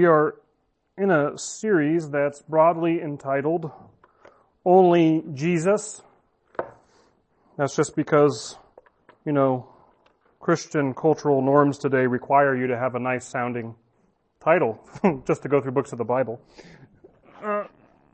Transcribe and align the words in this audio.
we 0.00 0.06
are 0.06 0.34
in 0.96 1.10
a 1.10 1.36
series 1.36 2.08
that's 2.08 2.40
broadly 2.40 3.02
entitled 3.02 3.70
Only 4.64 5.22
Jesus. 5.34 6.00
That's 7.58 7.76
just 7.76 7.94
because, 7.94 8.56
you 9.26 9.32
know, 9.32 9.68
Christian 10.38 10.94
cultural 10.94 11.42
norms 11.42 11.76
today 11.76 12.06
require 12.06 12.56
you 12.56 12.68
to 12.68 12.78
have 12.78 12.94
a 12.94 12.98
nice 12.98 13.26
sounding 13.26 13.74
title 14.42 14.80
just 15.26 15.42
to 15.42 15.50
go 15.50 15.60
through 15.60 15.72
books 15.72 15.92
of 15.92 15.98
the 15.98 16.04
Bible. 16.04 16.40
Uh, 17.44 17.64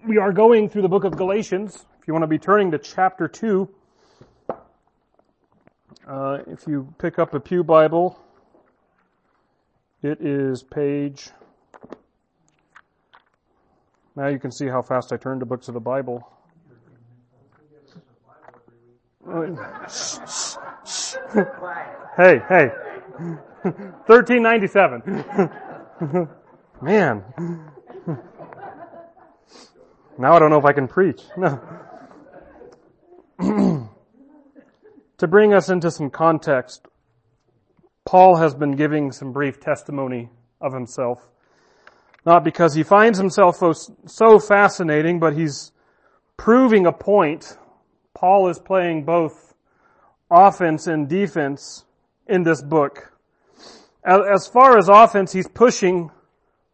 we 0.08 0.18
are 0.18 0.32
going 0.32 0.68
through 0.68 0.82
the 0.82 0.88
book 0.88 1.04
of 1.04 1.16
Galatians. 1.16 1.86
If 2.00 2.08
you 2.08 2.14
want 2.14 2.24
to 2.24 2.26
be 2.26 2.38
turning 2.38 2.72
to 2.72 2.78
chapter 2.78 3.28
2, 3.28 3.68
uh, 6.08 6.38
if 6.48 6.66
you 6.66 6.92
pick 6.98 7.20
up 7.20 7.32
a 7.32 7.38
Pew 7.38 7.62
Bible, 7.62 8.18
it 10.02 10.20
is 10.20 10.64
page. 10.64 11.30
Now 14.16 14.28
you 14.28 14.38
can 14.38 14.50
see 14.50 14.66
how 14.66 14.80
fast 14.80 15.12
I 15.12 15.18
turn 15.18 15.40
to 15.40 15.46
books 15.46 15.68
of 15.68 15.74
the 15.74 15.80
Bible. 15.80 16.26
hey, 22.16 22.40
hey. 22.48 22.70
1397. 24.06 25.02
Man. 26.80 27.24
Now 30.18 30.32
I 30.32 30.38
don't 30.38 30.48
know 30.50 30.58
if 30.58 30.64
I 30.64 30.72
can 30.72 30.88
preach. 30.88 31.20
No. 31.36 31.60
to 35.18 35.26
bring 35.26 35.52
us 35.52 35.68
into 35.68 35.90
some 35.90 36.08
context, 36.08 36.86
Paul 38.06 38.36
has 38.36 38.54
been 38.54 38.76
giving 38.76 39.12
some 39.12 39.32
brief 39.32 39.60
testimony 39.60 40.30
of 40.60 40.72
himself. 40.72 41.28
Not 42.26 42.42
because 42.42 42.74
he 42.74 42.82
finds 42.82 43.18
himself 43.18 43.62
so 44.06 44.38
fascinating, 44.40 45.20
but 45.20 45.34
he's 45.36 45.70
proving 46.36 46.84
a 46.84 46.92
point. 46.92 47.56
Paul 48.14 48.48
is 48.48 48.58
playing 48.58 49.04
both 49.04 49.54
offense 50.28 50.88
and 50.88 51.08
defense 51.08 51.84
in 52.26 52.42
this 52.42 52.60
book. 52.60 53.12
As 54.04 54.48
far 54.48 54.76
as 54.76 54.88
offense, 54.88 55.32
he's 55.32 55.46
pushing 55.46 56.10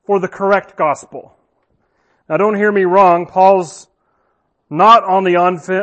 for 0.07 0.19
the 0.21 0.29
correct 0.29 0.77
gospel. 0.77 1.37
Now 2.29 2.39
don't 2.39 2.57
hear 2.57 2.73
me 2.73 2.85
wrong, 2.85 3.27
Paul's 3.27 3.89
not 4.71 5.05
on 5.05 5.25
the 5.25 5.35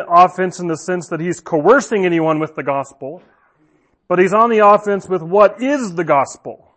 offense 0.10 0.60
in 0.60 0.68
the 0.68 0.78
sense 0.78 1.10
that 1.10 1.20
he's 1.20 1.40
coercing 1.40 2.06
anyone 2.06 2.40
with 2.40 2.56
the 2.56 2.64
gospel, 2.64 3.22
but 4.08 4.18
he's 4.18 4.34
on 4.34 4.50
the 4.50 4.66
offense 4.66 5.08
with 5.08 5.22
what 5.22 5.62
is 5.62 5.94
the 5.94 6.04
gospel. 6.04 6.72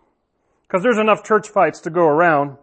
Because 0.68 0.82
there's 0.82 0.98
enough 0.98 1.24
church 1.24 1.48
fights 1.48 1.80
to 1.80 1.90
go 1.90 2.06
around. 2.06 2.58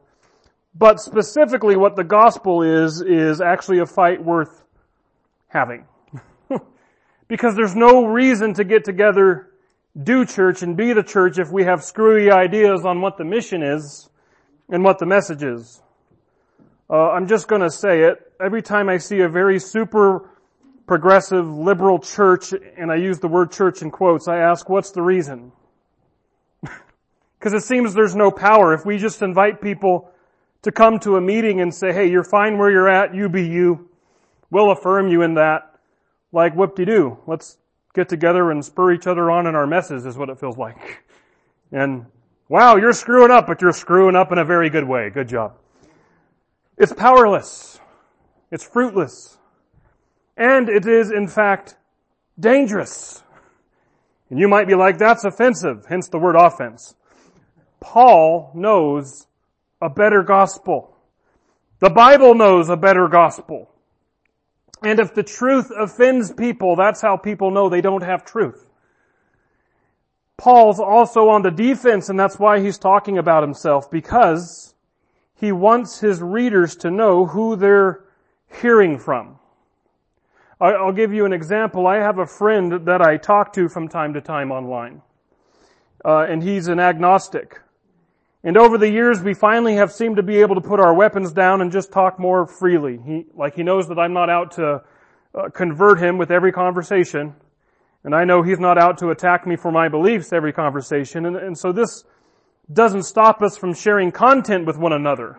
But 0.76 1.00
specifically 1.00 1.76
what 1.76 1.96
the 1.96 2.04
gospel 2.04 2.62
is, 2.62 3.02
is 3.02 3.42
actually 3.42 3.80
a 3.80 3.86
fight 3.86 4.24
worth 4.24 4.64
having. 5.48 5.86
because 7.28 7.56
there's 7.56 7.76
no 7.76 8.06
reason 8.06 8.54
to 8.56 8.64
get 8.64 8.84
together, 8.84 9.50
do 10.02 10.26
church, 10.26 10.62
and 10.62 10.78
be 10.78 10.94
the 10.94 11.04
church 11.04 11.40
if 11.40 11.52
we 11.52 11.64
have 11.64 11.84
screwy 11.84 12.32
ideas 12.32 12.86
on 12.86 13.02
what 13.02 13.18
the 13.18 13.26
mission 13.26 13.64
is 13.64 14.10
and 14.70 14.84
what 14.84 15.00
the 15.00 15.06
message 15.06 15.44
is. 15.44 15.82
Uh, 16.90 17.12
I'm 17.12 17.28
just 17.28 17.48
gonna 17.48 17.70
say 17.70 18.04
it. 18.04 18.34
Every 18.40 18.62
time 18.62 18.90
I 18.90 18.98
see 18.98 19.20
a 19.20 19.30
very 19.30 19.60
super 19.60 20.30
progressive 20.88 21.48
liberal 21.48 22.00
church, 22.00 22.52
and 22.78 22.92
I 22.92 22.96
use 22.96 23.20
the 23.20 23.28
word 23.28 23.52
church 23.52 23.84
in 23.84 23.92
quotes, 23.92 24.28
I 24.28 24.38
ask, 24.38 24.68
what's 24.70 24.92
the 24.92 25.02
reason? 25.02 25.52
Because 27.40 27.54
it 27.54 27.66
seems 27.66 27.94
there's 27.94 28.18
no 28.18 28.32
power. 28.32 28.74
If 28.74 28.86
we 28.86 28.98
just 28.98 29.22
invite 29.22 29.62
people 29.62 30.12
to 30.64 30.72
come 30.72 31.00
to 31.00 31.16
a 31.16 31.22
meeting 31.22 31.62
and 31.62 31.74
say, 31.74 31.94
hey, 31.94 32.10
you're 32.10 32.24
fine 32.24 32.58
where 32.58 32.70
you're 32.70 32.90
at, 32.90 33.16
you 33.16 33.30
be 33.30 33.48
you, 33.48 33.90
we'll 34.50 34.72
affirm 34.72 35.08
you 35.08 35.22
in 35.22 35.36
that, 35.36 35.80
like 36.32 36.54
whoop-de-doo. 36.56 37.18
Let's 37.28 37.58
get 37.94 38.10
together 38.10 38.52
and 38.52 38.64
spur 38.64 38.92
each 38.92 39.08
other 39.08 39.32
on 39.32 39.48
in 39.48 39.56
our 39.56 39.66
messes 39.66 40.06
is 40.06 40.18
what 40.18 40.30
it 40.30 40.40
feels 40.40 40.58
like. 40.58 41.04
And 41.72 42.06
wow, 42.50 42.76
you're 42.76 42.94
screwing 42.94 43.32
up, 43.32 43.48
but 43.48 43.62
you're 43.62 43.74
screwing 43.74 44.16
up 44.16 44.32
in 44.32 44.38
a 44.38 44.46
very 44.46 44.70
good 44.70 44.88
way. 44.88 45.10
Good 45.10 45.30
job. 45.30 45.56
It's 46.78 46.94
powerless. 46.94 47.80
It's 48.52 48.64
fruitless. 48.64 49.38
And 50.36 50.70
it 50.70 50.86
is, 50.86 51.12
in 51.12 51.28
fact, 51.28 51.76
dangerous. 52.40 53.24
And 54.30 54.40
you 54.40 54.48
might 54.48 54.68
be 54.68 54.76
like, 54.76 54.98
that's 54.98 55.24
offensive, 55.24 55.86
hence 55.88 56.08
the 56.08 56.20
word 56.20 56.36
offense. 56.36 56.96
Paul 57.80 58.52
knows 58.54 59.28
a 59.82 59.90
better 59.90 60.24
gospel. 60.24 60.96
The 61.80 61.90
Bible 61.90 62.36
knows 62.36 62.70
a 62.70 62.78
better 62.78 63.08
gospel. 63.08 63.70
And 64.84 65.00
if 65.00 65.14
the 65.14 65.24
truth 65.24 65.72
offends 65.78 66.32
people, 66.32 66.76
that's 66.76 67.02
how 67.02 67.18
people 67.18 67.52
know 67.52 67.70
they 67.70 67.82
don't 67.82 68.04
have 68.04 68.26
truth. 68.26 68.66
Paul's 70.38 70.80
also 70.80 71.30
on 71.30 71.42
the 71.42 71.52
defense 71.52 72.08
and 72.10 72.18
that's 72.18 72.40
why 72.40 72.62
he's 72.62 72.78
talking 72.78 73.18
about 73.18 73.44
himself 73.44 73.92
because 73.92 74.74
he 75.36 75.52
wants 75.52 76.00
his 76.00 76.22
readers 76.22 76.78
to 76.78 76.92
know 76.92 77.26
who 77.26 77.58
they're 77.58 78.06
hearing 78.62 78.98
from. 78.98 79.38
I'll 80.62 80.92
give 80.92 81.14
you 81.14 81.26
an 81.26 81.32
example. 81.32 81.88
I 81.88 81.98
have 81.98 82.20
a 82.20 82.26
friend 82.26 82.86
that 82.86 83.02
I 83.02 83.16
talk 83.16 83.54
to 83.54 83.70
from 83.70 83.88
time 83.88 84.14
to 84.14 84.22
time 84.22 84.52
online. 84.52 85.02
Uh, 86.04 86.26
and 86.30 86.44
he's 86.44 86.68
an 86.68 86.80
agnostic. 86.80 87.60
And 88.44 88.58
over 88.58 88.78
the 88.78 88.90
years, 88.90 89.22
we 89.22 89.34
finally 89.34 89.76
have 89.76 89.92
seemed 89.92 90.16
to 90.16 90.24
be 90.24 90.38
able 90.38 90.56
to 90.56 90.62
put 90.62 90.80
our 90.80 90.94
weapons 90.94 91.34
down 91.34 91.62
and 91.62 91.72
just 91.72 91.92
talk 91.92 92.20
more 92.20 92.48
freely. 92.48 93.00
He, 93.06 93.26
like 93.36 93.56
he 93.56 93.64
knows 93.64 93.88
that 93.90 94.00
I'm 94.00 94.14
not 94.14 94.30
out 94.30 94.52
to 94.52 94.82
uh, 95.36 95.50
convert 95.50 96.00
him 96.02 96.18
with 96.18 96.32
every 96.32 96.52
conversation. 96.52 97.36
And 98.06 98.16
I 98.16 98.24
know 98.24 98.42
he's 98.42 98.60
not 98.60 98.78
out 98.78 98.98
to 99.00 99.10
attack 99.10 99.46
me 99.46 99.58
for 99.58 99.72
my 99.72 99.90
beliefs 99.90 100.32
every 100.32 100.54
conversation. 100.54 101.26
And, 101.26 101.36
and 101.36 101.58
so 101.58 101.74
this 101.74 102.06
doesn't 102.72 103.04
stop 103.04 103.42
us 103.42 103.58
from 103.58 103.74
sharing 103.74 104.12
content 104.12 104.66
with 104.66 104.78
one 104.78 104.94
another. 104.94 105.38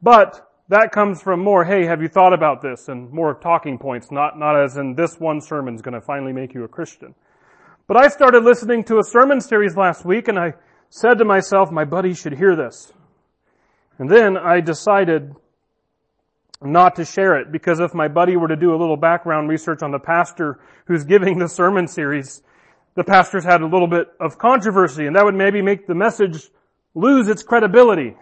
But 0.00 0.50
that 0.68 0.90
comes 0.90 1.20
from 1.20 1.40
more, 1.40 1.64
hey, 1.64 1.84
have 1.84 2.00
you 2.00 2.08
thought 2.08 2.32
about 2.32 2.62
this? 2.62 2.88
And 2.88 3.10
more 3.10 3.34
talking 3.34 3.78
points, 3.78 4.10
not, 4.10 4.38
not 4.38 4.58
as 4.58 4.78
in 4.78 4.94
this 4.94 5.20
one 5.20 5.42
sermon's 5.42 5.82
gonna 5.82 6.00
finally 6.00 6.32
make 6.32 6.54
you 6.54 6.64
a 6.64 6.68
Christian. 6.68 7.14
But 7.86 7.98
I 7.98 8.08
started 8.08 8.42
listening 8.42 8.84
to 8.84 8.98
a 8.98 9.04
sermon 9.04 9.42
series 9.42 9.76
last 9.76 10.06
week 10.06 10.28
and 10.28 10.38
I 10.38 10.54
said 10.90 11.18
to 11.18 11.24
myself, 11.24 11.70
my 11.70 11.84
buddy 11.84 12.14
should 12.14 12.36
hear 12.36 12.56
this. 12.56 12.92
And 13.98 14.10
then 14.10 14.36
I 14.36 14.60
decided 14.60 15.34
not 16.62 16.96
to 16.96 17.04
share 17.04 17.38
it 17.38 17.52
because 17.52 17.80
if 17.80 17.94
my 17.94 18.08
buddy 18.08 18.36
were 18.36 18.48
to 18.48 18.56
do 18.56 18.74
a 18.74 18.78
little 18.78 18.96
background 18.96 19.48
research 19.48 19.82
on 19.82 19.90
the 19.90 19.98
pastor 19.98 20.60
who's 20.86 21.04
giving 21.04 21.38
the 21.38 21.48
sermon 21.48 21.86
series, 21.86 22.42
the 22.94 23.04
pastors 23.04 23.44
had 23.44 23.60
a 23.60 23.66
little 23.66 23.86
bit 23.86 24.08
of 24.20 24.38
controversy 24.38 25.06
and 25.06 25.16
that 25.16 25.24
would 25.24 25.34
maybe 25.34 25.60
make 25.62 25.86
the 25.86 25.94
message 25.94 26.50
lose 26.94 27.28
its 27.28 27.42
credibility. 27.42 28.16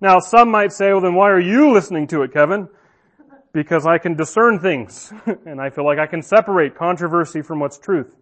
Now 0.00 0.18
some 0.18 0.50
might 0.50 0.72
say, 0.72 0.92
well 0.92 1.00
then 1.00 1.14
why 1.14 1.30
are 1.30 1.40
you 1.40 1.72
listening 1.72 2.06
to 2.08 2.22
it, 2.22 2.32
Kevin? 2.32 2.68
Because 3.52 3.86
I 3.86 3.98
can 3.98 4.14
discern 4.14 4.60
things 4.60 5.12
and 5.46 5.60
I 5.60 5.70
feel 5.70 5.84
like 5.84 5.98
I 5.98 6.06
can 6.06 6.22
separate 6.22 6.76
controversy 6.76 7.42
from 7.42 7.58
what's 7.60 7.78
truth. 7.78 8.14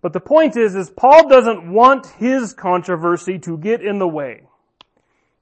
But 0.00 0.12
the 0.12 0.20
point 0.20 0.56
is, 0.56 0.74
is 0.74 0.90
Paul 0.90 1.28
doesn't 1.28 1.72
want 1.72 2.06
his 2.18 2.54
controversy 2.54 3.38
to 3.40 3.58
get 3.58 3.82
in 3.82 3.98
the 3.98 4.08
way. 4.08 4.42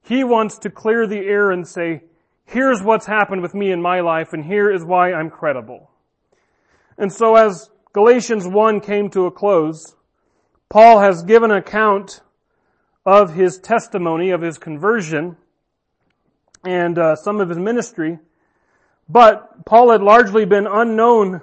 He 0.02 0.24
wants 0.24 0.58
to 0.58 0.70
clear 0.70 1.06
the 1.06 1.18
air 1.18 1.50
and 1.50 1.66
say, 1.66 2.02
here's 2.44 2.82
what's 2.82 3.06
happened 3.06 3.42
with 3.42 3.54
me 3.54 3.72
in 3.72 3.82
my 3.82 4.00
life 4.00 4.32
and 4.32 4.44
here 4.44 4.70
is 4.70 4.84
why 4.84 5.12
I'm 5.12 5.30
credible. 5.30 5.90
And 6.96 7.12
so 7.12 7.36
as 7.36 7.70
Galatians 7.92 8.46
1 8.46 8.80
came 8.80 9.10
to 9.10 9.26
a 9.26 9.30
close, 9.30 9.96
Paul 10.68 11.00
has 11.00 11.22
given 11.22 11.50
account 11.50 12.20
of 13.04 13.34
his 13.34 13.58
testimony, 13.58 14.30
of 14.30 14.42
his 14.42 14.58
conversion, 14.58 15.36
and 16.64 16.98
uh, 16.98 17.14
some 17.16 17.40
of 17.40 17.48
his 17.48 17.58
ministry, 17.58 18.18
but 19.08 19.64
Paul 19.64 19.92
had 19.92 20.02
largely 20.02 20.44
been 20.44 20.66
unknown 20.66 21.40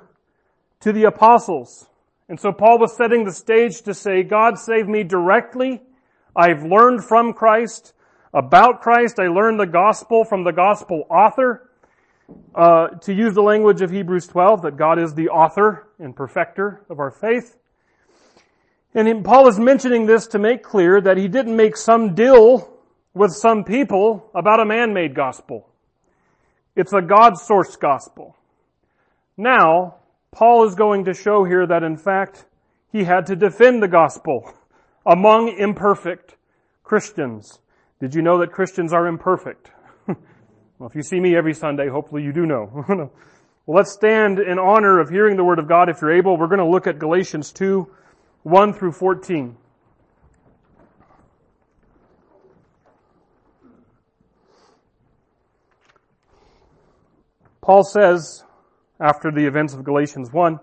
to 0.81 0.91
the 0.91 1.05
apostles. 1.05 1.87
And 2.33 2.39
so 2.39 2.51
Paul 2.51 2.79
was 2.79 2.97
setting 2.97 3.25
the 3.25 3.31
stage 3.31 3.83
to 3.83 3.93
say, 3.93 4.23
God 4.23 4.57
saved 4.57 4.89
me 4.89 5.03
directly. 5.03 5.83
I've 6.35 6.63
learned 6.63 7.05
from 7.05 7.33
Christ. 7.33 7.93
About 8.33 8.81
Christ, 8.81 9.19
I 9.19 9.27
learned 9.27 9.59
the 9.59 9.67
gospel 9.67 10.25
from 10.25 10.43
the 10.43 10.51
gospel 10.51 11.03
author. 11.11 11.69
Uh, 12.55 12.87
to 13.01 13.13
use 13.13 13.35
the 13.35 13.43
language 13.43 13.83
of 13.83 13.91
Hebrews 13.91 14.25
12, 14.25 14.63
that 14.63 14.77
God 14.77 14.97
is 14.97 15.13
the 15.13 15.29
author 15.29 15.87
and 15.99 16.15
perfecter 16.15 16.83
of 16.89 16.97
our 16.97 17.11
faith. 17.11 17.55
And 18.95 19.23
Paul 19.23 19.47
is 19.47 19.59
mentioning 19.59 20.07
this 20.07 20.25
to 20.29 20.39
make 20.39 20.63
clear 20.63 20.99
that 21.01 21.17
he 21.17 21.27
didn't 21.27 21.55
make 21.55 21.77
some 21.77 22.15
deal 22.15 22.67
with 23.13 23.31
some 23.31 23.63
people 23.63 24.31
about 24.33 24.59
a 24.59 24.65
man-made 24.65 25.13
gospel. 25.13 25.69
It's 26.75 26.93
a 26.93 27.01
God 27.03 27.37
source 27.37 27.75
gospel. 27.75 28.35
Now, 29.37 29.97
Paul 30.33 30.67
is 30.67 30.73
going 30.73 31.05
to 31.05 31.13
show 31.13 31.43
here 31.43 31.67
that 31.67 31.83
in 31.83 31.95
fact, 31.95 32.45
he 32.91 33.03
had 33.03 33.27
to 33.27 33.35
defend 33.35 33.83
the 33.83 33.87
gospel 33.87 34.51
among 35.05 35.55
imperfect 35.57 36.35
Christians. 36.83 37.59
Did 37.99 38.15
you 38.15 38.23
know 38.23 38.39
that 38.39 38.51
Christians 38.51 38.93
are 38.93 39.07
imperfect? 39.07 39.69
well, 40.07 40.89
if 40.89 40.95
you 40.95 41.03
see 41.03 41.19
me 41.19 41.35
every 41.35 41.53
Sunday, 41.53 41.87
hopefully 41.87 42.23
you 42.23 42.33
do 42.33 42.47
know. 42.47 42.67
well, 42.87 43.11
let's 43.67 43.91
stand 43.91 44.39
in 44.39 44.57
honor 44.57 44.99
of 44.99 45.09
hearing 45.09 45.37
the 45.37 45.43
Word 45.43 45.59
of 45.59 45.67
God 45.67 45.87
if 45.87 46.01
you're 46.01 46.17
able. 46.17 46.35
We're 46.35 46.47
going 46.47 46.59
to 46.59 46.67
look 46.67 46.87
at 46.87 46.97
Galatians 46.97 47.51
2, 47.51 47.87
1 48.41 48.73
through 48.73 48.93
14. 48.93 49.55
Paul 57.61 57.83
says, 57.83 58.43
after 59.03 59.31
the 59.31 59.45
events 59.45 59.73
of 59.73 59.83
Galatians 59.83 60.31
1, 60.31 60.59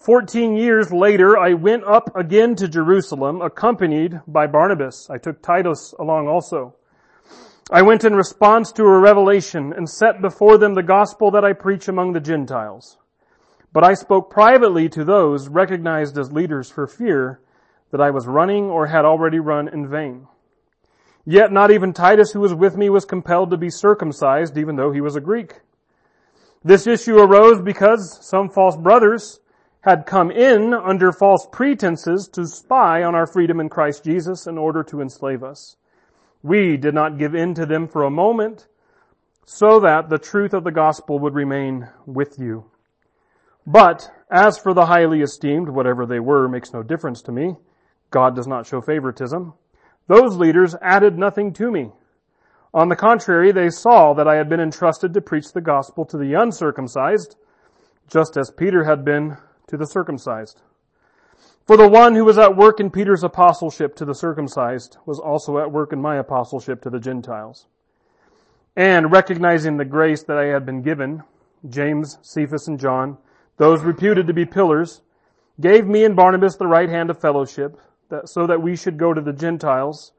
Fourteen 0.00 0.56
years 0.56 0.90
later, 0.90 1.36
I 1.36 1.52
went 1.52 1.84
up 1.84 2.16
again 2.16 2.54
to 2.56 2.66
Jerusalem, 2.66 3.42
accompanied 3.42 4.18
by 4.26 4.46
Barnabas. 4.46 5.10
I 5.10 5.18
took 5.18 5.42
Titus 5.42 5.92
along 5.98 6.26
also. 6.26 6.74
I 7.70 7.82
went 7.82 8.04
in 8.04 8.14
response 8.14 8.72
to 8.72 8.84
a 8.84 8.98
revelation 8.98 9.74
and 9.76 9.86
set 9.86 10.22
before 10.22 10.56
them 10.56 10.72
the 10.72 10.82
gospel 10.82 11.30
that 11.32 11.44
I 11.44 11.52
preach 11.52 11.86
among 11.86 12.14
the 12.14 12.20
Gentiles. 12.20 12.96
But 13.74 13.84
I 13.84 13.92
spoke 13.92 14.30
privately 14.30 14.88
to 14.88 15.04
those 15.04 15.50
recognized 15.50 16.16
as 16.16 16.32
leaders 16.32 16.70
for 16.70 16.86
fear 16.86 17.42
that 17.90 18.00
I 18.00 18.08
was 18.08 18.26
running 18.26 18.64
or 18.64 18.86
had 18.86 19.04
already 19.04 19.38
run 19.38 19.68
in 19.68 19.86
vain. 19.86 20.26
Yet 21.26 21.52
not 21.52 21.70
even 21.70 21.92
Titus 21.92 22.32
who 22.32 22.40
was 22.40 22.54
with 22.54 22.74
me 22.74 22.88
was 22.88 23.04
compelled 23.04 23.50
to 23.50 23.58
be 23.58 23.68
circumcised 23.68 24.56
even 24.56 24.76
though 24.76 24.92
he 24.92 25.02
was 25.02 25.14
a 25.14 25.20
Greek. 25.20 25.60
This 26.62 26.86
issue 26.86 27.18
arose 27.18 27.62
because 27.62 28.18
some 28.26 28.50
false 28.50 28.76
brothers 28.76 29.40
had 29.80 30.04
come 30.04 30.30
in 30.30 30.74
under 30.74 31.10
false 31.10 31.46
pretenses 31.50 32.28
to 32.28 32.46
spy 32.46 33.02
on 33.02 33.14
our 33.14 33.26
freedom 33.26 33.60
in 33.60 33.70
Christ 33.70 34.04
Jesus 34.04 34.46
in 34.46 34.58
order 34.58 34.82
to 34.84 35.00
enslave 35.00 35.42
us. 35.42 35.76
We 36.42 36.76
did 36.76 36.94
not 36.94 37.18
give 37.18 37.34
in 37.34 37.54
to 37.54 37.64
them 37.64 37.88
for 37.88 38.04
a 38.04 38.10
moment 38.10 38.68
so 39.46 39.80
that 39.80 40.10
the 40.10 40.18
truth 40.18 40.52
of 40.52 40.64
the 40.64 40.70
gospel 40.70 41.18
would 41.18 41.34
remain 41.34 41.88
with 42.06 42.38
you. 42.38 42.70
But 43.66 44.10
as 44.30 44.58
for 44.58 44.74
the 44.74 44.86
highly 44.86 45.22
esteemed, 45.22 45.68
whatever 45.68 46.06
they 46.06 46.20
were 46.20 46.48
makes 46.48 46.72
no 46.72 46.82
difference 46.82 47.22
to 47.22 47.32
me. 47.32 47.56
God 48.10 48.36
does 48.36 48.46
not 48.46 48.66
show 48.66 48.80
favoritism. 48.80 49.54
Those 50.08 50.36
leaders 50.36 50.74
added 50.82 51.18
nothing 51.18 51.52
to 51.54 51.70
me. 51.70 51.92
On 52.72 52.88
the 52.88 52.96
contrary, 52.96 53.50
they 53.50 53.68
saw 53.68 54.14
that 54.14 54.28
I 54.28 54.36
had 54.36 54.48
been 54.48 54.60
entrusted 54.60 55.12
to 55.14 55.20
preach 55.20 55.52
the 55.52 55.60
gospel 55.60 56.04
to 56.04 56.16
the 56.16 56.34
uncircumcised, 56.34 57.36
just 58.06 58.36
as 58.36 58.50
Peter 58.50 58.84
had 58.84 59.04
been 59.04 59.36
to 59.66 59.76
the 59.76 59.86
circumcised. 59.86 60.62
For 61.66 61.76
the 61.76 61.88
one 61.88 62.14
who 62.14 62.24
was 62.24 62.38
at 62.38 62.56
work 62.56 62.80
in 62.80 62.90
Peter's 62.90 63.24
apostleship 63.24 63.94
to 63.96 64.04
the 64.04 64.14
circumcised 64.14 64.96
was 65.04 65.18
also 65.18 65.58
at 65.58 65.72
work 65.72 65.92
in 65.92 66.00
my 66.00 66.16
apostleship 66.16 66.82
to 66.82 66.90
the 66.90 67.00
Gentiles. 67.00 67.66
And 68.76 69.12
recognizing 69.12 69.76
the 69.76 69.84
grace 69.84 70.22
that 70.24 70.38
I 70.38 70.46
had 70.46 70.64
been 70.64 70.82
given, 70.82 71.24
James, 71.68 72.18
Cephas, 72.22 72.68
and 72.68 72.78
John, 72.78 73.18
those 73.56 73.82
reputed 73.82 74.26
to 74.28 74.32
be 74.32 74.46
pillars, 74.46 75.02
gave 75.60 75.86
me 75.86 76.04
and 76.04 76.16
Barnabas 76.16 76.56
the 76.56 76.66
right 76.66 76.88
hand 76.88 77.10
of 77.10 77.20
fellowship, 77.20 77.78
that, 78.08 78.28
so 78.28 78.46
that 78.46 78.62
we 78.62 78.76
should 78.76 78.96
go 78.96 79.12
to 79.12 79.20
the 79.20 79.32
Gentiles 79.32 80.12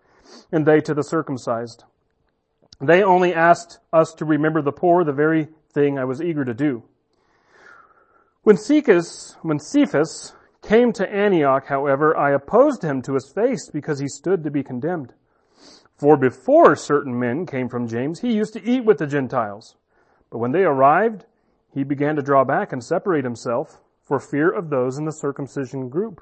and 0.52 0.66
they 0.66 0.80
to 0.82 0.94
the 0.94 1.04
circumcised. 1.04 1.84
They 2.82 3.04
only 3.04 3.34
asked 3.34 3.80
us 3.94 4.14
to 4.16 4.26
remember 4.26 4.62
the 4.62 4.72
poor, 4.72 5.04
the 5.04 5.14
very 5.14 5.50
thing 5.72 6.00
I 6.00 6.06
was 6.06 6.22
eager 6.22 6.44
to 6.44 6.54
do. 6.54 6.84
When 8.44 8.58
Cephas, 8.58 9.38
when 9.44 9.60
Cephas 9.60 10.34
came 10.64 10.92
to 10.94 11.08
Antioch, 11.08 11.68
however, 11.68 12.18
I 12.18 12.32
opposed 12.32 12.84
him 12.84 13.04
to 13.04 13.14
his 13.14 13.32
face 13.32 13.70
because 13.70 14.00
he 14.00 14.08
stood 14.08 14.44
to 14.44 14.52
be 14.52 14.64
condemned. 14.64 15.14
For 15.96 16.18
before 16.18 16.76
certain 16.76 17.20
men 17.20 17.46
came 17.46 17.70
from 17.70 17.88
James, 17.88 18.22
he 18.22 18.34
used 18.34 18.54
to 18.54 18.64
eat 18.64 18.84
with 18.84 18.98
the 18.98 19.06
Gentiles. 19.06 19.76
But 20.32 20.40
when 20.40 20.52
they 20.52 20.64
arrived, 20.64 21.26
he 21.72 21.84
began 21.84 22.16
to 22.16 22.24
draw 22.24 22.44
back 22.44 22.74
and 22.74 22.84
separate 22.84 23.24
himself 23.24 23.80
for 24.02 24.20
fear 24.20 24.50
of 24.50 24.72
those 24.72 24.98
in 24.98 25.06
the 25.06 25.12
circumcision 25.12 25.90
group. 25.90 26.20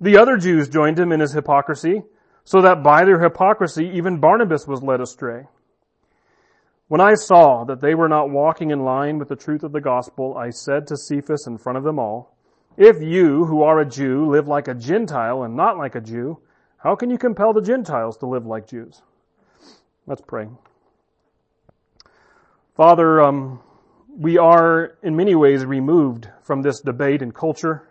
The 0.00 0.16
other 0.16 0.36
Jews 0.36 0.68
joined 0.68 0.98
him 0.98 1.10
in 1.10 1.18
his 1.18 1.32
hypocrisy, 1.32 2.02
so 2.44 2.62
that 2.62 2.84
by 2.84 3.04
their 3.04 3.20
hypocrisy 3.20 3.90
even 3.94 4.20
Barnabas 4.20 4.68
was 4.68 4.82
led 4.82 5.00
astray. 5.00 5.48
When 6.92 7.00
I 7.00 7.14
saw 7.14 7.64
that 7.64 7.80
they 7.80 7.94
were 7.94 8.10
not 8.10 8.28
walking 8.28 8.70
in 8.70 8.84
line 8.84 9.18
with 9.18 9.30
the 9.30 9.34
truth 9.34 9.62
of 9.62 9.72
the 9.72 9.80
gospel, 9.80 10.36
I 10.36 10.50
said 10.50 10.86
to 10.88 10.96
Cephas 10.98 11.46
in 11.46 11.56
front 11.56 11.78
of 11.78 11.84
them 11.84 11.98
all, 11.98 12.36
If 12.76 13.00
you, 13.00 13.46
who 13.46 13.62
are 13.62 13.80
a 13.80 13.88
Jew, 13.88 14.28
live 14.30 14.46
like 14.46 14.68
a 14.68 14.74
Gentile 14.74 15.42
and 15.42 15.56
not 15.56 15.78
like 15.78 15.94
a 15.94 16.02
Jew, 16.02 16.38
how 16.76 16.94
can 16.94 17.08
you 17.08 17.16
compel 17.16 17.54
the 17.54 17.62
Gentiles 17.62 18.18
to 18.18 18.26
live 18.26 18.44
like 18.44 18.68
Jews? 18.68 19.00
Let's 20.06 20.20
pray. 20.20 20.48
Father, 22.76 23.22
um, 23.22 23.62
we 24.14 24.36
are 24.36 24.98
in 25.02 25.16
many 25.16 25.34
ways 25.34 25.64
removed 25.64 26.28
from 26.42 26.60
this 26.60 26.82
debate 26.82 27.22
and 27.22 27.34
culture. 27.34 27.88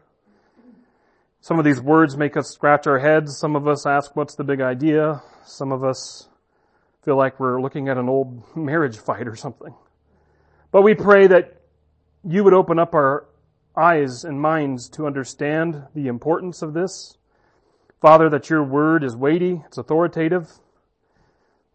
Some 1.40 1.58
of 1.58 1.66
these 1.66 1.82
words 1.82 2.18
make 2.18 2.38
us 2.38 2.52
scratch 2.52 2.86
our 2.86 3.00
heads. 3.00 3.40
Some 3.40 3.56
of 3.56 3.68
us 3.68 3.88
ask, 3.88 4.16
what's 4.16 4.36
the 4.36 4.44
big 4.44 4.62
idea? 4.62 5.24
Some 5.44 5.72
of 5.72 5.84
us 5.84 6.30
feel 7.04 7.18
like 7.18 7.40
we're 7.40 7.62
looking 7.62 7.90
at 7.90 7.98
an 7.98 8.10
old 8.10 8.44
marriage 8.56 8.98
fight 8.98 9.28
or 9.28 9.36
something. 9.36 9.74
But 10.72 10.84
we 10.84 10.94
pray 10.94 11.28
that 11.28 11.62
you 12.24 12.44
would 12.44 12.54
open 12.54 12.80
up 12.80 12.94
our 12.94 13.28
eyes 13.76 14.24
and 14.24 14.40
minds 14.40 14.90
to 14.90 15.08
understand 15.08 15.84
the 15.96 16.08
importance 16.08 16.62
of 16.62 16.74
this. 16.74 17.18
Father, 18.00 18.30
that 18.30 18.50
your 18.50 18.64
word 18.64 19.04
is 19.04 19.16
weighty, 19.16 19.62
it's 19.66 19.78
authoritative, 19.78 20.48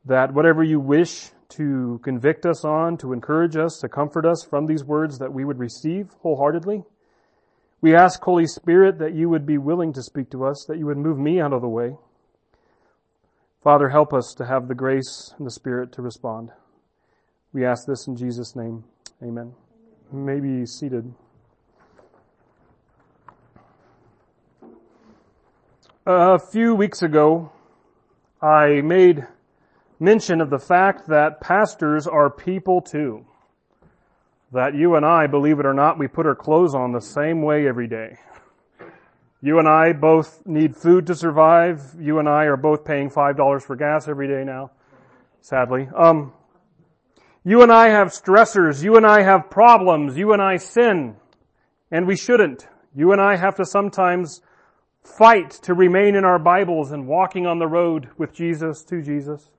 that 0.05 0.33
whatever 0.35 0.63
you 0.63 0.81
wish 0.81 1.31
to 1.49 2.01
convict 2.03 2.45
us 2.47 2.65
on, 2.65 2.97
to 2.99 3.13
encourage 3.13 3.57
us, 3.57 3.79
to 3.81 3.89
comfort 3.89 4.27
us 4.27 4.45
from 4.49 4.67
these 4.67 4.85
words 4.85 5.19
that 5.19 5.33
we 5.33 5.45
would 5.45 5.59
receive 5.59 6.11
wholeheartedly. 6.23 6.83
We 7.81 7.95
ask, 7.95 8.21
Holy 8.23 8.47
Spirit, 8.47 8.99
that 8.99 9.15
you 9.15 9.29
would 9.29 9.47
be 9.47 9.59
willing 9.59 9.93
to 9.93 10.03
speak 10.03 10.31
to 10.31 10.45
us, 10.45 10.65
that 10.69 10.79
you 10.79 10.87
would 10.87 10.97
move 10.97 11.19
me 11.19 11.41
out 11.41 11.53
of 11.53 11.61
the 11.61 11.69
way, 11.69 11.97
Father, 13.67 13.89
help 13.89 14.15
us 14.15 14.33
to 14.35 14.47
have 14.47 14.69
the 14.69 14.77
grace 14.77 15.35
and 15.39 15.45
the 15.45 15.51
Spirit 15.51 15.91
to 15.91 16.01
respond. 16.01 16.53
We 17.53 17.67
ask 17.67 17.85
this 17.85 18.07
in 18.07 18.15
Jesus' 18.15 18.55
name. 18.55 18.85
Amen. 19.21 19.55
You 20.13 20.21
may 20.21 20.39
be 20.39 20.65
seated. 20.65 21.13
A 26.07 26.39
few 26.39 26.77
weeks 26.77 27.03
ago, 27.03 27.51
I 28.41 28.83
made 28.83 29.27
mention 29.99 30.41
of 30.41 30.49
the 30.49 30.61
fact 30.61 31.09
that 31.09 31.41
pastors 31.41 32.07
are 32.07 32.31
people 32.31 32.81
too. 32.81 33.27
That 34.53 34.77
you 34.77 34.95
and 34.95 35.05
I, 35.05 35.27
believe 35.27 35.59
it 35.59 35.67
or 35.67 35.75
not, 35.75 35.99
we 35.99 36.07
put 36.07 36.25
our 36.25 36.37
clothes 36.37 36.77
on 36.77 36.93
the 36.93 37.01
same 37.01 37.43
way 37.43 37.67
every 37.67 37.89
day. 37.89 38.19
You 39.43 39.59
and 39.59 39.69
I 39.69 39.93
both 39.93 40.47
need 40.47 40.77
food 40.77 41.07
to 41.09 41.15
survive. 41.15 41.95
You 42.01 42.19
and 42.19 42.29
I 42.29 42.45
are 42.45 42.57
both 42.57 42.85
paying 42.85 43.11
$5 43.11 43.63
for 43.63 43.77
gas 43.77 44.09
every 44.09 44.29
day 44.29 44.45
now, 44.45 44.71
sadly. 45.41 45.89
Um, 45.95 46.33
you 47.45 47.63
and 47.63 47.71
I 47.71 47.91
have 47.91 48.09
stressors. 48.09 48.83
You 48.83 48.97
and 48.97 49.07
I 49.07 49.23
have 49.23 49.51
problems. 49.51 50.17
You 50.17 50.33
and 50.33 50.43
I 50.43 50.57
sin. 50.57 51.17
And 51.91 52.07
we 52.07 52.17
shouldn't. 52.17 52.67
You 52.95 53.13
and 53.13 53.21
I 53.21 53.37
have 53.37 53.55
to 53.57 53.65
sometimes 53.65 54.41
fight 55.05 55.51
to 55.63 55.75
remain 55.75 56.17
in 56.17 56.25
our 56.25 56.39
Bibles 56.39 56.91
and 56.91 57.07
walking 57.07 57.47
on 57.47 57.59
the 57.59 57.69
road 57.69 58.09
with 58.19 58.35
Jesus 58.35 58.83
to 58.85 59.03
Jesus. 59.03 59.51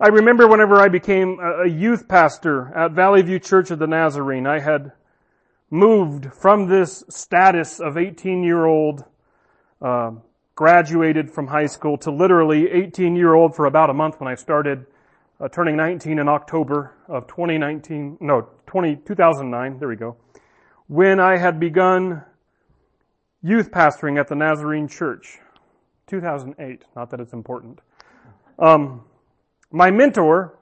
I 0.00 0.08
remember 0.08 0.48
whenever 0.48 0.80
I 0.80 0.88
became 0.88 1.38
a 1.40 1.68
youth 1.68 2.08
pastor 2.08 2.72
at 2.74 2.92
Valley 2.92 3.22
View 3.22 3.38
Church 3.38 3.70
of 3.70 3.78
the 3.78 3.86
Nazarene, 3.86 4.46
I 4.46 4.60
had 4.60 4.92
moved 5.70 6.32
from 6.32 6.68
this 6.68 7.04
status 7.08 7.80
of 7.80 7.96
18 7.96 8.42
year 8.42 8.66
old, 8.66 9.04
uh, 9.82 10.12
graduated 10.54 11.30
from 11.30 11.46
high 11.46 11.66
school 11.66 11.96
to 11.98 12.10
literally 12.10 12.70
18 12.70 13.16
year 13.16 13.34
old 13.34 13.54
for 13.54 13.66
about 13.66 13.90
a 13.90 13.94
month 13.94 14.18
when 14.18 14.28
I 14.28 14.34
started 14.34 14.86
uh, 15.40 15.48
turning 15.48 15.76
19 15.76 16.18
in 16.18 16.28
October 16.28 16.94
of 17.06 17.26
2019, 17.26 18.18
no, 18.20 18.48
20, 18.66 18.96
2009, 18.96 19.78
there 19.78 19.88
we 19.88 19.96
go, 19.96 20.16
when 20.88 21.20
I 21.20 21.36
had 21.36 21.60
begun 21.60 22.24
youth 23.42 23.70
pastoring 23.70 24.18
at 24.18 24.28
the 24.28 24.34
Nazarene 24.34 24.88
Church. 24.88 25.38
2008, 26.08 26.84
not 26.96 27.10
that 27.10 27.20
it's 27.20 27.34
important. 27.34 27.80
Um, 28.58 29.04
my 29.70 29.90
mentor 29.90 30.58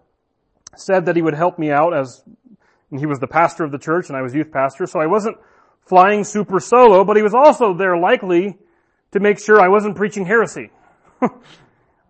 said 0.77 1.07
that 1.07 1.17
he 1.17 1.23
would 1.23 1.35
help 1.35 1.59
me 1.59 1.71
out 1.71 1.95
as 1.95 2.23
and 2.91 3.01
he 3.01 3.07
was 3.07 3.19
the 3.19 3.27
pastor 3.27 3.65
of 3.65 3.73
the 3.73 3.79
church 3.79 4.09
and 4.09 4.17
I 4.17 4.23
was 4.23 4.35
youth 4.35 4.53
pastor, 4.53 4.87
so 4.87 5.01
I 5.01 5.07
wasn't 5.07 5.37
flying 5.87 6.25
super 6.25 6.61
solo, 6.61 7.05
but 7.05 7.17
he 7.17 7.23
was 7.23 7.35
also 7.35 7.75
there 7.75 7.97
likely 7.97 8.59
to 9.13 9.21
make 9.21 9.39
sure 9.39 9.61
I 9.61 9.69
wasn't 9.69 9.97
preaching 9.97 10.27
heresy. 10.27 10.71
uh, 11.23 11.29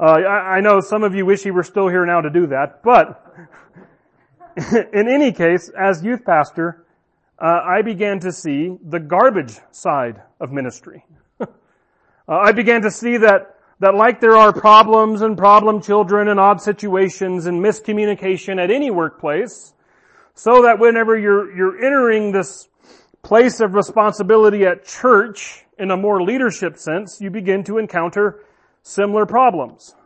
I, 0.01 0.57
I, 0.57 0.61
know 0.61 0.81
some 0.81 1.05
of 1.05 1.15
you 1.15 1.27
wish 1.27 1.43
he 1.43 1.51
were 1.51 1.63
still 1.63 1.89
here 1.89 2.05
now 2.07 2.21
to 2.21 2.31
do 2.31 2.47
that, 2.49 2.83
but 2.83 3.23
in 4.93 5.09
any 5.09 5.33
case, 5.33 5.71
as 5.79 6.03
youth 6.03 6.25
pastor, 6.25 6.87
uh, 7.39 7.61
I 7.65 7.83
began 7.83 8.19
to 8.21 8.33
see 8.33 8.77
the 8.83 8.99
garbage 8.99 9.59
side 9.71 10.23
of 10.41 10.51
ministry. 10.53 11.05
uh, 11.41 11.47
I 12.29 12.53
began 12.53 12.83
to 12.83 12.91
see 12.91 13.19
that 13.19 13.53
that 13.79 13.95
like 13.95 14.21
there 14.21 14.37
are 14.37 14.55
problems 14.55 15.21
and 15.21 15.37
problem 15.37 15.83
children 15.83 16.29
and 16.29 16.41
odd 16.41 16.63
situations 16.63 17.45
and 17.45 17.63
miscommunication 17.63 18.59
at 18.59 18.71
any 18.71 18.91
workplace, 18.91 19.75
so 20.37 20.63
that 20.63 20.79
whenever 20.79 21.19
you're, 21.19 21.51
you're 21.57 21.83
entering 21.83 22.31
this 22.31 22.69
place 23.23 23.59
of 23.59 23.75
responsibility 23.75 24.65
at 24.65 24.85
church 24.85 25.65
in 25.79 25.91
a 25.91 25.97
more 25.97 26.23
leadership 26.23 26.77
sense, 26.77 27.21
you 27.21 27.31
begin 27.31 27.65
to 27.65 27.79
encounter 27.79 28.45
similar 28.83 29.25
problems. 29.25 29.97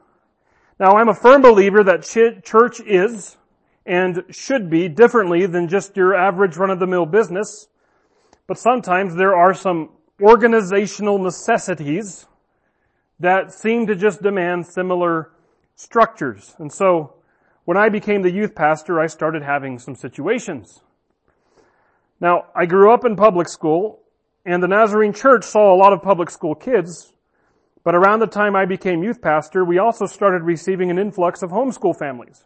Now 0.79 0.97
I'm 0.97 1.09
a 1.09 1.15
firm 1.15 1.43
believer 1.43 1.83
that 1.83 2.05
church 2.45 2.81
is 2.81 3.37
and 3.85 4.23
should 4.31 4.71
be 4.71 4.89
differently 4.89 5.47
than 5.47 5.69
just 5.69 5.97
your 5.97 6.15
average 6.15 6.57
run-of-the-mill 6.57 7.07
business, 7.07 7.69
but 8.47 8.57
sometimes 8.57 9.17
there 9.17 9.35
are 9.35 9.53
some 9.53 9.91
organizational 10.23 11.19
necessities 11.19 12.27
that 13.19 13.53
seem 13.53 13.87
to 13.89 13.97
just 13.97 14.23
demand 14.23 14.65
similar 14.67 15.33
structures. 15.75 16.55
And 16.59 16.73
so 16.73 17.15
when 17.71 17.77
I 17.77 17.89
became 17.89 18.23
the 18.23 18.33
youth 18.33 18.57
pastor, 18.57 18.99
I 18.99 19.07
started 19.07 19.45
having 19.45 19.79
some 19.79 19.95
situations. 19.95 20.81
Now, 22.19 22.47
I 22.53 22.67
grew 22.67 22.93
up 22.93 23.05
in 23.05 23.15
public 23.15 23.49
school 23.49 24.01
and 24.45 24.61
the 24.61 24.67
Nazarene 24.67 25.13
church 25.13 25.45
saw 25.45 25.73
a 25.73 25.79
lot 25.79 25.93
of 25.93 26.03
public 26.03 26.31
school 26.31 26.57
kids, 26.57 27.13
but 27.85 27.95
around 27.95 28.19
the 28.19 28.27
time 28.27 28.57
I 28.57 28.65
became 28.65 29.05
youth 29.05 29.23
pastor, 29.23 29.65
we 29.65 29.79
also 29.79 30.07
started 30.07 30.43
receiving 30.43 30.91
an 30.91 30.99
influx 30.99 31.43
of 31.43 31.51
homeschool 31.51 31.97
families. 31.97 32.43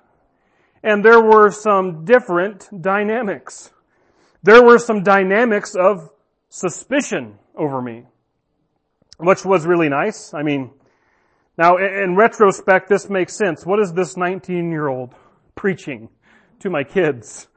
And 0.82 1.02
there 1.02 1.22
were 1.22 1.50
some 1.50 2.04
different 2.04 2.68
dynamics. 2.82 3.70
There 4.42 4.62
were 4.62 4.78
some 4.78 5.02
dynamics 5.02 5.74
of 5.74 6.10
suspicion 6.50 7.38
over 7.56 7.80
me 7.80 8.04
which 9.18 9.42
was 9.44 9.64
really 9.64 9.88
nice. 9.88 10.34
I 10.34 10.42
mean, 10.42 10.72
now 11.56 11.76
in 11.76 12.16
retrospect, 12.16 12.88
this 12.88 13.08
makes 13.08 13.36
sense. 13.36 13.64
What 13.64 13.80
is 13.80 13.92
this 13.92 14.16
19 14.16 14.70
year 14.70 14.88
old 14.88 15.14
preaching 15.54 16.08
to 16.60 16.70
my 16.70 16.84
kids? 16.84 17.48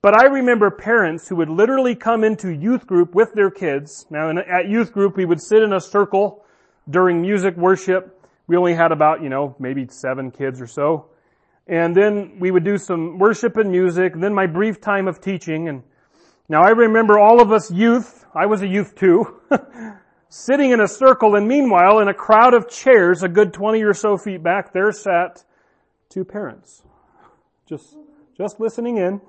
But 0.00 0.14
I 0.14 0.26
remember 0.26 0.70
parents 0.70 1.28
who 1.28 1.36
would 1.36 1.50
literally 1.50 1.94
come 1.94 2.22
into 2.22 2.50
youth 2.50 2.86
group 2.86 3.14
with 3.14 3.34
their 3.34 3.50
kids. 3.50 4.06
Now 4.10 4.30
at 4.30 4.68
youth 4.68 4.92
group, 4.92 5.16
we 5.16 5.24
would 5.24 5.40
sit 5.40 5.62
in 5.62 5.72
a 5.72 5.80
circle 5.80 6.44
during 6.88 7.20
music 7.20 7.56
worship. 7.56 8.14
We 8.46 8.56
only 8.56 8.74
had 8.74 8.92
about, 8.92 9.22
you 9.22 9.28
know, 9.28 9.56
maybe 9.58 9.86
seven 9.88 10.30
kids 10.30 10.60
or 10.60 10.66
so. 10.66 11.10
And 11.66 11.94
then 11.94 12.38
we 12.38 12.50
would 12.50 12.64
do 12.64 12.78
some 12.78 13.18
worship 13.18 13.56
and 13.58 13.70
music, 13.70 14.14
and 14.14 14.22
then 14.22 14.32
my 14.32 14.46
brief 14.46 14.80
time 14.80 15.06
of 15.06 15.20
teaching. 15.20 15.68
And 15.68 15.82
now 16.48 16.62
I 16.62 16.70
remember 16.70 17.18
all 17.18 17.42
of 17.42 17.52
us 17.52 17.70
youth, 17.70 18.24
I 18.34 18.46
was 18.46 18.62
a 18.62 18.66
youth 18.66 18.94
too, 18.94 19.40
sitting 20.28 20.70
in 20.70 20.80
a 20.80 20.88
circle, 20.88 21.34
and 21.34 21.48
meanwhile, 21.48 22.00
in 22.00 22.08
a 22.08 22.14
crowd 22.14 22.54
of 22.54 22.68
chairs, 22.68 23.22
a 23.22 23.28
good 23.28 23.52
20 23.52 23.82
or 23.82 23.94
so 23.94 24.16
feet 24.16 24.42
back, 24.42 24.72
there 24.72 24.92
sat 24.92 25.44
two 26.08 26.24
parents. 26.24 26.82
Just, 27.66 27.96
just 28.36 28.60
listening 28.60 28.98
in, 28.98 29.20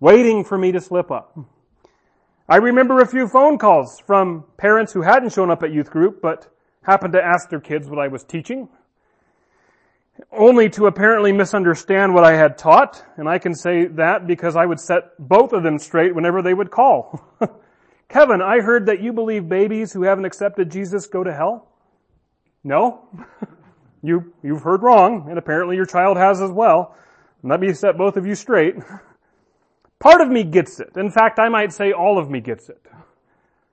waiting 0.00 0.44
for 0.44 0.58
me 0.58 0.72
to 0.72 0.80
slip 0.80 1.10
up. 1.10 1.38
I 2.48 2.56
remember 2.56 3.00
a 3.00 3.06
few 3.06 3.28
phone 3.28 3.56
calls 3.58 4.00
from 4.06 4.44
parents 4.56 4.92
who 4.92 5.02
hadn't 5.02 5.32
shown 5.32 5.50
up 5.50 5.62
at 5.62 5.72
youth 5.72 5.90
group, 5.90 6.20
but 6.20 6.48
happened 6.82 7.12
to 7.12 7.22
ask 7.22 7.48
their 7.48 7.60
kids 7.60 7.88
what 7.88 7.98
I 7.98 8.08
was 8.08 8.24
teaching, 8.24 8.68
only 10.30 10.68
to 10.70 10.86
apparently 10.86 11.32
misunderstand 11.32 12.12
what 12.12 12.24
I 12.24 12.36
had 12.36 12.58
taught, 12.58 13.04
and 13.16 13.28
I 13.28 13.38
can 13.38 13.54
say 13.54 13.86
that 13.86 14.26
because 14.26 14.56
I 14.56 14.66
would 14.66 14.80
set 14.80 15.12
both 15.18 15.52
of 15.52 15.62
them 15.62 15.78
straight 15.78 16.14
whenever 16.14 16.42
they 16.42 16.54
would 16.54 16.70
call. 16.70 17.24
Kevin, 18.12 18.42
I 18.42 18.60
heard 18.60 18.86
that 18.86 19.00
you 19.00 19.14
believe 19.14 19.48
babies 19.48 19.90
who 19.90 20.02
haven't 20.02 20.26
accepted 20.26 20.70
Jesus 20.70 21.06
go 21.06 21.24
to 21.24 21.32
hell. 21.32 21.68
No? 22.62 23.08
you, 24.02 24.34
you've 24.42 24.62
heard 24.62 24.82
wrong, 24.82 25.28
and 25.30 25.38
apparently 25.38 25.76
your 25.76 25.86
child 25.86 26.18
has 26.18 26.42
as 26.42 26.50
well. 26.50 26.94
Let 27.42 27.58
me 27.58 27.72
set 27.72 27.96
both 27.96 28.18
of 28.18 28.26
you 28.26 28.34
straight. 28.34 28.74
Part 29.98 30.20
of 30.20 30.28
me 30.28 30.44
gets 30.44 30.78
it. 30.78 30.90
In 30.96 31.10
fact, 31.10 31.38
I 31.38 31.48
might 31.48 31.72
say 31.72 31.92
all 31.92 32.18
of 32.18 32.28
me 32.28 32.40
gets 32.40 32.68
it. 32.68 32.84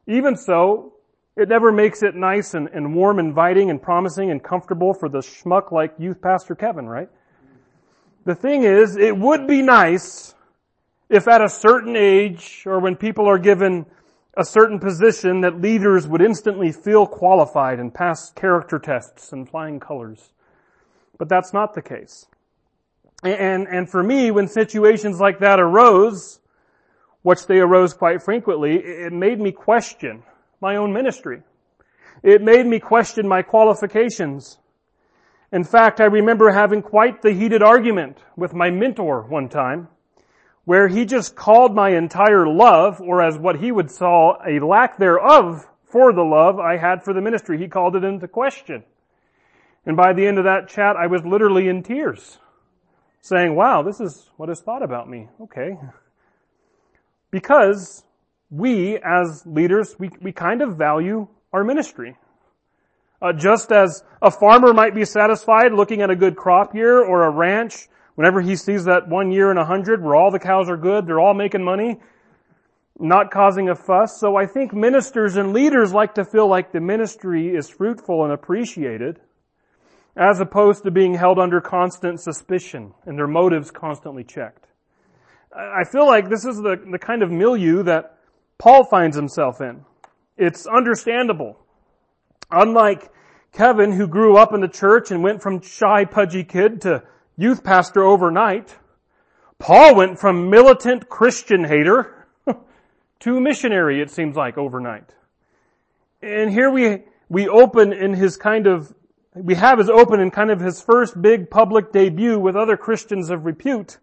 Even 0.07 0.37
so, 0.37 0.93
it 1.35 1.49
never 1.49 1.73
makes 1.73 2.01
it 2.01 2.15
nice 2.15 2.53
and, 2.53 2.69
and 2.69 2.95
warm, 2.95 3.19
inviting, 3.19 3.69
and 3.69 3.81
promising 3.81 4.31
and 4.31 4.41
comfortable 4.41 4.93
for 4.93 5.09
the 5.09 5.19
schmuck 5.19 5.73
like 5.73 5.93
youth 5.99 6.21
pastor 6.21 6.55
Kevin, 6.55 6.87
right? 6.87 7.09
The 8.23 8.35
thing 8.35 8.63
is, 8.63 8.95
it 8.95 9.17
would 9.17 9.47
be 9.47 9.61
nice 9.61 10.33
if 11.09 11.27
at 11.27 11.41
a 11.41 11.49
certain 11.49 11.97
age 11.97 12.63
or 12.65 12.79
when 12.79 12.95
people 12.95 13.27
are 13.27 13.37
given 13.37 13.85
a 14.39 14.45
certain 14.45 14.79
position 14.79 15.41
that 15.41 15.59
leaders 15.59 16.07
would 16.07 16.21
instantly 16.21 16.71
feel 16.71 17.05
qualified 17.05 17.77
and 17.77 17.93
pass 17.93 18.31
character 18.31 18.79
tests 18.79 19.33
and 19.33 19.49
flying 19.49 19.81
colors. 19.81 20.31
But 21.17 21.27
that's 21.27 21.51
not 21.51 21.73
the 21.73 21.81
case. 21.81 22.25
And, 23.21 23.67
and 23.67 23.89
for 23.89 24.01
me, 24.01 24.31
when 24.31 24.47
situations 24.47 25.19
like 25.19 25.39
that 25.39 25.59
arose, 25.59 26.39
which 27.21 27.47
they 27.47 27.59
arose 27.59 27.93
quite 27.93 28.23
frequently, 28.23 28.75
it 28.77 29.11
made 29.11 29.41
me 29.41 29.51
question 29.51 30.23
my 30.61 30.77
own 30.77 30.93
ministry. 30.93 31.41
It 32.23 32.41
made 32.41 32.65
me 32.65 32.79
question 32.79 33.27
my 33.27 33.41
qualifications. 33.41 34.57
In 35.51 35.65
fact, 35.65 35.99
I 35.99 36.05
remember 36.05 36.49
having 36.51 36.81
quite 36.81 37.21
the 37.21 37.33
heated 37.33 37.61
argument 37.61 38.19
with 38.37 38.53
my 38.53 38.69
mentor 38.69 39.23
one 39.23 39.49
time 39.49 39.89
where 40.69 40.87
he 40.87 41.03
just 41.03 41.35
called 41.35 41.73
my 41.73 41.89
entire 41.89 42.47
love, 42.47 43.01
or 43.01 43.23
as 43.23 43.39
what 43.39 43.59
he 43.59 43.71
would 43.71 43.89
saw 43.89 44.35
a 44.47 44.63
lack 44.63 44.99
thereof 44.99 45.67
for 45.85 46.13
the 46.13 46.21
love 46.21 46.59
I 46.59 46.77
had 46.77 47.03
for 47.03 47.11
the 47.11 47.21
ministry, 47.21 47.57
he 47.57 47.67
called 47.67 47.95
it 47.95 48.03
into 48.03 48.27
question. 48.27 48.83
And 49.87 49.97
by 49.97 50.13
the 50.13 50.27
end 50.27 50.37
of 50.37 50.43
that 50.43 50.69
chat, 50.69 50.95
I 50.95 51.07
was 51.07 51.25
literally 51.25 51.69
in 51.69 51.81
tears, 51.81 52.37
saying, 53.19 53.55
wow, 53.55 53.81
this 53.81 53.99
is 53.99 54.29
what 54.37 54.51
is 54.51 54.61
thought 54.61 54.83
about 54.83 55.09
me. 55.09 55.27
Okay. 55.41 55.75
Because 57.31 58.03
we, 58.51 58.99
as 58.99 59.41
leaders, 59.47 59.95
we, 59.97 60.11
we 60.21 60.31
kind 60.31 60.61
of 60.61 60.77
value 60.77 61.27
our 61.51 61.63
ministry. 61.63 62.15
Uh, 63.19 63.33
just 63.33 63.71
as 63.71 64.03
a 64.21 64.29
farmer 64.29 64.71
might 64.71 64.93
be 64.93 65.03
satisfied 65.03 65.73
looking 65.73 66.03
at 66.03 66.11
a 66.11 66.15
good 66.15 66.35
crop 66.35 66.75
year 66.75 67.03
or 67.03 67.23
a 67.23 67.31
ranch 67.31 67.87
Whenever 68.19 68.41
he 68.41 68.57
sees 68.57 68.83
that 68.83 69.07
one 69.07 69.31
year 69.31 69.49
in 69.49 69.57
a 69.57 69.63
hundred 69.63 70.03
where 70.03 70.13
all 70.13 70.29
the 70.29 70.39
cows 70.39 70.67
are 70.67 70.75
good, 70.75 71.07
they're 71.07 71.21
all 71.21 71.33
making 71.33 71.63
money, 71.63 72.01
not 72.99 73.31
causing 73.31 73.69
a 73.69 73.75
fuss. 73.75 74.19
So 74.19 74.35
I 74.35 74.45
think 74.45 74.73
ministers 74.73 75.37
and 75.37 75.53
leaders 75.53 75.93
like 75.93 76.15
to 76.15 76.25
feel 76.25 76.45
like 76.45 76.73
the 76.73 76.81
ministry 76.81 77.55
is 77.55 77.69
fruitful 77.69 78.25
and 78.25 78.33
appreciated 78.33 79.21
as 80.17 80.41
opposed 80.41 80.83
to 80.83 80.91
being 80.91 81.13
held 81.13 81.39
under 81.39 81.61
constant 81.61 82.19
suspicion 82.19 82.93
and 83.05 83.17
their 83.17 83.25
motives 83.25 83.71
constantly 83.71 84.25
checked. 84.25 84.67
I 85.55 85.85
feel 85.89 86.05
like 86.05 86.27
this 86.27 86.43
is 86.43 86.57
the, 86.57 86.75
the 86.91 86.99
kind 86.99 87.23
of 87.23 87.31
milieu 87.31 87.83
that 87.83 88.17
Paul 88.57 88.83
finds 88.83 89.15
himself 89.15 89.61
in. 89.61 89.85
It's 90.35 90.67
understandable. 90.67 91.57
Unlike 92.51 93.13
Kevin, 93.53 93.93
who 93.93 94.09
grew 94.09 94.35
up 94.35 94.53
in 94.53 94.59
the 94.59 94.67
church 94.67 95.09
and 95.09 95.23
went 95.23 95.41
from 95.41 95.61
shy, 95.61 96.03
pudgy 96.03 96.43
kid 96.43 96.81
to 96.81 97.01
youth 97.39 97.63
pastor 97.63 98.03
overnight. 98.03 98.75
Paul 99.59 99.95
went 99.95 100.19
from 100.19 100.49
militant 100.49 101.07
Christian 101.07 101.63
hater 101.63 102.27
to 103.21 103.39
missionary, 103.39 104.01
it 104.01 104.11
seems 104.11 104.35
like, 104.35 104.57
overnight. 104.57 105.15
And 106.21 106.51
here 106.51 106.69
we, 106.69 107.03
we 107.29 107.47
open 107.47 107.93
in 107.93 108.13
his 108.13 108.35
kind 108.35 108.67
of, 108.67 108.93
we 109.33 109.55
have 109.55 109.79
his 109.79 109.89
open 109.89 110.19
in 110.19 110.31
kind 110.31 110.51
of 110.51 110.59
his 110.59 110.81
first 110.81 111.21
big 111.21 111.49
public 111.49 111.93
debut 111.93 112.37
with 112.37 112.57
other 112.57 112.75
Christians 112.75 113.29
of 113.29 113.45
repute, 113.45 113.99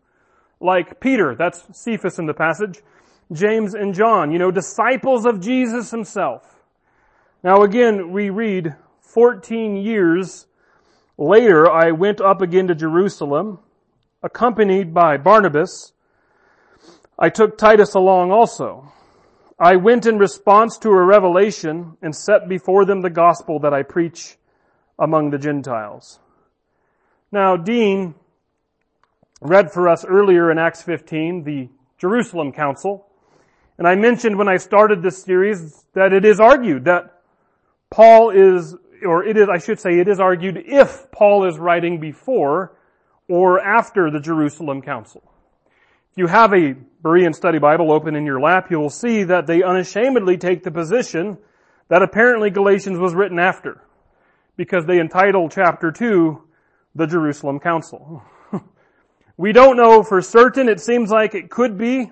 like 0.58 0.98
Peter, 0.98 1.34
that's 1.34 1.62
Cephas 1.78 2.18
in 2.18 2.24
the 2.24 2.34
passage, 2.34 2.80
James 3.32 3.74
and 3.74 3.92
John, 3.92 4.32
you 4.32 4.38
know, 4.38 4.50
disciples 4.50 5.26
of 5.26 5.40
Jesus 5.40 5.90
himself. 5.90 6.62
Now 7.44 7.62
again, 7.62 8.12
we 8.12 8.30
read 8.30 8.76
14 9.00 9.76
years 9.76 10.45
Later, 11.18 11.70
I 11.70 11.92
went 11.92 12.20
up 12.20 12.42
again 12.42 12.68
to 12.68 12.74
Jerusalem, 12.74 13.60
accompanied 14.22 14.92
by 14.92 15.16
Barnabas. 15.16 15.92
I 17.18 17.30
took 17.30 17.56
Titus 17.56 17.94
along 17.94 18.32
also. 18.32 18.92
I 19.58 19.76
went 19.76 20.04
in 20.04 20.18
response 20.18 20.76
to 20.78 20.90
a 20.90 21.02
revelation 21.02 21.96
and 22.02 22.14
set 22.14 22.48
before 22.48 22.84
them 22.84 23.00
the 23.00 23.08
gospel 23.08 23.58
that 23.60 23.72
I 23.72 23.82
preach 23.82 24.36
among 24.98 25.30
the 25.30 25.38
Gentiles. 25.38 26.20
Now, 27.32 27.56
Dean 27.56 28.14
read 29.40 29.72
for 29.72 29.88
us 29.88 30.04
earlier 30.04 30.50
in 30.50 30.58
Acts 30.58 30.82
15 30.82 31.44
the 31.44 31.68
Jerusalem 31.98 32.52
Council, 32.52 33.06
and 33.78 33.88
I 33.88 33.94
mentioned 33.94 34.36
when 34.36 34.48
I 34.48 34.56
started 34.56 35.02
this 35.02 35.22
series 35.22 35.86
that 35.94 36.12
it 36.12 36.26
is 36.26 36.40
argued 36.40 36.84
that 36.84 37.22
Paul 37.90 38.30
is 38.30 38.74
or 39.04 39.24
it 39.24 39.36
is, 39.36 39.48
I 39.48 39.58
should 39.58 39.80
say, 39.80 39.98
it 39.98 40.08
is 40.08 40.20
argued 40.20 40.62
if 40.66 41.10
Paul 41.12 41.46
is 41.48 41.58
writing 41.58 42.00
before 42.00 42.76
or 43.28 43.60
after 43.60 44.10
the 44.10 44.20
Jerusalem 44.20 44.82
Council. 44.82 45.22
If 46.12 46.18
you 46.18 46.26
have 46.28 46.52
a 46.52 46.74
Berean 47.02 47.34
Study 47.34 47.58
Bible 47.58 47.92
open 47.92 48.16
in 48.16 48.24
your 48.24 48.40
lap, 48.40 48.70
you 48.70 48.78
will 48.78 48.90
see 48.90 49.24
that 49.24 49.46
they 49.46 49.62
unashamedly 49.62 50.38
take 50.38 50.62
the 50.62 50.70
position 50.70 51.38
that 51.88 52.02
apparently 52.02 52.50
Galatians 52.50 52.98
was 52.98 53.14
written 53.14 53.38
after. 53.38 53.82
because 54.56 54.86
they 54.86 54.98
entitle 54.98 55.48
chapter 55.48 55.92
2 55.92 56.42
the 56.94 57.06
Jerusalem 57.06 57.60
Council. 57.60 58.22
we 59.36 59.52
don't 59.52 59.76
know 59.76 60.02
for 60.02 60.22
certain. 60.22 60.68
It 60.68 60.80
seems 60.80 61.10
like 61.10 61.34
it 61.34 61.50
could 61.50 61.76
be. 61.76 62.10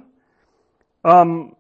Um, 1.05 1.57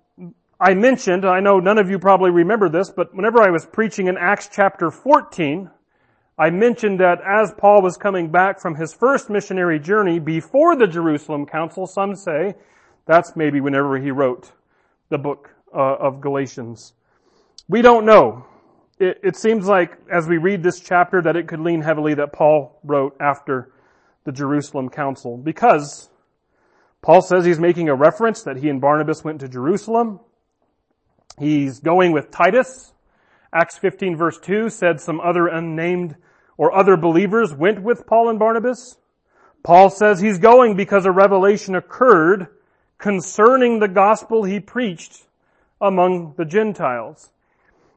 I 0.61 0.75
mentioned, 0.75 1.25
I 1.25 1.41
know 1.41 1.59
none 1.59 1.79
of 1.79 1.91
you 1.91 1.99
probably 1.99 2.31
remember 2.31 2.69
this, 2.69 2.91
but 2.91 3.15
whenever 3.15 3.43
I 3.43 3.51
was 3.51 3.67
preaching 3.67 4.07
in 4.07 4.17
Acts 4.17 4.49
chapter 4.53 4.91
14, 4.91 5.71
I 6.39 6.51
mentioned 6.51 7.01
that 7.01 7.19
as 7.21 7.53
Paul 7.59 7.83
was 7.83 7.97
coming 7.97 8.31
back 8.31 8.61
from 8.61 8.75
his 8.75 8.93
first 8.93 9.31
missionary 9.31 9.79
journey 9.79 10.19
before 10.19 10.77
the 10.77 10.87
Jerusalem 10.87 11.47
Council, 11.47 11.87
some 11.87 12.15
say 12.15 12.55
that's 13.07 13.37
maybe 13.37 13.61
whenever 13.61 13.99
he 13.99 14.11
wrote 14.11 14.53
the 15.11 15.19
book 15.19 15.51
uh, 15.75 15.97
of 16.01 16.21
Galatians. 16.21 16.95
We 17.69 17.83
don't 17.83 18.05
know. 18.05 18.47
It, 18.99 19.21
it 19.23 19.37
seems 19.37 19.67
like 19.67 19.93
as 20.13 20.29
we 20.29 20.39
read 20.39 20.63
this 20.63 20.81
chapter 20.81 21.21
that 21.23 21.37
it 21.37 21.49
could 21.49 21.61
lean 21.61 21.83
heavily 21.83 22.15
that 22.15 22.33
Paul 22.33 22.79
wrote 22.85 23.17
after 23.21 23.73
the 24.25 24.33
Jerusalem 24.33 24.89
Council 24.89 25.37
because 25.37 26.11
Paul 27.03 27.23
says 27.23 27.45
he's 27.45 27.61
making 27.61 27.89
a 27.89 27.95
reference 27.95 28.43
that 28.43 28.57
he 28.57 28.69
and 28.69 28.81
Barnabas 28.81 29.23
went 29.23 29.41
to 29.41 29.49
Jerusalem. 29.49 30.21
He's 31.39 31.81
going 31.81 32.13
with 32.13 32.31
Titus. 32.31 32.93
Acts 33.53 33.79
15 33.79 34.17
verse 34.17 34.39
2 34.41 34.69
said 34.69 35.01
some 35.01 35.21
other 35.21 35.47
unnamed 35.47 36.17
or 36.57 36.77
other 36.77 36.97
believers 36.97 37.53
went 37.53 37.83
with 37.83 38.07
Paul 38.07 38.29
and 38.29 38.39
Barnabas. 38.39 38.97
Paul 39.63 39.91
says 39.91 40.21
he's 40.21 40.39
going 40.39 40.77
because 40.77 41.07
a 41.07 41.11
revelation 41.11 41.75
occurred 41.75 42.49
concerning 42.99 43.79
the 43.79 43.89
gospel 43.89 44.45
he 44.45 44.61
preached 44.61 45.27
among 45.81 46.35
the 46.37 46.45
Gentiles. 46.45 47.31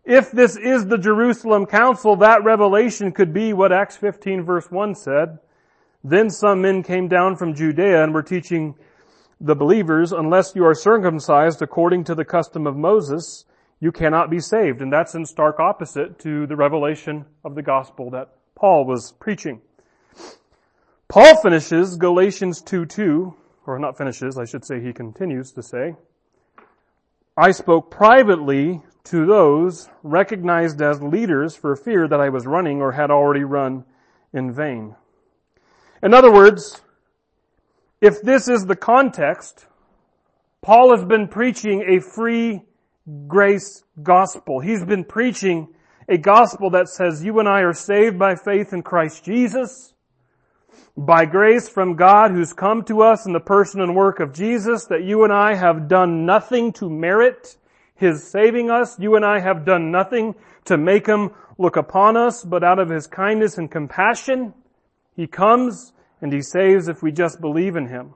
If 0.04 0.32
this 0.32 0.56
is 0.58 0.86
the 0.86 0.98
Jerusalem 0.98 1.66
Council, 1.66 2.16
that 2.18 2.44
revelation 2.44 3.12
could 3.12 3.34
be 3.34 3.54
what 3.54 3.74
Acts 3.74 3.98
15 3.98 4.44
verse 4.44 4.72
1 4.72 4.96
said. 4.96 5.40
Then 6.04 6.30
some 6.30 6.62
men 6.62 6.84
came 6.84 7.08
down 7.08 7.36
from 7.36 7.54
Judea 7.54 8.04
and 8.04 8.14
were 8.14 8.24
teaching 8.24 8.76
the 9.40 9.56
believers, 9.56 10.12
unless 10.12 10.56
you 10.56 10.66
are 10.66 10.74
circumcised 10.74 11.62
according 11.62 12.04
to 12.06 12.16
the 12.16 12.26
custom 12.26 12.66
of 12.66 12.76
Moses, 12.76 13.46
you 13.80 13.92
cannot 13.92 14.30
be 14.30 14.40
saved. 14.40 14.82
And 14.82 14.92
that's 14.92 15.16
in 15.16 15.26
stark 15.26 15.60
opposite 15.60 16.20
to 16.20 16.48
the 16.48 16.56
revelation 16.56 17.26
of 17.44 17.56
the 17.56 17.62
gospel 17.62 18.10
that 18.12 18.30
Paul 18.56 18.86
was 18.86 19.14
preaching. 19.20 19.62
Paul 21.08 21.42
finishes 21.42 21.96
Galatians 21.96 22.62
2-2, 22.64 23.34
or 23.66 23.80
not 23.80 23.98
finishes, 23.98 24.38
I 24.38 24.46
should 24.46 24.66
say 24.66 24.82
he 24.82 24.94
continues 24.94 25.52
to 25.54 25.64
say, 25.64 25.96
I 27.38 27.52
spoke 27.52 27.92
privately 27.92 28.82
to 29.06 29.26
those 29.26 29.88
recognized 30.04 30.82
as 30.82 31.02
leaders 31.02 31.56
for 31.56 31.76
fear 31.76 32.08
that 32.08 32.20
I 32.20 32.30
was 32.30 32.46
running 32.46 32.82
or 32.82 32.92
had 32.92 33.12
already 33.12 33.44
run 33.44 33.86
in 34.34 34.52
vain. 34.52 34.96
In 36.04 36.14
other 36.14 36.32
words, 36.32 36.82
if 38.02 38.22
this 38.22 38.48
is 38.48 38.66
the 38.66 38.76
context, 38.76 39.66
Paul 40.62 40.96
has 40.96 41.06
been 41.06 41.28
preaching 41.28 41.84
a 41.88 42.00
free 42.00 42.62
grace 43.28 43.84
gospel. 44.04 44.60
He's 44.60 44.84
been 44.84 45.04
preaching 45.04 45.70
a 46.10 46.18
gospel 46.18 46.70
that 46.72 46.90
says 46.90 47.24
you 47.24 47.40
and 47.40 47.48
I 47.48 47.62
are 47.62 47.74
saved 47.74 48.20
by 48.20 48.36
faith 48.36 48.74
in 48.74 48.84
Christ 48.84 49.24
Jesus, 49.24 49.94
by 50.96 51.26
grace 51.26 51.70
from 51.70 51.96
God 51.96 52.32
who's 52.32 52.54
come 52.54 52.84
to 52.86 53.02
us 53.02 53.26
in 53.26 53.34
the 53.34 53.40
person 53.40 53.82
and 53.82 53.96
work 53.96 54.20
of 54.20 54.34
Jesus, 54.34 54.86
that 54.86 55.04
you 55.04 55.24
and 55.24 55.34
I 55.34 55.56
have 55.56 55.88
done 55.88 56.26
nothing 56.26 56.74
to 56.74 56.90
merit 56.90 57.58
His 57.96 58.30
saving 58.30 58.70
us. 58.70 59.00
You 59.00 59.16
and 59.16 59.26
I 59.26 59.40
have 59.40 59.66
done 59.66 59.92
nothing 59.92 60.36
to 60.66 60.78
make 60.78 61.08
Him 61.08 61.32
look 61.58 61.76
upon 61.76 62.16
us, 62.16 62.44
but 62.44 62.64
out 62.64 62.80
of 62.80 62.90
His 62.90 63.08
kindness 63.08 63.58
and 63.58 63.72
compassion, 63.72 64.54
He 65.16 65.28
comes 65.28 65.94
and 66.22 66.32
He 66.32 66.42
saves 66.42 66.88
if 66.88 67.02
we 67.02 67.12
just 67.12 67.42
believe 67.42 67.76
in 67.76 67.88
Him. 67.88 68.14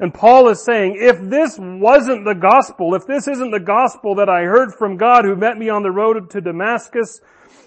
And 0.00 0.12
Paul 0.12 0.48
is 0.48 0.64
saying, 0.64 0.96
if 0.98 1.20
this 1.20 1.56
wasn't 1.58 2.24
the 2.24 2.34
gospel, 2.34 2.94
if 2.94 3.06
this 3.06 3.28
isn't 3.28 3.52
the 3.52 3.60
gospel 3.60 4.16
that 4.16 4.28
I 4.28 4.42
heard 4.42 4.74
from 4.76 4.96
God 4.96 5.24
who 5.24 5.36
met 5.36 5.56
me 5.56 5.68
on 5.68 5.82
the 5.82 5.92
road 5.92 6.30
to 6.30 6.40
Damascus, 6.40 7.20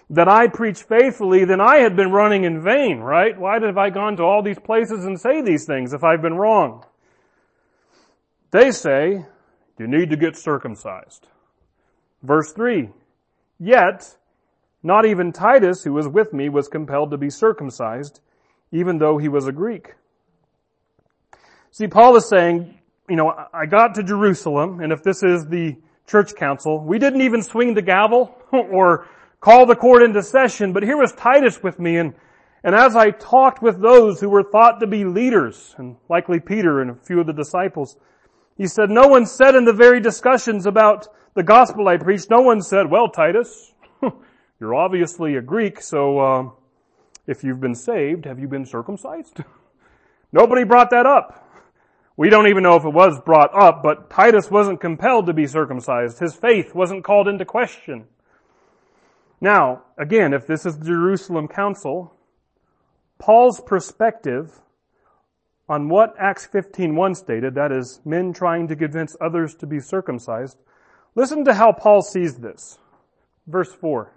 that 0.10 0.28
I 0.28 0.48
preach 0.48 0.84
faithfully, 0.84 1.46
then 1.46 1.62
I 1.62 1.78
had 1.78 1.96
been 1.96 2.12
running 2.12 2.44
in 2.44 2.64
vain, 2.64 3.00
right? 3.00 3.38
Why 3.38 3.60
have 3.62 3.78
I 3.78 3.90
gone 3.90 4.18
to 4.18 4.24
all 4.24 4.42
these 4.42 4.60
places 4.60 5.06
and 5.06 5.20
say 5.20 5.42
these 5.42 5.66
things 5.66 5.94
if 5.94 6.04
I've 6.04 6.22
been 6.22 6.38
wrong? 6.38 6.86
They 8.52 8.72
say, 8.72 9.26
you 9.78 9.88
need 9.88 10.10
to 10.10 10.18
get 10.18 10.38
circumcised. 10.38 11.28
Verse 12.24 12.52
3, 12.54 12.90
yet, 13.60 14.18
not 14.82 15.06
even 15.06 15.32
Titus, 15.32 15.84
who 15.84 15.94
was 15.94 16.08
with 16.08 16.34
me, 16.34 16.50
was 16.50 16.68
compelled 16.68 17.12
to 17.12 17.18
be 17.18 17.30
circumcised, 17.30 18.22
even 18.72 18.98
though 18.98 19.18
he 19.18 19.30
was 19.30 19.48
a 19.48 19.52
Greek. 19.52 19.94
See, 21.72 21.88
Paul 21.88 22.16
is 22.16 22.28
saying, 22.28 22.78
you 23.10 23.16
know, 23.16 23.32
I 23.54 23.66
got 23.66 23.96
to 23.96 24.04
Jerusalem, 24.04 24.80
and 24.82 24.92
if 24.92 25.04
this 25.04 25.24
is 25.24 25.46
the 25.46 25.76
church 26.08 26.36
council, 26.36 26.84
we 26.84 27.00
didn't 27.00 27.22
even 27.22 27.42
swing 27.42 27.74
the 27.74 27.82
gavel 27.82 28.36
or 28.52 29.08
call 29.40 29.66
the 29.66 29.76
court 29.76 30.02
into 30.02 30.24
session, 30.24 30.74
but 30.74 30.84
here 30.84 30.98
was 30.98 31.14
Titus 31.14 31.62
with 31.62 31.80
me, 31.80 31.98
and, 31.98 32.14
and 32.64 32.76
as 32.76 32.96
I 32.96 33.12
talked 33.12 33.62
with 33.62 33.82
those 33.82 34.20
who 34.20 34.30
were 34.30 34.44
thought 34.44 34.80
to 34.80 34.88
be 34.88 35.06
leaders, 35.06 35.76
and 35.78 35.96
likely 36.10 36.40
Peter 36.40 36.82
and 36.82 36.92
a 36.92 36.96
few 36.96 37.20
of 37.20 37.28
the 37.28 37.34
disciples, 37.34 37.98
he 38.58 38.68
said, 38.68 38.90
no 38.90 39.08
one 39.08 39.26
said 39.26 39.56
in 39.56 39.66
the 39.66 39.74
very 39.74 40.00
discussions 40.00 40.66
about 40.66 41.08
the 41.36 41.44
gospel 41.44 41.88
I 41.88 41.98
preached, 41.98 42.30
no 42.32 42.42
one 42.42 42.62
said, 42.62 42.90
well, 42.90 43.10
Titus, 43.10 43.72
you're 44.60 44.76
obviously 44.76 45.36
a 45.36 45.42
Greek, 45.42 45.80
so, 45.82 46.20
uh, 46.20 46.50
if 47.28 47.44
you've 47.44 47.60
been 47.60 47.76
saved, 47.76 48.26
have 48.26 48.40
you 48.40 48.48
been 48.48 48.66
circumcised? 48.66 49.42
Nobody 50.32 50.63
brought 50.63 50.90
that 50.92 51.06
up. 51.06 51.44
We 52.16 52.30
don't 52.30 52.48
even 52.48 52.63
know 52.63 52.76
if 52.76 52.84
it 52.84 52.94
was 52.94 53.22
brought 53.22 53.52
up, 53.54 53.84
but 53.84 54.10
Titus 54.10 54.50
wasn't 54.50 54.82
compelled 54.82 55.28
to 55.28 55.34
be 55.34 55.46
circumcised. 55.46 56.18
His 56.18 56.34
faith 56.34 56.74
wasn't 56.74 57.04
called 57.04 57.28
into 57.28 57.46
question. 57.46 58.06
Now, 59.40 59.84
again, 60.00 60.34
if 60.34 60.48
this 60.48 60.66
is 60.66 60.80
the 60.80 60.86
Jerusalem 60.86 61.48
Council, 61.48 62.13
Paul's 63.20 63.62
perspective 63.62 64.60
on 65.70 65.90
what 65.90 66.16
Acts 66.18 66.48
15.1 66.52 67.16
stated, 67.16 67.54
that 67.56 67.72
is, 67.72 68.02
men 68.04 68.34
trying 68.34 68.68
to 68.70 68.76
convince 68.76 69.16
others 69.22 69.54
to 69.56 69.68
be 69.68 69.80
circumcised, 69.80 70.58
listen 71.13 71.46
to 71.46 71.54
how 71.54 71.72
Paul 71.72 72.02
sees 72.02 72.38
this. 72.38 72.80
Verse 73.46 73.72
4. 73.74 74.12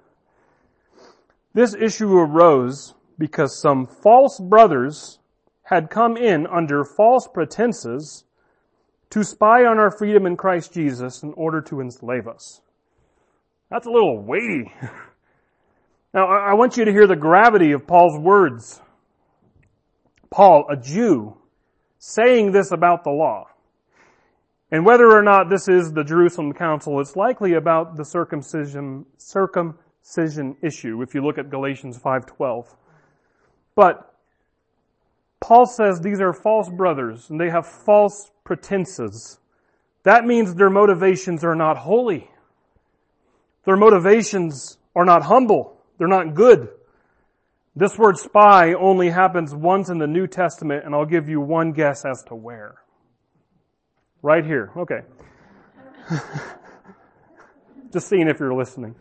This 1.53 1.75
issue 1.75 2.17
arose 2.17 2.95
because 3.21 3.61
some 3.61 3.87
false 3.87 4.41
brothers 4.41 5.19
had 5.65 5.91
come 5.91 6.17
in 6.17 6.47
under 6.47 6.85
false 6.85 7.29
pretenses 7.33 8.25
to 9.11 9.23
spy 9.23 9.65
on 9.67 9.79
our 9.79 9.91
freedom 9.97 10.27
in 10.27 10.37
Christ 10.37 10.73
Jesus 10.73 11.23
in 11.23 11.35
order 11.35 11.61
to 11.61 11.81
enslave 11.81 12.27
us. 12.27 12.63
That's 13.71 13.87
a 13.87 13.91
little 13.91 14.23
weighty. 14.23 14.73
now, 16.15 16.27
I 16.27 16.55
want 16.55 16.79
you 16.79 16.87
to 16.87 16.91
hear 16.91 17.07
the 17.07 17.15
gravity 17.15 17.73
of 17.73 17.87
Paul's 17.87 18.19
words. 18.19 18.81
Paul, 20.31 20.65
a 20.71 20.77
Jew, 20.77 21.37
saying 21.99 22.53
this 22.53 22.73
about 22.73 23.05
the 23.05 23.11
law. 23.11 23.47
And 24.73 24.87
whether 24.87 25.11
or 25.11 25.23
not 25.23 25.51
this 25.51 25.69
is 25.69 25.93
the 25.93 26.05
Jerusalem 26.05 26.55
Council, 26.55 27.01
it's 27.01 27.17
likely 27.17 27.55
about 27.55 27.97
the 27.97 28.05
circumcision, 28.05 29.05
circumcision 29.19 30.57
issue, 30.63 31.03
if 31.03 31.15
you 31.15 31.23
look 31.23 31.37
at 31.37 31.51
Galatians 31.51 31.99
5.12. 31.99 32.77
But 33.75 34.15
Paul 35.41 35.67
says 35.67 36.01
these 36.01 36.21
are 36.21 36.33
false 36.33 36.69
brothers 36.69 37.31
and 37.31 37.41
they 37.41 37.51
have 37.51 37.67
false 37.67 38.31
pretenses. 38.45 39.39
That 40.05 40.25
means 40.25 40.55
their 40.55 40.71
motivations 40.71 41.45
are 41.45 41.55
not 41.55 41.79
holy. 41.79 42.31
Their 43.65 43.77
motivations 43.77 44.79
are 44.95 45.05
not 45.05 45.23
humble. 45.23 45.79
They're 45.99 46.09
not 46.09 46.35
good. 46.35 46.69
This 47.77 47.97
word 47.97 48.19
spy 48.19 48.73
only 48.75 49.11
happens 49.11 49.55
once 49.55 49.89
in 49.89 49.99
the 49.99 50.07
New 50.07 50.27
Testament 50.27 50.85
and 50.85 50.95
I'll 50.95 51.07
give 51.07 51.29
you 51.29 51.41
one 51.41 51.73
guess 51.73 52.05
as 52.05 52.23
to 52.25 52.35
where. 52.35 52.77
Right 54.23 54.45
here. 54.45 54.71
Okay. 54.77 55.01
Just 57.93 58.09
seeing 58.09 58.29
if 58.29 58.39
you're 58.39 58.55
listening. 58.55 58.95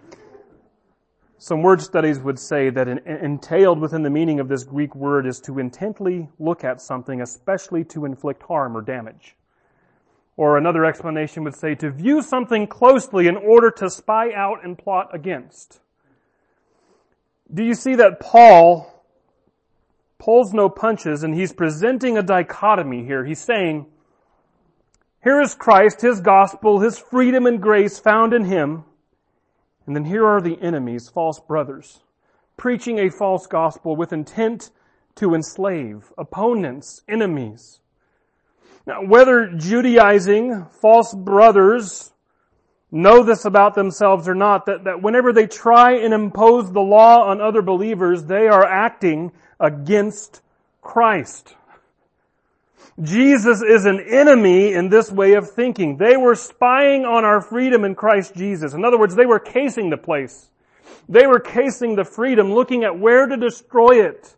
Some 1.39 1.61
word 1.61 1.81
studies 1.81 2.19
would 2.19 2.37
say 2.37 2.69
that 2.69 2.87
entailed 2.87 3.79
within 3.79 4.03
the 4.03 4.09
meaning 4.09 4.39
of 4.39 4.49
this 4.49 4.63
Greek 4.63 4.93
word 4.93 5.25
is 5.25 5.39
to 5.41 5.57
intently 5.57 6.29
look 6.37 6.63
at 6.63 6.81
something, 6.81 7.21
especially 7.21 7.83
to 7.85 8.05
inflict 8.05 8.43
harm 8.43 8.75
or 8.75 8.81
damage. 8.81 9.35
Or 10.35 10.57
another 10.57 10.85
explanation 10.85 11.43
would 11.45 11.55
say 11.55 11.75
to 11.75 11.91
view 11.91 12.21
something 12.21 12.67
closely 12.67 13.27
in 13.27 13.37
order 13.37 13.71
to 13.71 13.89
spy 13.89 14.33
out 14.33 14.63
and 14.63 14.77
plot 14.77 15.09
against. 15.13 15.79
Do 17.51 17.63
you 17.63 17.73
see 17.73 17.95
that 17.95 18.19
Paul 18.19 18.99
pulls 20.19 20.53
no 20.53 20.69
punches 20.69 21.23
and 21.23 21.33
he's 21.33 21.53
presenting 21.53 22.17
a 22.17 22.21
dichotomy 22.21 23.05
here. 23.05 23.25
He's 23.25 23.41
saying, 23.41 23.87
here 25.23 25.41
is 25.41 25.55
Christ, 25.55 26.01
His 26.01 26.21
gospel, 26.21 26.79
His 26.79 26.99
freedom 26.99 27.45
and 27.45 27.61
grace 27.61 27.97
found 27.97 28.33
in 28.33 28.45
Him. 28.45 28.83
And 29.89 29.95
then 29.95 30.05
here 30.05 30.23
are 30.23 30.39
the 30.39 30.61
enemies, 30.61 31.09
false 31.09 31.39
brothers, 31.39 32.01
preaching 32.57 32.99
a 32.99 33.09
false 33.09 33.47
gospel 33.47 33.95
with 33.95 34.13
intent 34.13 34.69
to 35.15 35.33
enslave 35.33 36.13
opponents, 36.15 37.01
enemies. 37.09 37.79
Now, 38.85 39.03
whether 39.03 39.47
Judaizing 39.47 40.67
false 40.79 41.15
brothers 41.15 42.13
know 42.91 43.23
this 43.23 43.45
about 43.45 43.73
themselves 43.73 44.27
or 44.27 44.35
not, 44.35 44.67
that, 44.67 44.83
that 44.83 45.01
whenever 45.01 45.33
they 45.33 45.47
try 45.47 45.93
and 45.93 46.13
impose 46.13 46.71
the 46.71 46.81
law 46.81 47.23
on 47.23 47.41
other 47.41 47.63
believers, 47.63 48.25
they 48.25 48.47
are 48.47 48.63
acting 48.63 49.31
against 49.59 50.43
Christ. 50.83 51.55
Jesus 53.01 53.61
is 53.61 53.85
an 53.85 53.99
enemy 53.99 54.73
in 54.73 54.89
this 54.89 55.11
way 55.11 55.33
of 55.33 55.49
thinking. 55.49 55.97
They 55.97 56.17
were 56.17 56.35
spying 56.35 57.05
on 57.05 57.23
our 57.23 57.41
freedom 57.41 57.85
in 57.85 57.95
Christ 57.95 58.35
Jesus. 58.35 58.73
In 58.73 58.83
other 58.83 58.99
words, 58.99 59.15
they 59.15 59.25
were 59.25 59.39
casing 59.39 59.89
the 59.89 59.97
place. 59.97 60.49
They 61.07 61.25
were 61.25 61.39
casing 61.39 61.95
the 61.95 62.03
freedom, 62.03 62.53
looking 62.53 62.83
at 62.83 62.99
where 62.99 63.25
to 63.25 63.37
destroy 63.37 64.05
it. 64.05 64.35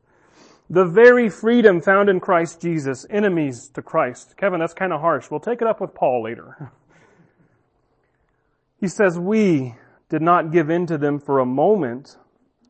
The 0.69 0.85
very 0.85 1.29
freedom 1.29 1.81
found 1.81 2.07
in 2.07 2.19
Christ 2.19 2.61
Jesus, 2.61 3.05
enemies 3.09 3.69
to 3.73 3.81
Christ. 3.81 4.37
Kevin, 4.37 4.59
that's 4.59 4.73
kind 4.73 4.93
of 4.93 5.01
harsh. 5.01 5.29
We'll 5.29 5.41
take 5.41 5.61
it 5.61 5.67
up 5.67 5.81
with 5.81 5.93
Paul 5.93 6.23
later. 6.23 6.71
He 8.79 8.87
says, 8.87 9.19
we 9.19 9.75
did 10.09 10.23
not 10.23 10.51
give 10.51 10.71
in 10.71 10.87
to 10.87 10.97
them 10.97 11.19
for 11.19 11.37
a 11.37 11.45
moment 11.45 12.17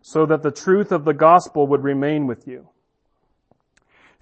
so 0.02 0.26
that 0.26 0.44
the 0.44 0.52
truth 0.52 0.92
of 0.92 1.06
the 1.06 1.14
gospel 1.14 1.68
would 1.68 1.84
remain 1.84 2.28
with 2.28 2.46
you. 2.48 2.68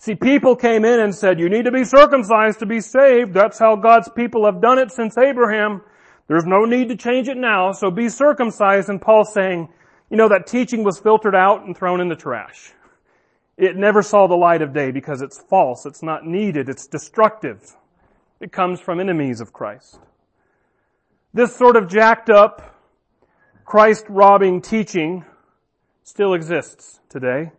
See, 0.02 0.16
people 0.16 0.56
came 0.56 0.86
in 0.86 1.02
and 1.02 1.14
said, 1.14 1.42
you 1.42 1.50
need 1.50 1.66
to 1.66 1.72
be 1.72 1.84
circumcised 1.84 2.60
to 2.60 2.66
be 2.66 2.80
saved. 2.80 3.34
That's 3.34 3.60
how 3.60 3.76
God's 3.76 4.10
people 4.10 4.46
have 4.46 4.62
done 4.62 4.80
it 4.80 4.92
since 4.92 5.18
Abraham. 5.18 5.82
There's 6.28 6.46
no 6.46 6.64
need 6.64 6.88
to 6.88 6.96
change 6.96 7.28
it 7.28 7.36
now, 7.36 7.74
so 7.74 7.92
be 7.92 8.08
circumcised. 8.08 8.88
And 8.88 9.02
Paul's 9.02 9.34
saying, 9.34 9.68
you 10.10 10.16
know, 10.16 10.30
that 10.30 10.48
teaching 10.48 10.86
was 10.86 11.00
filtered 11.00 11.36
out 11.36 11.66
and 11.66 11.76
thrown 11.76 12.00
in 12.00 12.08
the 12.08 12.16
trash. 12.16 12.72
It 13.58 13.76
never 13.76 14.02
saw 14.02 14.28
the 14.28 14.38
light 14.38 14.62
of 14.62 14.74
day 14.74 14.92
because 14.92 15.22
it's 15.22 15.38
false, 15.38 15.86
it's 15.86 16.02
not 16.02 16.26
needed, 16.26 16.70
it's 16.70 16.88
destructive. 16.88 17.76
It 18.40 18.54
comes 18.54 18.80
from 18.80 19.02
enemies 19.02 19.42
of 19.42 19.52
Christ. 19.52 20.00
This 21.34 21.54
sort 21.54 21.76
of 21.76 21.90
jacked 21.90 22.30
up, 22.30 22.74
Christ 23.66 24.06
robbing 24.08 24.62
teaching 24.62 25.26
still 26.04 26.34
exists 26.34 27.02
today. 27.10 27.52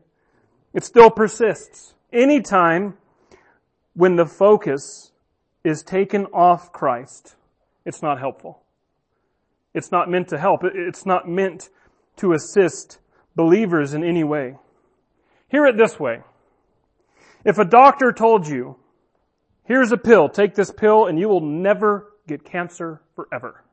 It 0.73 0.85
still 0.85 1.11
persists. 1.11 1.93
Anytime 2.13 2.95
when 3.95 4.17
the 4.17 4.27
focus 4.27 5.13
is 5.65 5.83
taken 5.83 6.27
off 6.27 6.73
Christ, 6.73 7.37
it's 7.85 8.03
not 8.03 8.19
helpful. 8.19 8.63
It's 9.75 9.93
not 9.93 10.11
meant 10.11 10.29
to 10.29 10.39
help. 10.39 10.63
It's 10.65 11.07
not 11.07 11.29
meant 11.29 11.69
to 12.17 12.33
assist 12.33 12.99
believers 13.37 13.95
in 13.95 14.03
any 14.03 14.25
way. 14.25 14.57
Hear 15.49 15.67
it 15.67 15.77
this 15.77 15.99
way. 15.99 16.23
If 17.45 17.59
a 17.59 17.65
doctor 17.65 18.13
told 18.13 18.47
you, 18.47 18.77
here's 19.65 19.93
a 19.93 19.97
pill, 19.97 20.29
take 20.29 20.55
this 20.55 20.71
pill 20.71 21.07
and 21.07 21.19
you 21.19 21.29
will 21.29 21.41
never 21.41 22.13
get 22.27 22.45
cancer 22.45 23.01
forever. 23.15 23.65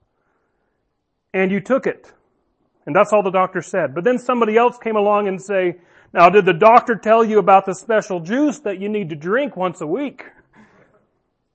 And 1.33 1.51
you 1.51 1.59
took 1.59 1.87
it. 1.87 2.11
And 2.85 2.95
that's 2.95 3.11
all 3.11 3.21
the 3.21 3.31
doctor 3.31 3.61
said. 3.61 3.93
But 3.93 4.05
then 4.05 4.17
somebody 4.17 4.55
else 4.55 4.77
came 4.77 4.95
along 4.95 5.27
and 5.27 5.41
say, 5.41 5.77
now, 6.13 6.29
did 6.29 6.45
the 6.45 6.53
doctor 6.53 6.95
tell 6.95 7.23
you 7.23 7.39
about 7.39 7.65
the 7.65 7.73
special 7.73 8.19
juice 8.19 8.59
that 8.59 8.79
you 8.79 8.89
need 8.89 9.09
to 9.09 9.15
drink 9.15 9.57
once 9.57 9.81
a 9.81 9.87
week? 9.87 10.23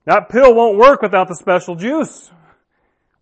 That 0.05 0.29
pill 0.29 0.55
won't 0.55 0.79
work 0.79 1.01
without 1.01 1.29
the 1.29 1.35
special 1.35 1.75
juice. 1.75 2.31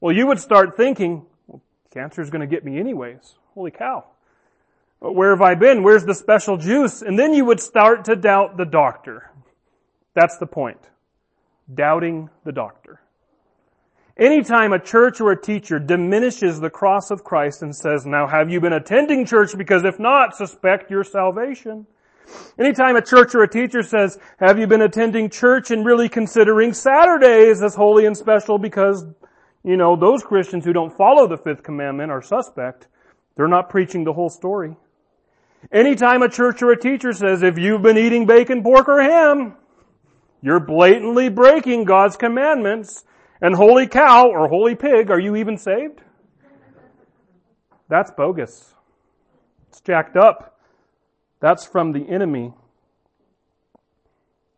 Well, 0.01 0.15
you 0.15 0.27
would 0.27 0.41
start 0.41 0.77
thinking, 0.77 1.27
well, 1.47 1.63
cancer 1.93 2.23
is 2.23 2.31
going 2.31 2.41
to 2.41 2.47
get 2.47 2.65
me 2.65 2.79
anyways. 2.79 3.35
Holy 3.55 3.71
cow. 3.71 4.05
But 5.01 5.15
Where 5.15 5.31
have 5.31 5.43
I 5.43 5.55
been? 5.55 5.83
Where's 5.83 6.05
the 6.05 6.15
special 6.15 6.57
juice? 6.57 7.03
And 7.03 7.19
then 7.19 7.33
you 7.33 7.45
would 7.45 7.61
start 7.61 8.07
to 8.07 8.17
doubt 8.17 8.57
the 8.57 8.65
doctor. 8.65 9.31
That's 10.15 10.37
the 10.39 10.47
point. 10.47 10.81
Doubting 11.73 12.29
the 12.45 12.53
doctor. 12.53 13.01
Anytime 14.21 14.75
a 14.75 14.79
church 14.79 15.19
or 15.23 15.33
a 15.33 15.41
teacher 15.41 15.79
diminishes 15.79 16.61
the 16.61 16.69
cross 16.69 17.11
of 17.11 17.25
Christ 17.25 17.63
and 17.63 17.75
says, 17.75 18.05
now 18.05 18.27
have 18.27 18.51
you 18.51 18.61
been 18.61 18.75
attending 18.75 19.25
church? 19.25 19.57
Because 19.57 19.83
if 19.85 19.99
not, 19.99 20.37
suspect 20.37 20.91
your 20.91 21.05
salvation. 21.05 21.87
Anytime 22.59 22.97
a 22.97 23.03
church 23.03 23.35
or 23.35 23.43
a 23.43 23.49
teacher 23.49 23.83
says, 23.83 24.19
have 24.39 24.59
you 24.59 24.67
been 24.67 24.83
attending 24.83 25.31
church 25.31 25.71
and 25.71 25.87
really 25.87 26.11
considering 26.11 26.75
Saturdays 26.75 27.63
as 27.63 27.75
holy 27.75 28.05
and 28.05 28.15
special 28.15 28.59
because, 28.59 29.07
you 29.65 29.79
know, 29.79 29.97
those 29.97 30.23
Christians 30.23 30.67
who 30.67 30.75
don't 30.75 30.95
follow 30.95 31.27
the 31.27 31.39
fifth 31.39 31.63
commandment 31.63 32.13
are 32.13 32.21
suspect. 32.21 32.89
They're 33.37 33.49
not 33.49 33.71
preaching 33.71 34.05
the 34.05 34.13
whole 34.13 34.29
story. 34.29 34.77
Anytime 35.73 36.21
a 36.21 36.29
church 36.29 36.61
or 36.61 36.73
a 36.73 36.79
teacher 36.79 37.15
says, 37.15 37.43
if 37.43 37.57
you've 37.57 37.83
been 37.83 37.97
eating 37.97 38.27
bacon, 38.27 38.63
pork, 38.63 38.87
or 38.87 39.01
ham, 39.01 39.55
you're 40.43 40.61
blatantly 40.61 41.31
breaking 41.31 41.85
God's 41.85 42.17
commandments 42.19 43.05
and 43.41 43.55
holy 43.55 43.87
cow 43.87 44.29
or 44.29 44.49
holy 44.49 44.75
pig, 44.75 45.11
are 45.11 45.21
you 45.21 45.37
even 45.37 45.57
saved? 45.57 46.01
That's 47.89 48.11
bogus. 48.17 48.75
It's 49.69 49.81
jacked 49.81 50.17
up. 50.17 50.61
That's 51.41 51.67
from 51.67 51.93
the 51.93 52.09
enemy. 52.09 52.53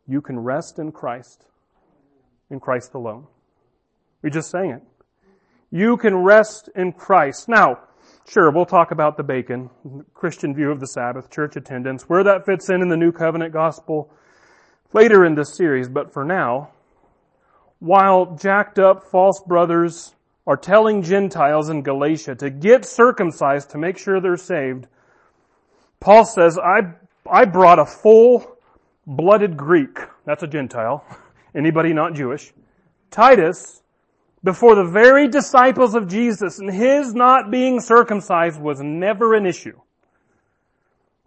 You 0.07 0.21
can 0.21 0.39
rest 0.39 0.79
in 0.79 0.93
Christ, 0.93 1.47
in 2.51 2.61
Christ 2.61 2.95
alone. 2.95 3.27
We 4.23 4.31
just 4.31 4.51
sang 4.51 4.71
it. 4.71 4.83
You 5.71 5.97
can 5.97 6.17
rest 6.17 6.69
in 6.77 6.93
Christ. 6.93 7.49
Now, 7.49 7.79
sure, 8.29 8.51
we'll 8.51 8.67
talk 8.67 8.91
about 8.91 9.17
the 9.17 9.23
bacon, 9.23 9.71
Christian 10.13 10.55
view 10.55 10.71
of 10.71 10.81
the 10.81 10.87
Sabbath, 10.87 11.31
church 11.31 11.57
attendance, 11.57 12.03
where 12.09 12.25
that 12.25 12.45
fits 12.45 12.69
in 12.69 12.83
in 12.83 12.89
the 12.89 12.97
New 12.97 13.13
Covenant 13.13 13.53
gospel 13.53 14.13
later 14.93 15.25
in 15.25 15.35
this 15.35 15.55
series, 15.57 15.89
but 15.89 16.13
for 16.13 16.25
now, 16.25 16.71
while 17.83 18.37
jacked 18.37 18.79
up 18.79 19.03
false 19.03 19.43
brothers 19.45 20.15
are 20.47 20.57
telling 20.57 21.03
Gentiles 21.03 21.69
in 21.69 21.83
Galatia 21.83 22.37
to 22.37 22.49
get 22.49 22.85
circumcised 22.85 23.71
to 23.71 23.79
make 23.79 23.99
sure 23.99 24.21
they're 24.21 24.37
saved, 24.37 24.87
Paul 25.99 26.25
says, 26.25 26.57
I, 26.59 26.95
I 27.29 27.45
brought 27.45 27.81
a 27.81 27.85
full 27.85 28.57
blooded 29.05 29.57
Greek. 29.57 29.99
That's 30.25 30.45
a 30.45 30.47
Gentile. 30.47 31.05
Anybody 31.57 31.93
not 31.93 32.15
Jewish. 32.15 32.53
Titus, 33.11 33.83
before 34.45 34.77
the 34.77 34.89
very 34.89 35.27
disciples 35.27 35.97
of 35.97 36.07
Jesus 36.07 36.61
and 36.61 36.73
his 36.73 37.15
not 37.15 37.51
being 37.51 37.81
circumcised 37.81 38.61
was 38.61 38.81
never 38.81 39.35
an 39.35 39.45
issue. 39.45 39.79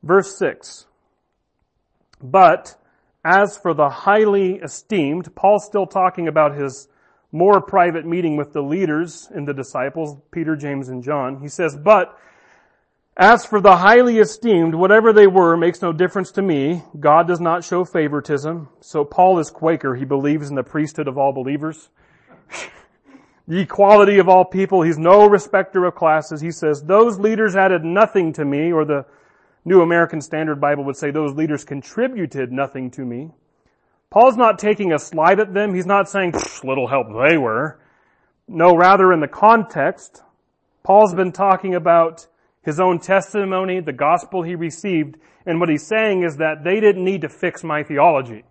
Verse 0.04 0.38
6. 0.40 0.86
But 2.24 2.78
as 3.26 3.58
for 3.58 3.74
the 3.74 3.90
highly 3.90 4.58
esteemed, 4.58 5.36
Paul's 5.36 5.66
still 5.66 5.88
talking 5.88 6.28
about 6.28 6.56
his 6.56 6.88
more 7.32 7.60
private 7.60 8.06
meeting 8.06 8.38
with 8.38 8.54
the 8.54 8.62
leaders 8.62 9.28
and 9.34 9.48
the 9.48 9.54
disciples, 9.54 10.16
Peter, 10.30 10.56
James, 10.56 10.90
and 10.90 11.04
John. 11.04 11.42
He 11.42 11.50
says, 11.50 11.76
but 11.76 12.18
as 13.18 13.44
for 13.44 13.60
the 13.60 13.78
highly 13.78 14.20
esteemed, 14.20 14.76
whatever 14.76 15.12
they 15.12 15.26
were 15.26 15.58
makes 15.58 15.82
no 15.82 15.92
difference 15.92 16.32
to 16.34 16.44
me. 16.44 16.84
God 17.00 17.28
does 17.28 17.40
not 17.40 17.64
show 17.64 17.84
favoritism. 17.84 18.70
So 18.80 19.04
Paul 19.04 19.40
is 19.40 19.50
Quaker. 19.50 19.96
He 19.96 20.06
believes 20.06 20.50
in 20.50 20.56
the 20.56 20.64
priesthood 20.64 21.08
of 21.08 21.18
all 21.18 21.34
believers. 21.34 21.90
the 23.48 23.60
equality 23.60 24.20
of 24.20 24.30
all 24.30 24.46
people. 24.46 24.84
He's 24.84 25.00
no 25.00 25.28
respecter 25.28 25.86
of 25.86 25.96
classes. 25.96 26.42
He 26.42 26.52
says, 26.52 26.84
those 26.84 27.18
leaders 27.18 27.56
added 27.56 27.84
nothing 27.84 28.34
to 28.34 28.46
me, 28.46 28.72
or 28.72 28.86
the 28.86 29.06
New 29.66 29.82
American 29.82 30.22
Standard 30.22 30.62
Bible 30.62 30.84
would 30.86 30.96
say 30.96 31.10
those 31.10 31.34
leaders 31.34 31.64
contributed 31.64 32.52
nothing 32.52 32.92
to 32.92 33.02
me. 33.02 33.32
Paul's 34.12 34.38
not 34.38 34.60
taking 34.60 34.94
a 34.94 35.00
slide 35.00 35.40
at 35.40 35.54
them. 35.54 35.74
He's 35.74 35.88
not 35.88 36.08
saying, 36.08 36.34
little 36.64 36.88
help 36.88 37.08
they 37.08 37.38
were. 37.38 37.80
No, 38.48 38.78
rather 38.78 39.12
in 39.12 39.20
the 39.20 39.28
context, 39.28 40.22
Paul's 40.84 41.16
been 41.16 41.32
talking 41.32 41.74
about 41.74 42.28
his 42.62 42.80
own 42.80 43.00
testimony, 43.00 43.80
the 43.80 43.92
gospel 43.92 44.44
he 44.44 44.56
received, 44.56 45.18
and 45.48 45.60
what 45.60 45.70
he's 45.70 45.86
saying 45.86 46.24
is 46.24 46.38
that 46.38 46.64
they 46.64 46.80
didn't 46.80 47.04
need 47.04 47.22
to 47.22 47.30
fix 47.30 47.64
my 47.64 47.84
theology. 47.84 48.44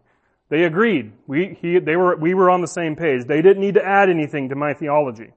They 0.48 0.64
agreed. 0.64 1.12
We, 1.26 1.56
he, 1.60 1.78
they 1.78 1.96
were, 1.96 2.16
we 2.16 2.34
were 2.34 2.50
on 2.50 2.60
the 2.60 2.68
same 2.68 2.96
page. 2.96 3.24
They 3.24 3.40
didn't 3.40 3.60
need 3.60 3.74
to 3.74 3.84
add 3.84 4.10
anything 4.10 4.48
to 4.48 4.56
my 4.56 4.74
theology. 4.74 5.30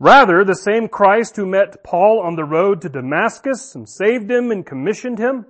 Rather, 0.00 0.44
the 0.44 0.54
same 0.54 0.88
Christ 0.88 1.36
who 1.36 1.44
met 1.44 1.84
Paul 1.84 2.22
on 2.24 2.34
the 2.34 2.44
road 2.44 2.80
to 2.80 2.88
Damascus 2.88 3.74
and 3.74 3.86
saved 3.86 4.30
him 4.30 4.50
and 4.50 4.64
commissioned 4.64 5.18
him 5.18 5.44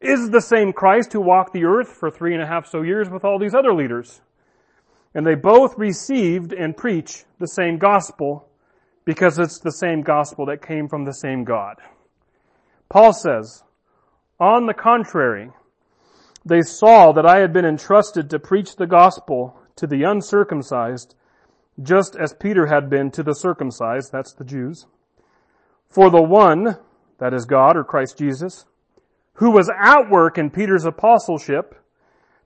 is 0.00 0.30
the 0.30 0.40
same 0.40 0.72
Christ 0.72 1.12
who 1.12 1.20
walked 1.20 1.52
the 1.52 1.66
earth 1.66 1.88
for 1.88 2.10
three 2.10 2.32
and 2.32 2.42
a 2.42 2.46
half 2.46 2.66
so 2.66 2.80
years 2.80 3.10
with 3.10 3.22
all 3.22 3.38
these 3.38 3.54
other 3.54 3.74
leaders. 3.74 4.22
And 5.14 5.26
they 5.26 5.34
both 5.34 5.76
received 5.76 6.54
and 6.54 6.74
preach 6.74 7.24
the 7.38 7.46
same 7.46 7.76
gospel 7.76 8.48
because 9.04 9.38
it's 9.38 9.58
the 9.58 9.70
same 9.70 10.00
gospel 10.00 10.46
that 10.46 10.66
came 10.66 10.88
from 10.88 11.04
the 11.04 11.12
same 11.12 11.44
God. 11.44 11.76
Paul 12.88 13.12
says, 13.12 13.62
on 14.40 14.66
the 14.66 14.74
contrary, 14.74 15.50
they 16.46 16.62
saw 16.62 17.12
that 17.12 17.26
I 17.26 17.40
had 17.40 17.52
been 17.52 17.66
entrusted 17.66 18.30
to 18.30 18.38
preach 18.38 18.76
the 18.76 18.86
gospel 18.86 19.54
to 19.76 19.86
the 19.86 20.02
uncircumcised 20.04 21.14
just 21.80 22.16
as 22.16 22.34
Peter 22.34 22.66
had 22.66 22.90
been 22.90 23.10
to 23.12 23.22
the 23.22 23.34
circumcised, 23.34 24.10
that's 24.12 24.34
the 24.34 24.44
Jews. 24.44 24.86
For 25.88 26.10
the 26.10 26.22
one, 26.22 26.78
that 27.18 27.32
is 27.32 27.44
God 27.44 27.76
or 27.76 27.84
Christ 27.84 28.18
Jesus, 28.18 28.66
who 29.34 29.50
was 29.50 29.70
at 29.70 30.10
work 30.10 30.38
in 30.38 30.50
Peter's 30.50 30.84
apostleship 30.84 31.74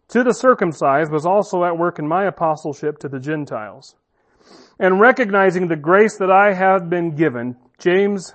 to 0.09 0.23
the 0.23 0.35
circumcised 0.35 1.11
was 1.11 1.27
also 1.27 1.65
at 1.65 1.77
work 1.77 1.99
in 1.99 2.07
my 2.07 2.27
apostleship 2.27 2.99
to 2.99 3.09
the 3.09 3.19
Gentiles. 3.19 3.97
And 4.79 5.01
recognizing 5.01 5.67
the 5.67 5.77
grace 5.77 6.17
that 6.19 6.31
I 6.31 6.53
have 6.53 6.89
been 6.89 7.17
given, 7.17 7.57
James, 7.79 8.35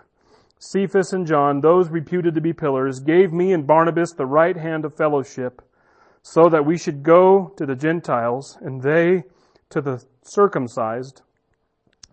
Cephas, 0.59 1.13
and 1.13 1.25
John, 1.25 1.61
those 1.61 1.89
reputed 1.89 2.35
to 2.35 2.41
be 2.41 2.51
pillars, 2.51 2.99
gave 2.99 3.31
me 3.31 3.53
and 3.53 3.65
Barnabas 3.65 4.13
the 4.13 4.25
right 4.25 4.57
hand 4.57 4.83
of 4.83 4.97
fellowship 4.97 5.61
so 6.23 6.49
that 6.49 6.65
we 6.65 6.77
should 6.77 7.03
go 7.03 7.53
to 7.57 7.65
the 7.65 7.75
Gentiles 7.75 8.57
and 8.61 8.81
they 8.81 9.23
to 9.71 9.81
the 9.81 10.03
circumcised. 10.23 11.21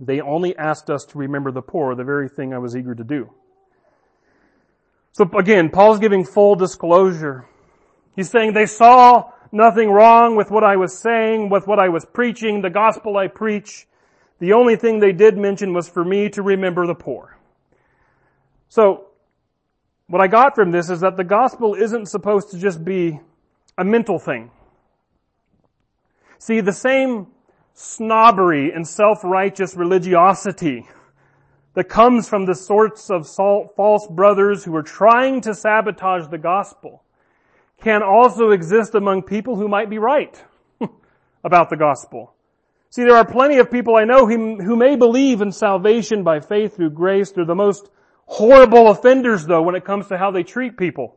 They 0.01 0.21
only 0.21 0.57
asked 0.57 0.91
us 0.91 1.05
to 1.07 1.19
remember 1.19 1.51
the 1.51 1.63
poor, 1.63 1.95
the 1.95 2.05
very 2.05 2.29
thing 2.29 2.55
I 2.55 2.59
was 2.59 2.77
eager 2.77 2.95
to 2.95 3.05
do. 3.05 3.31
So 5.13 5.29
again, 5.37 5.71
Paul's 5.71 5.99
giving 5.99 6.25
full 6.25 6.55
disclosure. 6.55 7.47
He's 8.15 8.31
saying 8.31 8.53
they 8.53 8.67
saw 8.67 9.33
nothing 9.51 9.91
wrong 9.91 10.37
with 10.37 10.51
what 10.51 10.63
I 10.63 10.77
was 10.77 10.97
saying, 10.97 11.51
with 11.51 11.67
what 11.67 11.79
I 11.79 11.89
was 11.89 12.05
preaching, 12.05 12.63
the 12.63 12.71
gospel 12.71 13.17
I 13.17 13.27
preach. 13.27 13.87
The 14.39 14.53
only 14.53 14.77
thing 14.77 15.01
they 15.01 15.13
did 15.13 15.37
mention 15.37 15.73
was 15.73 15.89
for 15.89 16.05
me 16.05 16.29
to 16.31 16.43
remember 16.43 16.87
the 16.87 16.95
poor. 16.95 17.37
So, 18.69 19.07
what 20.07 20.23
I 20.23 20.29
got 20.29 20.55
from 20.55 20.71
this 20.71 20.89
is 20.91 21.01
that 21.01 21.17
the 21.17 21.25
gospel 21.25 21.75
isn't 21.75 22.07
supposed 22.07 22.51
to 22.53 22.59
just 22.59 22.85
be 22.85 23.21
a 23.77 23.85
mental 23.85 24.19
thing. 24.19 24.51
See, 26.39 26.61
the 26.61 26.73
same 26.73 27.27
snobbery 27.81 28.73
and 28.73 28.87
self-righteous 28.87 29.77
religiosity 29.77 30.85
that 31.75 31.85
comes 31.85 32.29
from 32.29 32.45
the 32.45 32.55
sorts 32.55 33.09
of 33.09 33.29
false 33.29 34.09
brothers 34.09 34.65
who 34.65 34.75
are 34.75 34.83
trying 34.83 35.41
to 35.41 35.55
sabotage 35.55 36.27
the 36.29 36.39
gospel 36.39 37.05
can 37.81 38.03
also 38.03 38.51
exist 38.51 38.97
among 38.97 39.23
people 39.23 39.55
who 39.55 39.69
might 39.69 39.89
be 39.89 39.99
right 39.99 40.43
about 41.45 41.71
the 41.71 41.77
gospel. 41.77 42.35
See, 42.91 43.05
there 43.05 43.15
are 43.15 43.25
plenty 43.25 43.59
of 43.59 43.71
people 43.71 43.95
I 43.95 44.05
know 44.05 44.27
who, 44.27 44.61
who 44.61 44.75
may 44.75 44.97
believe 44.97 45.41
in 45.41 45.53
salvation 45.53 46.25
by 46.25 46.41
faith 46.41 46.75
through 46.75 46.91
grace. 46.91 47.31
They're 47.31 47.45
the 47.45 47.55
most 47.55 47.91
horrible 48.27 48.89
offenders 48.89 49.47
though 49.47 49.63
when 49.63 49.77
it 49.77 49.85
comes 49.85 50.09
to 50.09 50.19
how 50.19 50.33
they 50.33 50.43
treat 50.43 50.77
people. 50.77 51.17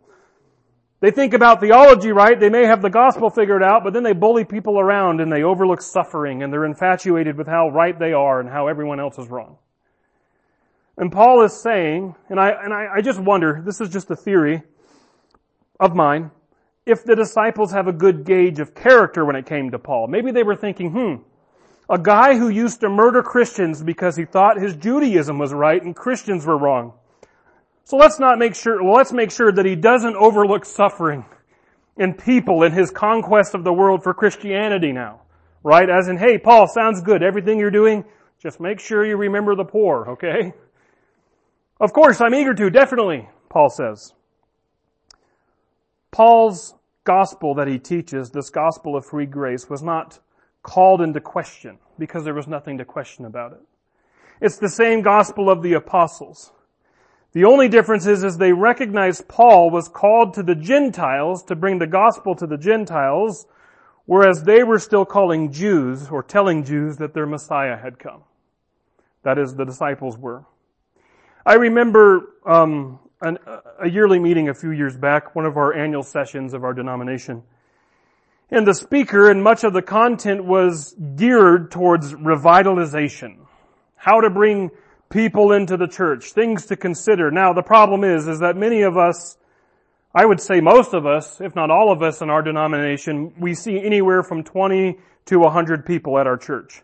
They 1.01 1.09
think 1.09 1.33
about 1.33 1.59
theology 1.59 2.11
right, 2.11 2.39
they 2.39 2.49
may 2.49 2.65
have 2.65 2.83
the 2.83 2.89
gospel 2.89 3.31
figured 3.31 3.63
out, 3.63 3.83
but 3.83 3.91
then 3.91 4.03
they 4.03 4.13
bully 4.13 4.45
people 4.45 4.79
around 4.79 5.19
and 5.19 5.33
they 5.33 5.41
overlook 5.41 5.81
suffering 5.81 6.43
and 6.43 6.53
they're 6.53 6.65
infatuated 6.65 7.35
with 7.35 7.47
how 7.47 7.69
right 7.69 7.97
they 7.97 8.13
are 8.13 8.39
and 8.39 8.47
how 8.47 8.67
everyone 8.67 8.99
else 8.99 9.17
is 9.17 9.27
wrong. 9.27 9.57
And 10.97 11.11
Paul 11.11 11.43
is 11.43 11.59
saying, 11.59 12.15
and 12.29 12.39
I, 12.39 12.49
and 12.49 12.71
I, 12.71 12.97
I 12.97 13.01
just 13.01 13.19
wonder, 13.19 13.63
this 13.65 13.81
is 13.81 13.89
just 13.89 14.11
a 14.11 14.15
theory 14.15 14.61
of 15.79 15.95
mine, 15.95 16.29
if 16.85 17.03
the 17.03 17.15
disciples 17.15 17.71
have 17.71 17.87
a 17.87 17.93
good 17.93 18.23
gauge 18.23 18.59
of 18.59 18.75
character 18.75 19.25
when 19.25 19.35
it 19.35 19.47
came 19.47 19.71
to 19.71 19.79
Paul. 19.79 20.07
Maybe 20.07 20.31
they 20.31 20.43
were 20.43 20.55
thinking, 20.55 20.91
hmm, 20.91 21.23
a 21.89 21.97
guy 21.97 22.37
who 22.37 22.49
used 22.49 22.81
to 22.81 22.89
murder 22.89 23.23
Christians 23.23 23.81
because 23.81 24.15
he 24.15 24.25
thought 24.25 24.61
his 24.61 24.75
Judaism 24.75 25.39
was 25.39 25.51
right 25.51 25.81
and 25.81 25.95
Christians 25.95 26.45
were 26.45 26.59
wrong. 26.59 26.93
So 27.91 27.97
let's 27.97 28.19
not 28.19 28.39
make 28.39 28.55
sure, 28.55 28.81
let's 28.81 29.11
make 29.11 29.31
sure 29.31 29.51
that 29.51 29.65
he 29.65 29.75
doesn't 29.75 30.15
overlook 30.15 30.63
suffering 30.63 31.25
in 31.97 32.13
people 32.13 32.63
in 32.63 32.71
his 32.71 32.89
conquest 32.89 33.53
of 33.53 33.65
the 33.65 33.73
world 33.73 34.01
for 34.01 34.13
Christianity 34.13 34.93
now. 34.93 35.23
Right? 35.61 35.89
As 35.89 36.07
in, 36.07 36.15
hey, 36.15 36.37
Paul, 36.37 36.67
sounds 36.67 37.01
good. 37.01 37.21
Everything 37.21 37.59
you're 37.59 37.69
doing, 37.69 38.05
just 38.41 38.61
make 38.61 38.79
sure 38.79 39.05
you 39.05 39.17
remember 39.17 39.55
the 39.55 39.65
poor, 39.65 40.11
okay? 40.11 40.53
Of 41.81 41.91
course, 41.91 42.21
I'm 42.21 42.33
eager 42.33 42.53
to, 42.53 42.69
definitely, 42.69 43.27
Paul 43.49 43.69
says. 43.69 44.13
Paul's 46.11 46.73
gospel 47.03 47.55
that 47.55 47.67
he 47.67 47.77
teaches, 47.77 48.29
this 48.29 48.49
gospel 48.49 48.95
of 48.95 49.05
free 49.05 49.25
grace, 49.25 49.69
was 49.69 49.83
not 49.83 50.17
called 50.63 51.01
into 51.01 51.19
question 51.19 51.77
because 51.99 52.23
there 52.23 52.35
was 52.35 52.47
nothing 52.47 52.77
to 52.77 52.85
question 52.85 53.25
about 53.25 53.51
it. 53.51 53.59
It's 54.39 54.59
the 54.59 54.69
same 54.69 55.01
gospel 55.01 55.49
of 55.49 55.61
the 55.61 55.73
apostles. 55.73 56.53
The 57.33 57.45
only 57.45 57.69
difference 57.69 58.05
is, 58.05 58.23
is 58.23 58.37
they 58.37 58.51
recognized 58.51 59.27
Paul 59.27 59.69
was 59.69 59.87
called 59.87 60.33
to 60.33 60.43
the 60.43 60.55
Gentiles 60.55 61.43
to 61.43 61.55
bring 61.55 61.79
the 61.79 61.87
gospel 61.87 62.35
to 62.35 62.45
the 62.45 62.57
Gentiles, 62.57 63.47
whereas 64.05 64.43
they 64.43 64.63
were 64.63 64.79
still 64.79 65.05
calling 65.05 65.51
Jews 65.51 66.09
or 66.09 66.23
telling 66.23 66.65
Jews 66.65 66.97
that 66.97 67.13
their 67.13 67.25
Messiah 67.25 67.77
had 67.77 67.99
come. 67.99 68.23
That 69.23 69.37
is, 69.37 69.55
the 69.55 69.65
disciples 69.65 70.17
were. 70.17 70.43
I 71.45 71.53
remember 71.53 72.33
um, 72.45 72.99
an, 73.21 73.37
a 73.81 73.89
yearly 73.89 74.19
meeting 74.19 74.49
a 74.49 74.53
few 74.53 74.71
years 74.71 74.97
back, 74.97 75.33
one 75.33 75.45
of 75.45 75.55
our 75.55 75.73
annual 75.73 76.03
sessions 76.03 76.53
of 76.53 76.63
our 76.65 76.73
denomination. 76.73 77.43
And 78.49 78.67
the 78.67 78.73
speaker 78.73 79.31
and 79.31 79.41
much 79.41 79.63
of 79.63 79.71
the 79.71 79.81
content 79.81 80.43
was 80.43 80.93
geared 81.15 81.71
towards 81.71 82.13
revitalization. 82.13 83.37
How 83.95 84.19
to 84.19 84.29
bring 84.29 84.71
people 85.11 85.51
into 85.51 85.77
the 85.77 85.87
church, 85.87 86.31
things 86.31 86.65
to 86.67 86.75
consider. 86.75 87.29
Now 87.29 87.53
the 87.53 87.61
problem 87.61 88.03
is, 88.03 88.27
is 88.27 88.39
that 88.39 88.55
many 88.55 88.81
of 88.81 88.97
us, 88.97 89.37
I 90.15 90.25
would 90.25 90.41
say 90.41 90.61
most 90.61 90.93
of 90.93 91.05
us, 91.05 91.39
if 91.39 91.55
not 91.55 91.69
all 91.69 91.91
of 91.91 92.01
us 92.01 92.21
in 92.21 92.29
our 92.29 92.41
denomination, 92.41 93.33
we 93.37 93.53
see 93.53 93.79
anywhere 93.79 94.23
from 94.23 94.43
20 94.43 94.97
to 95.25 95.39
100 95.39 95.85
people 95.85 96.17
at 96.17 96.25
our 96.25 96.37
church. 96.37 96.81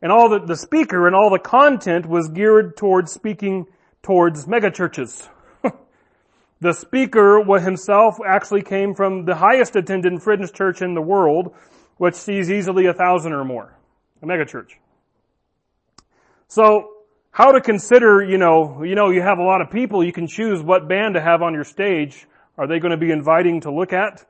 And 0.00 0.12
all 0.12 0.28
the, 0.28 0.40
the 0.40 0.56
speaker 0.56 1.06
and 1.06 1.16
all 1.16 1.30
the 1.30 1.38
content 1.38 2.06
was 2.06 2.28
geared 2.28 2.76
towards 2.76 3.12
speaking 3.12 3.66
towards 4.02 4.46
megachurches. 4.46 5.28
the 6.60 6.72
speaker 6.72 7.42
himself 7.58 8.18
actually 8.26 8.62
came 8.62 8.94
from 8.94 9.24
the 9.24 9.34
highest 9.34 9.74
attended 9.74 10.22
Friends 10.22 10.52
church 10.52 10.80
in 10.80 10.94
the 10.94 11.02
world, 11.02 11.54
which 11.96 12.14
sees 12.14 12.50
easily 12.50 12.86
a 12.86 12.94
thousand 12.94 13.32
or 13.32 13.44
more. 13.44 13.76
A 14.22 14.26
megachurch. 14.26 14.74
So, 16.48 16.95
how 17.36 17.52
to 17.52 17.60
consider, 17.60 18.24
you 18.24 18.38
know, 18.38 18.82
you 18.82 18.94
know, 18.94 19.10
you 19.10 19.20
have 19.20 19.36
a 19.36 19.42
lot 19.42 19.60
of 19.60 19.70
people, 19.70 20.02
you 20.02 20.10
can 20.10 20.26
choose 20.26 20.62
what 20.62 20.88
band 20.88 21.16
to 21.16 21.20
have 21.20 21.42
on 21.42 21.52
your 21.52 21.64
stage. 21.64 22.26
Are 22.56 22.66
they 22.66 22.78
going 22.78 22.92
to 22.92 22.96
be 22.96 23.10
inviting 23.10 23.60
to 23.60 23.70
look 23.70 23.92
at? 23.92 24.24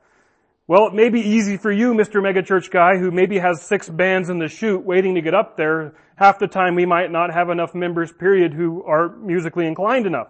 Well, 0.67 0.87
it 0.87 0.93
may 0.93 1.07
be 1.07 1.21
easy 1.21 1.55
for 1.55 1.71
you, 1.71 1.93
Mr. 1.93 2.15
Megachurch 2.15 2.69
guy, 2.69 2.97
who 2.97 3.09
maybe 3.09 3.39
has 3.39 3.61
six 3.61 3.87
bands 3.87 4.29
in 4.29 4.39
the 4.39 4.49
chute 4.49 4.83
waiting 4.83 5.15
to 5.15 5.21
get 5.21 5.33
up 5.33 5.55
there. 5.55 5.95
Half 6.17 6.39
the 6.39 6.47
time 6.49 6.75
we 6.75 6.85
might 6.85 7.09
not 7.09 7.33
have 7.33 7.49
enough 7.49 7.73
members, 7.73 8.11
period, 8.11 8.53
who 8.53 8.83
are 8.83 9.15
musically 9.15 9.67
inclined 9.67 10.05
enough. 10.05 10.27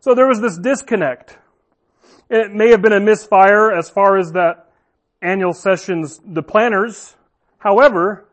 So 0.00 0.14
there 0.14 0.26
was 0.26 0.40
this 0.40 0.56
disconnect. 0.56 1.36
It 2.30 2.54
may 2.54 2.70
have 2.70 2.80
been 2.80 2.94
a 2.94 3.00
misfire 3.00 3.70
as 3.70 3.90
far 3.90 4.16
as 4.16 4.32
that 4.32 4.70
annual 5.20 5.52
sessions, 5.52 6.22
the 6.24 6.42
planners. 6.42 7.16
However, 7.58 8.26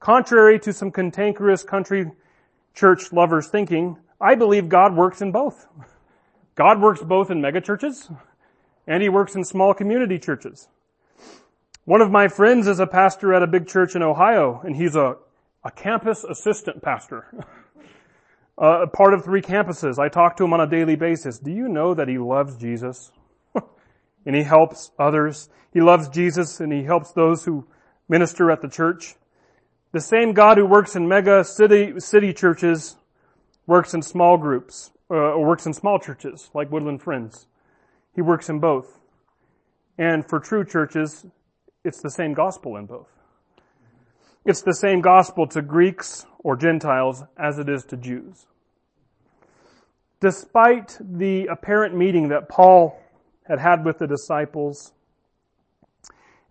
contrary 0.00 0.58
to 0.58 0.72
some 0.72 0.90
cantankerous 0.90 1.62
country 1.62 2.10
church 2.74 3.12
lovers 3.12 3.48
thinking, 3.48 3.96
I 4.20 4.34
believe 4.34 4.68
God 4.68 4.96
works 4.96 5.22
in 5.22 5.32
both. 5.32 5.66
God 6.54 6.80
works 6.80 7.02
both 7.02 7.30
in 7.30 7.40
megachurches 7.40 8.14
and 8.86 9.02
he 9.02 9.08
works 9.08 9.34
in 9.34 9.44
small 9.44 9.72
community 9.72 10.18
churches. 10.18 10.68
One 11.84 12.00
of 12.00 12.10
my 12.10 12.28
friends 12.28 12.66
is 12.66 12.80
a 12.80 12.86
pastor 12.86 13.32
at 13.34 13.42
a 13.42 13.46
big 13.46 13.66
church 13.66 13.96
in 13.96 14.02
Ohio, 14.02 14.60
and 14.64 14.76
he's 14.76 14.96
a, 14.96 15.16
a 15.64 15.70
campus 15.70 16.24
assistant 16.24 16.82
pastor. 16.82 17.26
uh, 18.58 18.86
part 18.92 19.14
of 19.14 19.24
three 19.24 19.40
campuses. 19.40 19.98
I 19.98 20.08
talk 20.08 20.36
to 20.36 20.44
him 20.44 20.52
on 20.52 20.60
a 20.60 20.66
daily 20.66 20.96
basis. 20.96 21.38
Do 21.38 21.50
you 21.50 21.68
know 21.68 21.94
that 21.94 22.08
he 22.08 22.18
loves 22.18 22.56
Jesus? 22.56 23.10
and 24.26 24.36
he 24.36 24.42
helps 24.42 24.90
others. 24.98 25.48
He 25.72 25.80
loves 25.80 26.08
Jesus 26.08 26.60
and 26.60 26.72
he 26.72 26.84
helps 26.84 27.12
those 27.12 27.44
who 27.44 27.66
minister 28.08 28.50
at 28.50 28.60
the 28.60 28.68
church. 28.68 29.14
The 29.92 30.00
same 30.00 30.34
God 30.34 30.56
who 30.56 30.66
works 30.66 30.94
in 30.94 31.08
mega 31.08 31.42
city, 31.42 31.98
city 31.98 32.32
churches 32.32 32.96
works 33.66 33.92
in 33.92 34.02
small 34.02 34.36
groups, 34.36 34.92
uh, 35.10 35.14
or 35.14 35.44
works 35.44 35.66
in 35.66 35.72
small 35.72 35.98
churches 35.98 36.48
like 36.54 36.70
Woodland 36.70 37.02
Friends. 37.02 37.46
He 38.14 38.22
works 38.22 38.48
in 38.48 38.60
both. 38.60 39.00
And 39.98 40.28
for 40.28 40.38
true 40.38 40.64
churches, 40.64 41.26
it's 41.84 42.00
the 42.00 42.10
same 42.10 42.34
gospel 42.34 42.76
in 42.76 42.86
both. 42.86 43.08
It's 44.44 44.62
the 44.62 44.74
same 44.74 45.00
gospel 45.00 45.46
to 45.48 45.60
Greeks 45.60 46.24
or 46.38 46.56
Gentiles 46.56 47.24
as 47.36 47.58
it 47.58 47.68
is 47.68 47.84
to 47.86 47.96
Jews. 47.96 48.46
Despite 50.20 50.98
the 51.00 51.46
apparent 51.46 51.96
meeting 51.96 52.28
that 52.28 52.48
Paul 52.48 52.98
had 53.42 53.58
had 53.58 53.84
with 53.84 53.98
the 53.98 54.06
disciples 54.06 54.92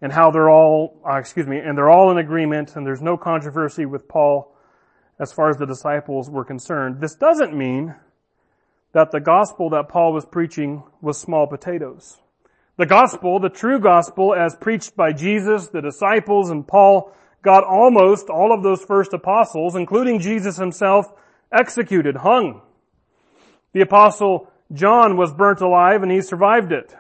and 0.02 0.12
how 0.12 0.32
they're 0.32 0.50
all, 0.50 1.02
uh, 1.08 1.18
excuse 1.18 1.48
me, 1.48 1.58
and 1.58 1.78
they're 1.78 1.90
all 1.90 2.12
in 2.12 2.18
agreement 2.18 2.76
and 2.76 2.86
there's 2.86 3.02
no 3.02 3.18
controversy 3.18 3.86
with 3.86 4.08
Paul 4.08 4.56
as 5.20 5.34
far 5.34 5.50
as 5.50 5.58
the 5.58 5.66
disciples 5.66 6.30
were 6.30 6.46
concerned, 6.46 7.02
this 7.02 7.16
doesn't 7.16 7.56
mean 7.56 7.94
that 8.94 9.12
the 9.12 9.20
gospel 9.20 9.70
that 9.72 9.90
Paul 9.90 10.14
was 10.14 10.26
preaching 10.26 10.84
was 11.02 11.18
small 11.18 11.46
potatoes. 11.46 12.18
The 12.78 12.86
gospel, 12.86 13.40
the 13.40 13.50
true 13.50 13.80
gospel 13.80 14.34
as 14.34 14.56
preached 14.56 14.96
by 14.96 15.12
Jesus, 15.12 15.68
the 15.68 15.82
disciples, 15.82 16.50
and 16.50 16.66
Paul 16.66 17.14
got 17.42 17.66
almost 17.66 18.30
all 18.30 18.54
of 18.54 18.64
those 18.64 18.82
first 18.84 19.14
apostles, 19.14 19.76
including 19.76 20.22
Jesus 20.22 20.56
himself, 20.56 21.12
executed, 21.52 22.16
hung. 22.16 22.62
The 23.74 23.82
apostle 23.82 24.50
John 24.72 25.18
was 25.18 25.34
burnt 25.34 25.62
alive 25.62 26.04
and 26.04 26.12
he 26.12 26.22
survived 26.22 26.72
it. 26.72 26.96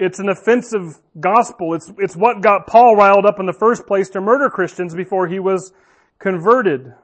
It's 0.00 0.18
an 0.18 0.30
offensive 0.30 0.98
gospel. 1.20 1.74
It's, 1.74 1.92
it's 1.98 2.16
what 2.16 2.40
got 2.40 2.66
Paul 2.66 2.96
riled 2.96 3.26
up 3.26 3.38
in 3.38 3.44
the 3.44 3.52
first 3.52 3.86
place 3.86 4.08
to 4.10 4.22
murder 4.22 4.48
Christians 4.48 4.94
before 4.94 5.28
he 5.28 5.38
was 5.38 5.74
converted. 6.18 6.94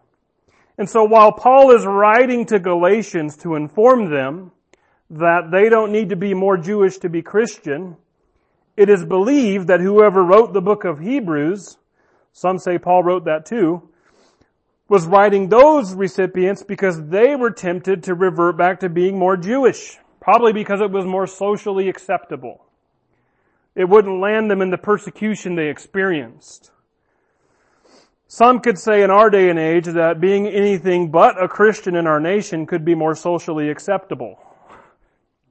And 0.79 0.89
so 0.89 1.05
while 1.05 1.31
Paul 1.31 1.77
is 1.77 1.85
writing 1.85 2.47
to 2.47 2.59
Galatians 2.59 3.37
to 3.43 3.55
inform 3.55 4.11
them 4.11 4.51
that 5.11 5.51
they 5.53 5.69
don't 5.69 5.93
need 5.93 6.09
to 6.09 6.17
be 6.17 6.33
more 6.33 6.57
Jewish 6.57 6.97
to 6.99 7.11
be 7.11 7.21
Christian, 7.21 7.99
it 8.79 8.89
is 8.89 9.05
believed 9.05 9.69
that 9.69 9.81
whoever 9.81 10.25
wrote 10.25 10.55
the 10.55 10.63
book 10.63 10.85
of 10.85 10.99
Hebrews, 10.99 11.77
some 12.33 12.59
say 12.59 12.79
Paul 12.79 13.03
wrote 13.03 13.27
that 13.27 13.45
too, 13.45 13.91
was 14.89 15.07
writing 15.07 15.51
those 15.51 15.93
recipients 15.93 16.63
because 16.63 16.99
they 17.09 17.37
were 17.37 17.51
tempted 17.51 18.05
to 18.05 18.15
revert 18.15 18.57
back 18.57 18.81
to 18.81 18.89
being 18.89 19.19
more 19.19 19.37
Jewish. 19.37 19.99
Probably 20.19 20.55
because 20.55 20.81
it 20.81 20.91
was 20.91 21.05
more 21.05 21.27
socially 21.27 21.91
acceptable. 21.91 22.66
It 23.77 23.89
wouldn't 23.89 24.21
land 24.21 24.51
them 24.51 24.63
in 24.63 24.71
the 24.71 24.79
persecution 24.79 25.55
they 25.55 25.69
experienced. 25.69 26.73
Some 28.27 28.61
could 28.61 28.79
say 28.79 29.03
in 29.03 29.11
our 29.11 29.31
day 29.31 29.51
and 29.51 29.59
age 29.59 29.85
that 29.85 30.21
being 30.21 30.49
anything 30.49 31.11
but 31.11 31.41
a 31.41 31.47
Christian 31.47 31.95
in 31.95 32.07
our 32.07 32.19
nation 32.19 32.67
could 32.67 32.85
be 32.85 32.95
more 32.95 33.15
socially 33.15 33.69
acceptable. 33.69 34.41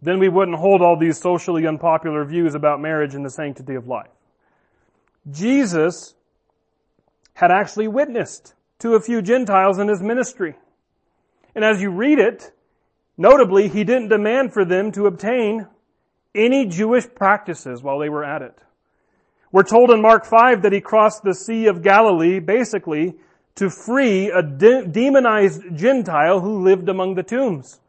Then 0.01 0.19
we 0.19 0.27
wouldn't 0.27 0.57
hold 0.57 0.81
all 0.81 0.97
these 0.97 1.19
socially 1.19 1.65
unpopular 1.65 2.25
views 2.25 2.53
about 2.55 2.81
marriage 2.81 3.15
and 3.15 3.23
the 3.23 3.29
sanctity 3.29 3.75
of 3.75 3.87
life. 3.87 4.09
Jesus 5.31 6.15
had 7.35 7.51
actually 7.51 7.87
witnessed 7.87 8.55
to 8.79 8.95
a 8.95 8.99
few 8.99 9.21
Gentiles 9.21 9.79
in 9.79 9.87
his 9.87 10.01
ministry. 10.01 10.55
And 11.53 11.63
as 11.63 11.81
you 11.81 11.91
read 11.91 12.19
it, 12.19 12.51
notably, 13.17 13.67
he 13.67 13.83
didn't 13.83 14.09
demand 14.09 14.51
for 14.51 14.65
them 14.65 14.91
to 14.93 15.05
obtain 15.05 15.67
any 16.35 16.65
Jewish 16.65 17.05
practices 17.15 17.81
while 17.81 17.99
they 17.99 18.09
were 18.09 18.23
at 18.23 18.41
it. 18.41 18.57
We're 19.51 19.63
told 19.63 19.89
in 19.91 20.01
Mark 20.01 20.25
5 20.25 20.63
that 20.63 20.73
he 20.73 20.81
crossed 20.81 21.23
the 21.23 21.33
Sea 21.33 21.67
of 21.67 21.81
Galilee 21.81 22.39
basically 22.39 23.15
to 23.55 23.69
free 23.69 24.29
a 24.29 24.43
de- 24.43 24.85
demonized 24.85 25.63
Gentile 25.73 26.41
who 26.41 26.63
lived 26.63 26.89
among 26.89 27.15
the 27.15 27.23
tombs. 27.23 27.79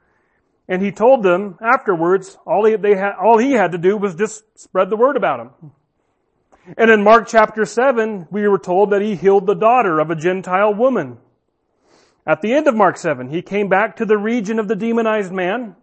And 0.69 0.83
he 0.83 0.93
told 0.93 1.23
them 1.23 1.59
afterwards, 1.61 2.39
all 2.47 2.65
he, 2.65 2.73
had, 2.73 3.15
all 3.21 3.39
he 3.39 3.53
had 3.53 3.73
to 3.73 3.79
do 3.79 3.97
was 3.97 4.15
just 4.15 4.45
spread 4.59 4.91
the 4.91 4.97
word 4.97 5.17
about 5.17 5.41
him. 5.41 5.73
And 6.77 6.91
in 6.91 7.05
Mark 7.05 7.29
chapter 7.29 7.65
7, 7.65 8.27
we 8.31 8.47
were 8.49 8.59
told 8.59 8.91
that 8.91 9.03
he 9.03 9.15
healed 9.15 9.47
the 9.47 9.55
daughter 9.55 10.01
of 10.01 10.11
a 10.11 10.17
Gentile 10.17 10.75
woman. 10.75 11.19
At 12.27 12.43
the 12.43 12.53
end 12.53 12.67
of 12.67 12.75
Mark 12.75 12.97
7, 12.97 13.29
he 13.29 13.43
came 13.43 13.69
back 13.69 13.97
to 13.97 14.05
the 14.05 14.19
region 14.19 14.59
of 14.59 14.67
the 14.67 14.75
demonized 14.75 15.33
man, 15.33 15.77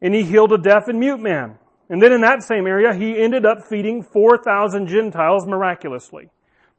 and 0.00 0.14
he 0.14 0.22
healed 0.22 0.52
a 0.52 0.58
deaf 0.58 0.86
and 0.86 1.00
mute 1.00 1.18
man. 1.18 1.58
And 1.90 2.02
then 2.02 2.12
in 2.12 2.20
that 2.20 2.42
same 2.42 2.66
area, 2.66 2.92
he 2.94 3.18
ended 3.18 3.46
up 3.46 3.66
feeding 3.66 4.02
4,000 4.02 4.86
Gentiles 4.86 5.46
miraculously. 5.46 6.28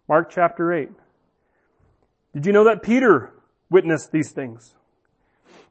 Mark 0.08 0.32
chapter 0.32 0.72
8. 0.72 0.90
Did 2.34 2.46
you 2.46 2.54
know 2.54 2.66
that 2.66 2.84
Peter 2.84 3.34
witnessed 3.70 4.12
these 4.12 4.32
things? 4.32 4.76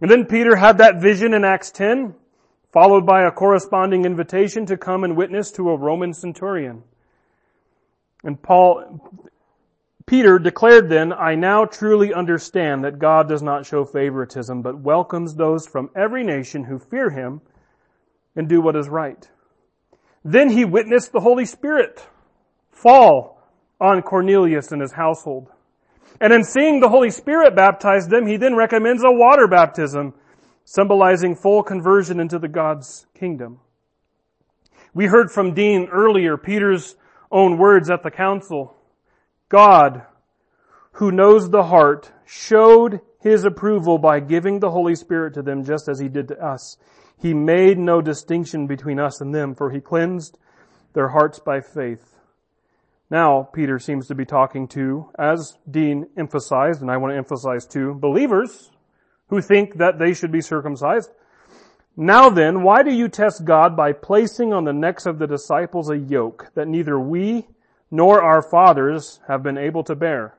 And 0.01 0.11
then 0.11 0.27
Peter 0.27 0.57
had 0.57 0.79
that 0.79 1.01
vision 1.01 1.35
in 1.35 1.45
Acts 1.45 1.71
10, 1.71 2.15
followed 2.73 3.07
by 3.07 3.23
a 3.23 3.31
corresponding 3.31 4.05
invitation 4.05 4.67
to 4.67 4.77
come 4.77 5.05
and 5.05 5.17
witness 5.17 5.51
to 5.53 5.71
a 5.71 5.77
Roman 5.77 6.13
centurion. 6.13 6.83
And 8.25 8.41
Paul, 8.41 9.11
Peter 10.07 10.39
declared 10.39 10.89
then, 10.89 11.13
I 11.13 11.37
now 11.37 11.65
truly 11.65 12.13
understand 12.13 12.85
that 12.85 12.99
God 12.99 13.29
does 13.29 13.43
not 13.43 13.67
show 13.67 13.85
favoritism, 13.85 14.63
but 14.63 14.81
welcomes 14.81 15.35
those 15.35 15.67
from 15.67 15.91
every 15.95 16.25
nation 16.25 16.65
who 16.65 16.79
fear 16.79 17.11
him 17.11 17.41
and 18.39 18.49
do 18.49 18.61
what 18.61 18.77
is 18.77 18.89
right. 18.89 19.29
Then 20.25 20.49
he 20.49 20.65
witnessed 20.65 21.13
the 21.13 21.21
Holy 21.21 21.45
Spirit 21.45 22.07
fall 22.71 23.43
on 23.81 24.01
Cornelius 24.03 24.71
and 24.71 24.81
his 24.81 24.93
household. 24.93 25.49
And 26.21 26.33
in 26.33 26.45
seeing 26.45 26.79
the 26.79 26.89
Holy 26.89 27.11
Spirit 27.11 27.57
baptize 27.57 28.07
them, 28.07 28.29
he 28.29 28.37
then 28.37 28.55
recommends 28.55 29.03
a 29.03 29.11
water 29.11 29.49
baptism, 29.49 30.15
symbolizing 30.65 31.35
full 31.35 31.65
conversion 31.65 32.21
into 32.21 32.39
the 32.39 32.49
God's 32.49 33.07
kingdom. 33.13 33.59
We 34.95 35.07
heard 35.07 35.33
from 35.33 35.53
Dean 35.53 35.89
earlier, 35.93 36.37
Peter's 36.37 36.95
own 37.33 37.59
words 37.59 37.91
at 37.91 38.05
the 38.05 38.11
council. 38.11 38.77
God, 39.49 40.03
who 40.93 41.11
knows 41.11 41.51
the 41.51 41.65
heart, 41.65 42.13
showed 42.25 43.01
his 43.21 43.45
approval 43.45 43.99
by 43.99 44.21
giving 44.21 44.61
the 44.61 44.71
Holy 44.71 44.95
Spirit 44.95 45.35
to 45.35 45.43
them 45.43 45.65
just 45.65 45.89
as 45.89 45.99
he 45.99 46.09
did 46.09 46.29
to 46.29 46.41
us. 46.41 46.77
He 47.21 47.35
made 47.35 47.79
no 47.79 48.01
distinction 48.01 48.67
between 48.67 49.01
us 49.01 49.21
and 49.21 49.35
them, 49.35 49.55
for 49.55 49.71
he 49.71 49.81
cleansed 49.81 50.39
their 50.95 51.09
hearts 51.09 51.39
by 51.39 51.61
faith. 51.61 52.15
Now, 53.11 53.49
Peter 53.53 53.79
seems 53.79 54.07
to 54.09 54.15
be 54.15 54.25
talking 54.25 54.69
to, 54.69 55.11
as 55.19 55.57
Dean 55.69 56.09
emphasized, 56.17 56.83
and 56.83 56.91
I 56.91 56.99
want 56.99 57.13
to 57.13 57.17
emphasize 57.17 57.67
too, 57.67 57.95
believers 57.95 58.71
who 59.29 59.41
think 59.41 59.79
that 59.79 59.99
they 59.99 60.13
should 60.13 60.31
be 60.31 60.41
circumcised. 60.41 61.11
Now 61.97 62.31
then, 62.31 62.63
why 62.63 62.83
do 62.83 62.95
you 62.95 63.09
test 63.09 63.45
God 63.45 63.77
by 63.77 63.93
placing 63.93 64.53
on 64.53 64.65
the 64.65 64.73
necks 64.73 65.07
of 65.07 65.19
the 65.19 65.27
disciples 65.27 65.91
a 65.91 65.99
yoke 65.99 66.51
that 66.55 66.69
neither 66.69 66.99
we 66.99 67.49
nor 67.91 68.23
our 68.23 68.43
fathers 68.43 69.21
have 69.27 69.43
been 69.43 69.59
able 69.59 69.83
to 69.85 69.97
bear? 69.97 70.35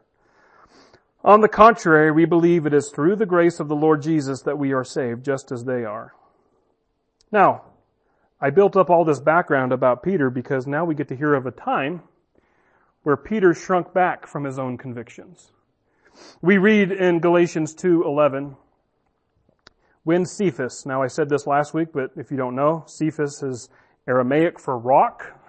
On 1.23 1.41
the 1.41 1.49
contrary, 1.49 2.11
we 2.11 2.23
believe 2.23 2.65
it 2.65 2.73
is 2.73 2.89
through 2.89 3.17
the 3.17 3.25
grace 3.25 3.59
of 3.59 3.67
the 3.67 3.75
Lord 3.75 4.01
Jesus 4.01 4.41
that 4.43 4.57
we 4.57 4.71
are 4.71 4.85
saved, 4.85 5.25
just 5.25 5.51
as 5.51 5.65
they 5.65 5.83
are. 5.83 6.13
Now, 7.31 7.63
I 8.41 8.49
built 8.49 8.75
up 8.75 8.89
all 8.89 9.05
this 9.05 9.19
background 9.19 9.71
about 9.71 10.03
Peter 10.03 10.29
because 10.29 10.65
now 10.65 10.85
we 10.85 10.95
get 10.95 11.07
to 11.09 11.15
hear 11.15 11.33
of 11.33 11.45
a 11.45 11.51
time 11.51 12.01
where 13.03 13.17
Peter 13.17 13.53
shrunk 13.53 13.93
back 13.93 14.27
from 14.27 14.43
his 14.43 14.57
own 14.57 14.77
convictions. 14.77 15.51
We 16.41 16.57
read 16.57 16.91
in 16.91 17.19
Galatians 17.19 17.73
2:11 17.75 18.55
when 20.03 20.25
Cephas, 20.25 20.85
now 20.85 21.01
I 21.03 21.07
said 21.07 21.29
this 21.29 21.45
last 21.45 21.73
week, 21.73 21.89
but 21.93 22.11
if 22.15 22.31
you 22.31 22.37
don't 22.37 22.55
know, 22.55 22.83
Cephas 22.87 23.43
is 23.43 23.69
Aramaic 24.07 24.59
for 24.59 24.77
rock. 24.77 25.39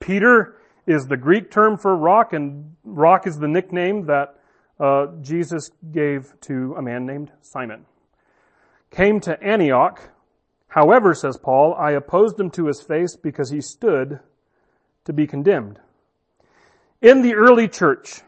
Peter 0.00 0.56
is 0.86 1.06
the 1.06 1.16
Greek 1.16 1.50
term 1.50 1.78
for 1.78 1.96
rock, 1.96 2.32
and 2.32 2.76
rock 2.84 3.26
is 3.26 3.38
the 3.38 3.48
nickname 3.48 4.06
that 4.06 4.38
uh, 4.78 5.06
Jesus 5.22 5.70
gave 5.92 6.38
to 6.42 6.74
a 6.76 6.82
man 6.82 7.06
named 7.06 7.32
Simon. 7.40 7.86
Came 8.90 9.20
to 9.20 9.42
Antioch. 9.42 10.10
However, 10.76 11.14
says 11.14 11.38
Paul, 11.38 11.74
I 11.74 11.92
opposed 11.92 12.38
him 12.38 12.50
to 12.50 12.66
his 12.66 12.82
face 12.82 13.16
because 13.16 13.48
he 13.48 13.62
stood 13.62 14.20
to 15.06 15.12
be 15.14 15.26
condemned. 15.26 15.80
In 17.00 17.22
the 17.22 17.34
early 17.34 17.66
church, 17.66 18.20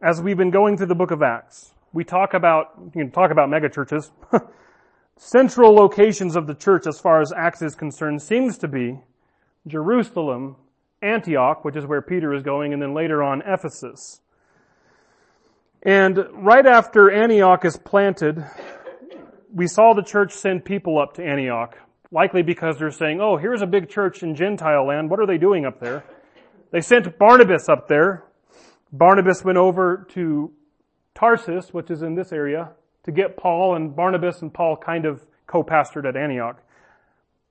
as 0.00 0.22
we've 0.22 0.38
been 0.38 0.50
going 0.50 0.78
through 0.78 0.86
the 0.86 0.94
book 0.94 1.10
of 1.10 1.22
Acts, 1.22 1.74
we 1.92 2.02
talk 2.02 2.32
about, 2.32 2.72
you 2.78 2.90
can 2.90 3.10
talk 3.10 3.30
about 3.30 3.50
megachurches. 3.50 4.10
central 5.18 5.74
locations 5.74 6.36
of 6.36 6.46
the 6.46 6.54
church 6.54 6.86
as 6.86 6.98
far 6.98 7.20
as 7.20 7.34
Acts 7.36 7.60
is 7.60 7.74
concerned 7.74 8.22
seems 8.22 8.56
to 8.58 8.66
be 8.66 8.98
Jerusalem, 9.66 10.56
Antioch, 11.02 11.66
which 11.66 11.76
is 11.76 11.84
where 11.84 12.00
Peter 12.00 12.32
is 12.32 12.42
going, 12.42 12.72
and 12.72 12.80
then 12.80 12.94
later 12.94 13.22
on 13.22 13.42
Ephesus. 13.42 14.22
And 15.82 16.18
right 16.32 16.64
after 16.64 17.10
Antioch 17.10 17.66
is 17.66 17.76
planted, 17.76 18.42
we 19.54 19.68
saw 19.68 19.94
the 19.94 20.02
church 20.02 20.32
send 20.32 20.64
people 20.64 20.98
up 20.98 21.14
to 21.14 21.24
Antioch, 21.24 21.78
likely 22.10 22.42
because 22.42 22.76
they're 22.78 22.90
saying, 22.90 23.20
oh, 23.20 23.36
here's 23.36 23.62
a 23.62 23.66
big 23.66 23.88
church 23.88 24.24
in 24.24 24.34
Gentile 24.34 24.84
land. 24.84 25.08
What 25.08 25.20
are 25.20 25.26
they 25.26 25.38
doing 25.38 25.64
up 25.64 25.78
there? 25.78 26.04
They 26.72 26.80
sent 26.80 27.18
Barnabas 27.18 27.68
up 27.68 27.86
there. 27.86 28.24
Barnabas 28.92 29.44
went 29.44 29.58
over 29.58 30.08
to 30.14 30.52
Tarsus, 31.14 31.72
which 31.72 31.90
is 31.90 32.02
in 32.02 32.16
this 32.16 32.32
area, 32.32 32.72
to 33.04 33.12
get 33.12 33.36
Paul 33.36 33.76
and 33.76 33.94
Barnabas 33.94 34.42
and 34.42 34.52
Paul 34.52 34.76
kind 34.76 35.06
of 35.06 35.24
co-pastored 35.46 36.08
at 36.08 36.16
Antioch. 36.16 36.60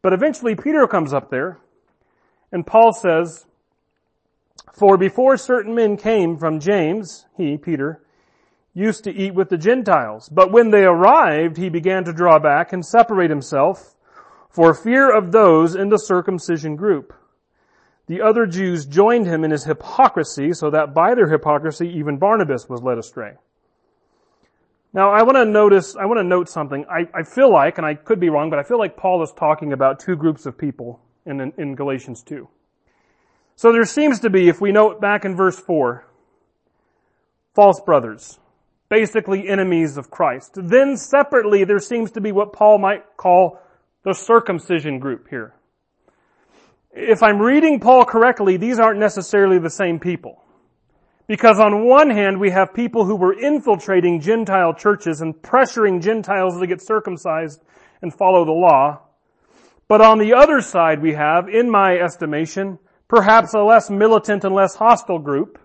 But 0.01 0.11
eventually 0.11 0.55
Peter 0.55 0.85
comes 0.87 1.13
up 1.13 1.29
there 1.29 1.59
and 2.51 2.67
Paul 2.67 2.91
says, 2.91 3.45
for 4.73 4.97
before 4.97 5.37
certain 5.37 5.73
men 5.73 5.95
came 5.95 6.37
from 6.37 6.59
James, 6.59 7.25
he, 7.37 7.57
Peter, 7.57 8.02
used 8.73 9.03
to 9.03 9.13
eat 9.13 9.33
with 9.33 9.49
the 9.49 9.57
Gentiles. 9.57 10.29
But 10.29 10.51
when 10.51 10.71
they 10.71 10.83
arrived, 10.83 11.57
he 11.57 11.69
began 11.69 12.03
to 12.05 12.13
draw 12.13 12.39
back 12.39 12.73
and 12.73 12.85
separate 12.85 13.29
himself 13.29 13.95
for 14.49 14.73
fear 14.73 15.15
of 15.15 15.31
those 15.31 15.75
in 15.75 15.89
the 15.89 15.97
circumcision 15.97 16.75
group. 16.75 17.13
The 18.07 18.21
other 18.21 18.45
Jews 18.45 18.85
joined 18.85 19.27
him 19.27 19.43
in 19.43 19.51
his 19.51 19.63
hypocrisy 19.63 20.53
so 20.53 20.69
that 20.71 20.93
by 20.93 21.15
their 21.15 21.29
hypocrisy 21.29 21.87
even 21.97 22.17
Barnabas 22.17 22.67
was 22.67 22.81
led 22.81 22.97
astray. 22.97 23.33
Now, 24.93 25.11
I 25.11 25.23
want 25.23 25.37
to 25.37 25.45
notice, 25.45 25.95
I 25.95 26.05
want 26.05 26.19
to 26.19 26.23
note 26.23 26.49
something. 26.49 26.85
I, 26.87 27.07
I, 27.17 27.23
feel 27.23 27.51
like, 27.51 27.79
and 27.79 27.87
I 27.87 27.95
could 27.95 28.19
be 28.19 28.29
wrong, 28.29 28.51
but 28.51 28.59
I 28.59 28.63
feel 28.63 28.77
like 28.77 28.95
Paul 28.95 29.23
is 29.23 29.33
talking 29.35 29.73
about 29.73 29.99
two 29.99 30.15
groups 30.15 30.45
of 30.45 30.55
people 30.55 31.01
in, 31.25 31.51
in, 31.57 31.73
Galatians 31.73 32.21
2. 32.21 32.47
So 33.55 33.71
there 33.71 33.85
seems 33.85 34.19
to 34.19 34.29
be, 34.29 34.49
if 34.49 34.61
we 34.61 34.71
note 34.71 35.01
back 35.01 35.25
in 35.25 35.35
verse 35.35 35.59
4, 35.59 36.05
false 37.55 37.81
brothers, 37.83 38.39
basically 38.93 39.49
enemies 39.49 39.97
of 39.97 40.11
Christ. 40.11 40.51
Then 40.53 40.97
separately, 40.97 41.63
there 41.63 41.79
seems 41.79 42.11
to 42.11 42.21
be 42.21 42.31
what 42.31 42.53
Paul 42.53 42.77
might 42.77 43.03
call 43.17 43.59
the 44.03 44.13
circumcision 44.13 44.99
group 44.99 45.29
here. 45.31 45.55
If 46.91 47.23
I'm 47.23 47.39
reading 47.39 47.79
Paul 47.79 48.05
correctly, 48.05 48.55
these 48.57 48.77
aren't 48.77 48.99
necessarily 48.99 49.57
the 49.57 49.71
same 49.71 49.99
people. 49.99 50.43
Because 51.25 51.59
on 51.59 51.87
one 51.87 52.11
hand, 52.11 52.39
we 52.39 52.51
have 52.51 52.75
people 52.75 53.03
who 53.03 53.15
were 53.15 53.33
infiltrating 53.33 54.21
Gentile 54.21 54.75
churches 54.75 55.21
and 55.21 55.33
pressuring 55.33 55.99
Gentiles 55.99 56.59
to 56.59 56.67
get 56.67 56.79
circumcised 56.79 57.63
and 58.03 58.13
follow 58.13 58.45
the 58.45 58.51
law. 58.51 59.01
But 59.87 60.01
on 60.01 60.19
the 60.19 60.35
other 60.35 60.61
side, 60.61 61.01
we 61.01 61.13
have, 61.13 61.49
in 61.49 61.67
my 61.67 61.97
estimation, 61.97 62.77
perhaps 63.07 63.55
a 63.55 63.63
less 63.63 63.89
militant 63.89 64.43
and 64.43 64.53
less 64.53 64.75
hostile 64.75 65.17
group. 65.17 65.57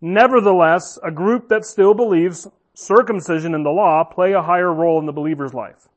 Nevertheless, 0.00 0.98
a 1.02 1.10
group 1.10 1.48
that 1.48 1.64
still 1.64 1.94
believes 1.94 2.48
circumcision 2.74 3.54
and 3.54 3.64
the 3.64 3.70
law 3.70 4.04
play 4.04 4.32
a 4.32 4.42
higher 4.42 4.72
role 4.72 4.98
in 4.98 5.06
the 5.06 5.12
believer's 5.12 5.52
life. 5.52 5.88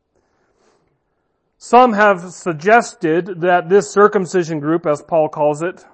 Some 1.58 1.94
have 1.94 2.34
suggested 2.34 3.40
that 3.42 3.70
this 3.70 3.90
circumcision 3.90 4.60
group, 4.60 4.86
as 4.86 5.02
Paul 5.02 5.30
calls 5.30 5.62
it, 5.62 5.86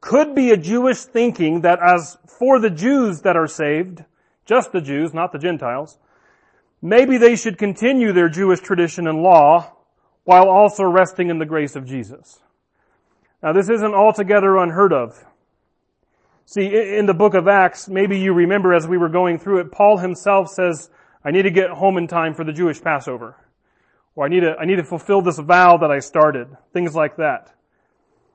could 0.00 0.34
be 0.34 0.50
a 0.50 0.56
Jewish 0.56 1.04
thinking 1.04 1.60
that 1.60 1.78
as 1.80 2.18
for 2.26 2.58
the 2.58 2.70
Jews 2.70 3.20
that 3.22 3.36
are 3.36 3.46
saved, 3.46 4.04
just 4.44 4.72
the 4.72 4.80
Jews, 4.80 5.14
not 5.14 5.32
the 5.32 5.38
Gentiles, 5.38 5.98
maybe 6.82 7.18
they 7.18 7.36
should 7.36 7.58
continue 7.58 8.12
their 8.12 8.28
Jewish 8.28 8.60
tradition 8.60 9.06
and 9.06 9.22
law 9.22 9.72
while 10.24 10.48
also 10.48 10.82
resting 10.82 11.30
in 11.30 11.38
the 11.38 11.46
grace 11.46 11.76
of 11.76 11.86
Jesus. 11.86 12.40
Now 13.42 13.52
this 13.52 13.68
isn't 13.68 13.94
altogether 13.94 14.56
unheard 14.56 14.92
of. 14.92 15.24
See, 16.48 16.96
in 16.96 17.06
the 17.06 17.14
book 17.14 17.34
of 17.34 17.48
Acts, 17.48 17.88
maybe 17.88 18.20
you 18.20 18.32
remember 18.32 18.72
as 18.72 18.86
we 18.86 18.96
were 18.96 19.08
going 19.08 19.38
through 19.38 19.62
it, 19.62 19.72
Paul 19.72 19.98
himself 19.98 20.48
says, 20.48 20.88
I 21.24 21.32
need 21.32 21.42
to 21.42 21.50
get 21.50 21.70
home 21.70 21.98
in 21.98 22.06
time 22.06 22.34
for 22.34 22.44
the 22.44 22.52
Jewish 22.52 22.80
Passover. 22.80 23.34
Or 24.14 24.26
I 24.26 24.28
need 24.28 24.40
to, 24.40 24.54
I 24.56 24.64
need 24.64 24.76
to 24.76 24.84
fulfill 24.84 25.22
this 25.22 25.40
vow 25.40 25.76
that 25.78 25.90
I 25.90 25.98
started. 25.98 26.46
Things 26.72 26.94
like 26.94 27.16
that. 27.16 27.52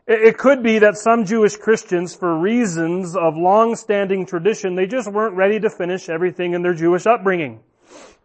It 0.07 0.37
could 0.37 0.61
be 0.61 0.79
that 0.79 0.97
some 0.97 1.23
Jewish 1.23 1.55
Christians, 1.55 2.13
for 2.13 2.37
reasons 2.37 3.15
of 3.15 3.37
long-standing 3.37 4.25
tradition, 4.25 4.75
they 4.75 4.87
just 4.87 5.09
weren't 5.09 5.37
ready 5.37 5.57
to 5.61 5.69
finish 5.69 6.09
everything 6.09 6.53
in 6.53 6.63
their 6.63 6.73
Jewish 6.73 7.05
upbringing 7.05 7.61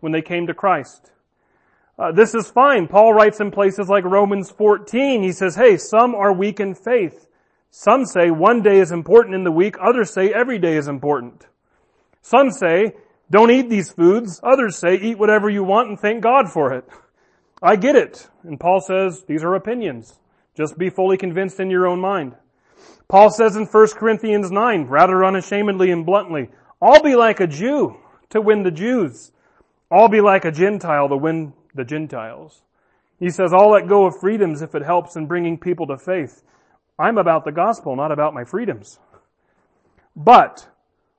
when 0.01 0.11
they 0.11 0.23
came 0.23 0.49
to 0.49 0.55
Christ. 0.55 1.13
Uh, 1.97 2.11
this 2.11 2.35
is 2.35 2.51
fine. 2.51 2.89
Paul 2.89 3.15
writes 3.15 3.39
in 3.39 3.53
places 3.53 3.89
like 3.89 4.03
Romans 4.05 4.51
14. 4.51 5.23
He 5.23 5.31
says, 5.31 5.55
hey, 5.55 5.77
some 5.77 6.17
are 6.17 6.33
weak 6.33 6.59
in 6.59 6.75
faith. 6.75 7.29
Some 7.71 8.07
say 8.07 8.31
one 8.31 8.63
day 8.63 8.81
is 8.81 8.93
important 8.93 9.35
in 9.35 9.45
the 9.45 9.53
week. 9.53 9.77
Others 9.81 10.13
say 10.13 10.33
every 10.33 10.59
day 10.59 10.77
is 10.77 10.89
important. 10.89 11.47
Some 12.23 12.51
say, 12.51 12.95
don't 13.31 13.51
eat 13.51 13.69
these 13.69 13.91
foods. 13.91 14.41
Others 14.43 14.79
say, 14.79 14.97
eat 14.97 15.19
whatever 15.19 15.49
you 15.49 15.65
want 15.65 15.89
and 15.89 15.99
thank 15.99 16.23
God 16.23 16.51
for 16.51 16.73
it. 16.73 16.85
I 17.63 17.77
get 17.77 17.97
it. 17.97 18.29
And 18.45 18.59
Paul 18.59 18.81
says, 18.81 19.25
these 19.27 19.43
are 19.43 19.55
opinions. 19.55 20.19
Just 20.57 20.79
be 20.79 20.91
fully 20.91 21.17
convinced 21.17 21.61
in 21.61 21.71
your 21.71 21.87
own 21.87 22.01
mind. 22.01 22.35
Paul 23.09 23.31
says 23.31 23.57
in 23.57 23.67
1 23.67 23.89
Corinthians 23.97 24.51
9, 24.51 24.87
rather 24.87 25.25
unashamedly 25.25 25.91
and 25.91 26.05
bluntly, 26.05 26.49
I'll 26.83 27.03
be 27.03 27.15
like 27.15 27.41
a 27.41 27.47
Jew 27.47 27.97
to 28.31 28.41
win 28.41 28.63
the 28.63 28.71
Jews. 28.71 29.33
I'll 29.91 30.09
be 30.09 30.21
like 30.21 30.45
a 30.45 30.51
Gentile 30.51 31.09
to 31.09 31.17
win 31.17 31.53
the 31.75 31.85
Gentiles. 31.85 32.63
He 33.19 33.31
says, 33.31 33.53
I'll 33.55 33.71
let 33.71 33.89
go 33.89 34.07
of 34.07 34.19
freedoms 34.21 34.63
if 34.63 34.75
it 34.75 34.85
helps 34.85 35.17
in 35.17 35.27
bringing 35.27 35.59
people 35.59 35.87
to 35.87 35.97
faith. 35.97 36.43
I'm 36.99 37.19
about 37.19 37.45
the 37.45 37.53
gospel, 37.53 37.97
not 37.97 38.13
about 38.13 38.35
my 38.35 38.45
freedoms. 38.45 38.99
But 40.15 40.69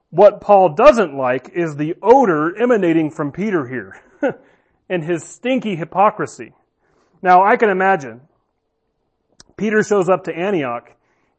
what 0.10 0.42
Paul 0.42 0.70
doesn't 0.70 1.16
like 1.16 1.50
is 1.54 1.76
the 1.76 1.96
odor 2.02 2.56
emanating 2.60 3.12
from 3.12 3.32
Peter 3.32 3.68
here 3.68 4.02
and 4.90 5.04
his 5.04 5.24
stinky 5.24 5.76
hypocrisy. 5.76 6.54
Now 7.22 7.44
I 7.44 7.58
can 7.58 7.70
imagine 7.70 8.22
Peter 9.56 9.84
shows 9.84 10.10
up 10.10 10.24
to 10.26 10.36
Antioch. 10.36 10.92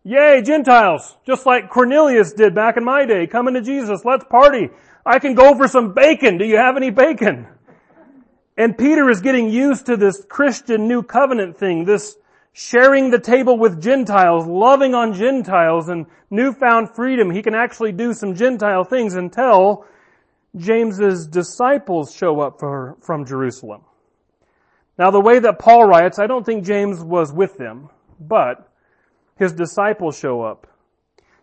Yay, 0.05 0.43
Gentiles! 0.43 1.17
Just 1.27 1.47
like 1.47 1.71
Cornelius 1.71 2.33
did 2.33 2.55
back 2.55 2.77
in 2.77 2.85
my 2.85 3.05
day, 3.05 3.27
coming 3.27 3.55
to 3.55 3.61
Jesus, 3.61 4.05
let's 4.05 4.25
party. 4.25 4.71
I 5.05 5.19
can 5.19 5.35
go 5.35 5.57
for 5.57 5.69
some 5.69 5.93
bacon. 5.93 6.39
Do 6.39 6.45
you 6.45 6.57
have 6.57 6.77
any 6.77 6.91
bacon? 6.91 7.47
And 8.57 8.77
Peter 8.77 9.09
is 9.09 9.21
getting 9.21 9.51
used 9.51 9.87
to 9.87 9.97
this 9.97 10.25
Christian 10.29 10.89
new 10.89 11.03
covenant 11.03 11.57
thing, 11.59 11.85
this 11.85 12.17
sharing 12.53 13.11
the 13.11 13.21
table 13.21 13.59
with 13.59 13.83
Gentiles, 13.83 14.47
loving 14.47 14.95
on 14.95 15.13
Gentiles 15.13 15.89
and 15.89 16.07
newfound 16.31 16.95
freedom. 16.95 17.31
He 17.31 17.43
can 17.43 17.55
actually 17.55 17.93
do 17.93 18.13
some 18.13 18.35
Gentile 18.35 18.85
things 18.85 19.15
until 19.15 19.85
James's 20.57 21.27
disciples 21.27 22.15
show 22.15 22.41
up 22.41 22.59
for, 22.59 22.97
from 23.01 23.25
Jerusalem. 23.27 23.83
Now 24.99 25.11
the 25.11 25.21
way 25.21 25.39
that 25.39 25.59
Paul 25.59 25.87
writes, 25.87 26.19
I 26.19 26.27
don't 26.27 26.45
think 26.45 26.65
James 26.65 27.03
was 27.03 27.33
with 27.33 27.57
them, 27.57 27.91
but 28.19 28.69
his 29.37 29.53
disciples 29.53 30.19
show 30.19 30.43
up. 30.43 30.67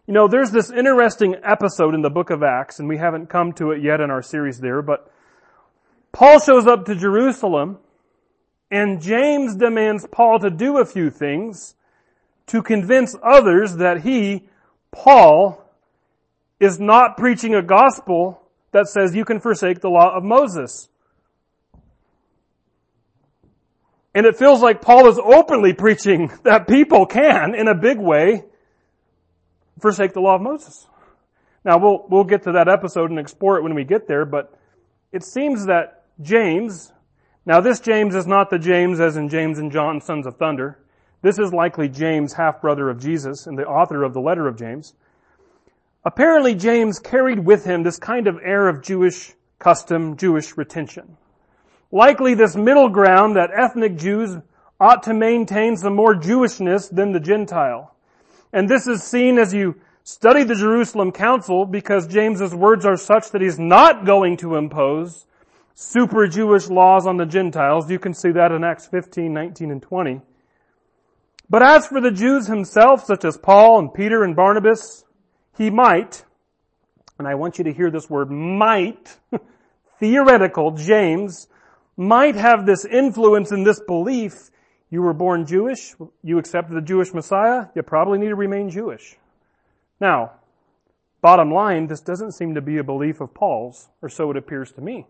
You 0.08 0.14
know, 0.14 0.28
there's 0.28 0.52
this 0.52 0.70
interesting 0.70 1.36
episode 1.44 1.96
in 1.96 2.02
the 2.02 2.10
book 2.10 2.30
of 2.30 2.44
Acts, 2.44 2.80
and 2.80 2.88
we 2.88 2.98
haven't 2.98 3.28
come 3.28 3.54
to 3.54 3.72
it 3.72 3.82
yet 3.82 4.02
in 4.02 4.12
our 4.12 4.22
series 4.22 4.60
there, 4.60 4.82
but 4.82 5.12
Paul 6.12 6.40
shows 6.40 6.68
up 6.68 6.86
to 6.86 6.96
Jerusalem 6.96 7.80
and 8.72 9.02
James 9.02 9.56
demands 9.56 10.08
Paul 10.12 10.40
to 10.40 10.50
do 10.50 10.78
a 10.78 10.86
few 10.86 11.10
things 11.10 11.76
to 12.48 12.62
convince 12.62 13.16
others 13.24 13.78
that 13.78 14.02
he, 14.02 14.48
Paul, 14.92 15.64
is 16.60 16.80
not 16.80 17.18
preaching 17.18 17.56
a 17.56 17.62
gospel 17.62 18.42
that 18.72 18.88
says 18.88 19.16
you 19.16 19.26
can 19.26 19.40
forsake 19.40 19.82
the 19.82 19.90
law 19.90 20.16
of 20.16 20.24
Moses. 20.24 20.90
And 24.14 24.26
it 24.26 24.38
feels 24.38 24.62
like 24.62 24.82
Paul 24.82 25.10
is 25.10 25.20
openly 25.20 25.74
preaching 25.74 26.32
that 26.44 26.68
people 26.68 27.06
can, 27.06 27.54
in 27.56 27.68
a 27.68 27.76
big 27.76 28.00
way, 28.00 28.44
forsake 29.82 30.14
the 30.14 30.22
law 30.22 30.36
of 30.36 30.42
Moses. 30.42 30.88
Now 31.66 31.78
we'll, 31.80 32.06
we'll 32.10 32.24
get 32.24 32.44
to 32.44 32.54
that 32.54 32.70
episode 32.70 33.10
and 33.10 33.20
explore 33.20 33.58
it 33.58 33.64
when 33.64 33.76
we 33.76 33.84
get 33.84 34.08
there, 34.08 34.26
but 34.26 34.54
it 35.12 35.24
seems 35.24 35.66
that 35.66 36.06
James, 36.22 36.94
now 37.46 37.62
this 37.62 37.80
James 37.80 38.16
is 38.16 38.28
not 38.28 38.50
the 38.50 38.60
James 38.60 39.00
as 39.00 39.18
in 39.18 39.30
James 39.30 39.60
and 39.60 39.72
John, 39.72 40.02
sons 40.02 40.26
of 40.26 40.38
thunder. 40.38 40.80
This 41.22 41.40
is 41.40 41.54
likely 41.54 41.90
James, 41.90 42.34
half-brother 42.34 42.90
of 42.90 43.00
Jesus 43.00 43.48
and 43.48 43.58
the 43.58 43.66
author 43.66 44.04
of 44.04 44.14
the 44.14 44.22
letter 44.22 44.48
of 44.48 44.58
James. 44.58 44.94
Apparently 46.04 46.54
James 46.54 47.00
carried 47.00 47.40
with 47.40 47.66
him 47.66 47.82
this 47.82 47.98
kind 47.98 48.28
of 48.28 48.40
air 48.44 48.68
of 48.68 48.84
Jewish 48.84 49.34
custom, 49.58 50.18
Jewish 50.18 50.56
retention. 50.56 51.18
Likely 51.92 52.36
this 52.36 52.56
middle 52.56 52.90
ground 52.90 53.36
that 53.36 53.50
ethnic 53.56 53.98
Jews 53.98 54.38
ought 54.80 55.04
to 55.04 55.14
maintain 55.14 55.78
some 55.78 55.96
more 55.96 56.14
Jewishness 56.14 56.94
than 56.94 57.12
the 57.12 57.20
Gentile. 57.20 57.96
And 58.54 58.70
this 58.70 58.86
is 58.88 59.04
seen 59.04 59.40
as 59.40 59.54
you 59.54 59.76
study 60.04 60.44
the 60.44 60.56
Jerusalem 60.56 61.12
Council 61.12 61.66
because 61.66 62.08
James's 62.08 62.54
words 62.54 62.86
are 62.86 62.98
such 62.98 63.32
that 63.32 63.42
he's 63.42 63.58
not 63.58 64.06
going 64.06 64.38
to 64.38 64.56
impose 64.56 65.26
super 65.76 66.26
Jewish 66.26 66.70
laws 66.70 67.06
on 67.06 67.18
the 67.18 67.26
Gentiles. 67.26 67.92
You 67.92 68.00
can 68.00 68.14
see 68.14 68.32
that 68.32 68.52
in 68.52 68.64
Acts 68.64 68.88
15, 68.88 69.32
19, 69.32 69.72
and 69.72 69.82
20. 69.82 70.22
But 71.50 71.62
as 71.62 71.86
for 71.86 72.02
the 72.02 72.12
Jews 72.12 72.48
himself, 72.48 73.04
such 73.06 73.24
as 73.24 73.38
Paul 73.38 73.78
and 73.78 73.94
Peter 73.94 74.24
and 74.24 74.36
Barnabas, 74.36 75.04
he 75.58 75.70
might, 75.70 76.26
and 77.20 77.28
I 77.28 77.36
want 77.36 77.60
you 77.60 77.66
to 77.66 77.74
hear 77.74 77.92
this 77.92 78.10
word 78.10 78.32
might, 78.32 79.18
theoretical, 80.00 80.72
James, 80.72 81.48
might 81.98 82.36
have 82.36 82.66
this 82.66 82.84
influence 82.86 83.52
and 83.52 83.66
this 83.66 83.80
belief. 83.86 84.50
You 84.90 85.02
were 85.02 85.14
born 85.14 85.46
Jewish, 85.46 85.94
you 86.24 86.40
accepted 86.40 86.76
the 86.76 86.82
Jewish 86.82 87.14
Messiah, 87.14 87.68
you 87.76 87.84
probably 87.84 88.18
need 88.18 88.30
to 88.30 88.36
remain 88.36 88.70
Jewish. 88.70 89.18
Now, 90.00 90.32
bottom 91.22 91.52
line, 91.52 91.88
this 91.88 92.02
doesn't 92.02 92.32
seem 92.32 92.56
to 92.56 92.62
be 92.62 92.78
a 92.78 92.84
belief 92.84 93.22
of 93.22 93.34
Paul's, 93.34 93.90
or 94.02 94.10
so 94.10 94.32
it 94.32 94.38
appears 94.38 94.72
to 94.74 94.82
me. 94.82 95.06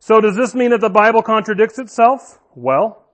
So 0.00 0.20
does 0.20 0.36
this 0.36 0.54
mean 0.54 0.70
that 0.70 0.80
the 0.80 0.90
Bible 0.90 1.22
contradicts 1.22 1.78
itself? 1.78 2.38
Well, 2.54 3.04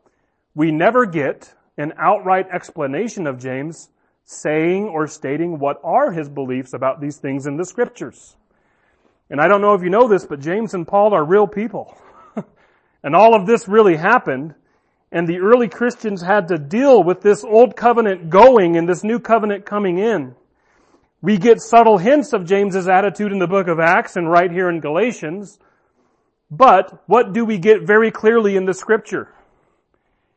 we 0.55 0.71
never 0.71 1.07
get 1.07 1.55
an 1.79 1.93
outright 1.99 2.47
explanation 2.53 3.27
of 3.27 3.39
James 3.39 3.91
saying 4.25 4.89
or 4.89 5.07
stating 5.07 5.59
what 5.59 5.81
are 5.85 6.13
his 6.13 6.29
beliefs 6.29 6.73
about 6.73 7.01
these 7.01 7.19
things 7.19 7.47
in 7.47 7.57
the 7.57 7.65
scriptures. 7.65 8.37
And 9.31 9.41
I 9.41 9.49
don't 9.49 9.61
know 9.61 9.75
if 9.75 9.83
you 9.83 9.91
know 9.91 10.09
this, 10.09 10.27
but 10.27 10.41
James 10.41 10.75
and 10.75 10.87
Paul 10.87 11.15
are 11.15 11.25
real 11.25 11.47
people. 11.47 11.97
and 13.03 13.15
all 13.15 13.35
of 13.35 13.47
this 13.47 13.67
really 13.69 13.97
happened. 13.97 14.55
And 15.11 15.27
the 15.27 15.39
early 15.39 15.69
Christians 15.69 16.23
had 16.23 16.49
to 16.49 16.59
deal 16.59 17.03
with 17.03 17.21
this 17.21 17.45
old 17.45 17.77
covenant 17.77 18.31
going 18.31 18.77
and 18.77 18.89
this 18.89 19.05
new 19.05 19.19
covenant 19.19 19.65
coming 19.65 19.99
in. 19.99 20.35
We 21.23 21.39
get 21.39 21.61
subtle 21.61 21.99
hints 21.99 22.33
of 22.33 22.45
James's 22.45 22.89
attitude 22.89 23.33
in 23.33 23.39
the 23.39 23.47
book 23.47 23.69
of 23.69 23.79
Acts 23.81 24.17
and 24.17 24.31
right 24.31 24.51
here 24.51 24.69
in 24.69 24.81
Galatians. 24.81 25.59
But 26.57 27.03
what 27.07 27.33
do 27.33 27.45
we 27.45 27.59
get 27.59 27.83
very 27.83 28.11
clearly 28.11 28.57
in 28.57 28.65
the 28.65 28.75
scripture? 28.75 29.35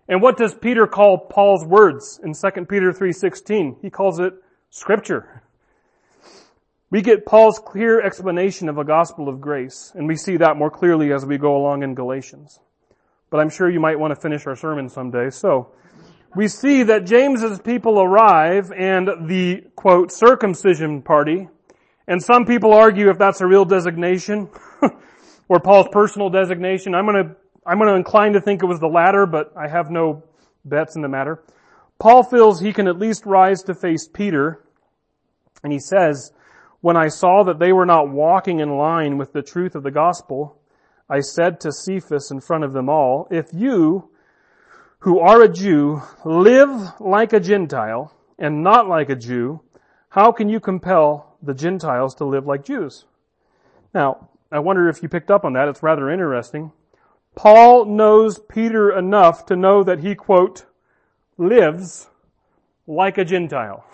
And 0.09 0.22
what 0.22 0.38
does 0.38 0.55
Peter 0.55 0.88
call 0.88 1.18
Paul's 1.18 1.65
words 1.65 2.20
in 2.24 2.34
2 2.34 2.68
Peter 2.68 2.91
3:16? 2.91 3.78
He 3.82 3.89
calls 3.89 4.20
it 4.20 4.34
scripture. 4.72 5.43
We 6.89 7.01
get 7.01 7.26
Paul's 7.26 7.59
clear 7.59 8.01
explanation 8.01 8.70
of 8.70 8.78
a 8.78 8.86
gospel 8.86 9.28
of 9.28 9.41
grace, 9.41 9.91
and 9.93 10.07
we 10.07 10.15
see 10.15 10.38
that 10.38 10.57
more 10.57 10.72
clearly 10.72 11.11
as 11.11 11.26
we 11.26 11.38
go 11.38 11.55
along 11.55 11.84
in 11.84 11.93
Galatians. 11.93 12.59
but 13.30 13.41
I'm 13.41 13.49
sure 13.49 13.70
you 13.70 13.82
might 13.82 13.99
want 13.99 14.15
to 14.15 14.22
finish 14.22 14.47
our 14.47 14.55
sermon 14.55 14.88
someday. 14.88 15.30
So, 15.30 15.68
we 16.34 16.47
see 16.47 16.84
that 16.84 17.05
James's 17.05 17.59
people 17.59 17.99
arrive 18.01 18.72
and 18.72 19.28
the 19.28 19.65
quote 19.76 20.13
circumcision 20.13 21.01
party, 21.01 21.49
and 22.07 22.24
some 22.24 22.45
people 22.45 22.74
argue 22.74 23.09
if 23.09 23.18
that's 23.18 23.41
a 23.41 23.45
real 23.45 23.65
designation 23.65 24.47
or 25.49 25.59
Paul's 25.59 25.87
personal 25.91 26.29
designation. 26.29 26.95
I'm 26.95 27.05
to 27.07 27.35
I'm 27.65 27.79
to 27.79 27.95
incline 27.95 28.33
to 28.33 28.41
think 28.41 28.63
it 28.63 28.65
was 28.65 28.79
the 28.79 28.87
latter, 28.87 29.25
but 29.25 29.51
I 29.57 29.67
have 29.67 29.91
no 29.91 30.23
bets 30.63 30.95
in 30.95 31.01
the 31.01 31.09
matter. 31.09 31.43
Paul 31.99 32.23
feels 32.23 32.59
he 32.59 32.71
can 32.71 32.87
at 32.87 32.97
least 32.97 33.25
rise 33.25 33.61
to 33.63 33.73
face 33.73 34.07
Peter, 34.07 34.63
and 35.63 35.73
he 35.73 35.79
says, 35.79 36.31
when 36.79 36.95
I 36.95 37.09
saw 37.09 37.43
that 37.43 37.59
they 37.59 37.73
were 37.73 37.85
not 37.85 38.09
walking 38.09 38.59
in 38.61 38.77
line 38.77 39.17
with 39.17 39.33
the 39.33 39.41
truth 39.41 39.75
of 39.75 39.83
the 39.83 39.91
gospel, 39.91 40.61
I 41.09 41.19
said 41.19 41.59
to 41.61 41.71
Cephas 41.71 42.31
in 42.31 42.39
front 42.39 42.63
of 42.63 42.71
them 42.71 42.87
all, 42.87 43.27
if 43.31 43.47
you, 43.51 44.11
who 44.99 45.19
are 45.19 45.41
a 45.41 45.49
Jew, 45.49 46.01
live 46.23 46.69
like 47.01 47.33
a 47.33 47.39
Gentile 47.39 48.13
and 48.37 48.63
not 48.63 48.87
like 48.87 49.09
a 49.09 49.15
Jew, 49.15 49.61
how 50.09 50.31
can 50.31 50.47
you 50.47 50.59
compel 50.59 51.37
the 51.41 51.53
Gentiles 51.53 52.15
to 52.15 52.25
live 52.25 52.45
like 52.45 52.63
Jews? 52.63 53.05
Now, 53.93 54.29
I 54.51 54.59
wonder 54.59 54.87
if 54.87 55.03
you 55.03 55.09
picked 55.09 55.29
up 55.29 55.43
on 55.43 55.53
that. 55.53 55.67
It's 55.67 55.83
rather 55.83 56.09
interesting. 56.09 56.71
Paul 57.35 57.85
knows 57.85 58.39
Peter 58.39 58.97
enough 58.97 59.45
to 59.47 59.55
know 59.55 59.83
that 59.83 59.99
he, 59.99 60.15
quote, 60.15 60.65
lives 61.37 62.07
like 62.87 63.17
a 63.17 63.25
Gentile. 63.25 63.85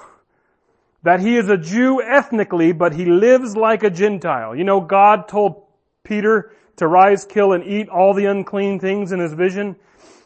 That 1.01 1.20
he 1.20 1.36
is 1.36 1.49
a 1.49 1.58
Jew 1.58 2.01
ethnically, 2.01 2.72
but 2.72 2.93
he 2.93 3.06
lives 3.06 3.58
like 3.58 3.84
a 3.84 3.89
Gentile. 3.89 4.56
You 4.56 4.64
know, 4.64 4.80
God 4.80 5.28
told 5.28 5.64
Peter 6.04 6.54
to 6.78 6.88
rise, 6.88 7.26
kill, 7.26 7.54
and 7.54 7.64
eat 7.66 7.89
all 7.89 8.14
the 8.14 8.26
unclean 8.26 8.80
things 8.80 9.12
in 9.12 9.20
his 9.20 9.34
vision. 9.34 9.76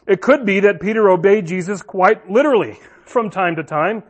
It 0.06 0.20
could 0.20 0.46
be 0.46 0.60
that 0.60 0.80
Peter 0.80 1.08
obeyed 1.10 1.46
Jesus 1.46 1.82
quite 1.82 2.30
literally 2.30 2.78
from 3.04 3.30
time 3.30 3.56
to 3.56 3.64
time. 3.64 4.02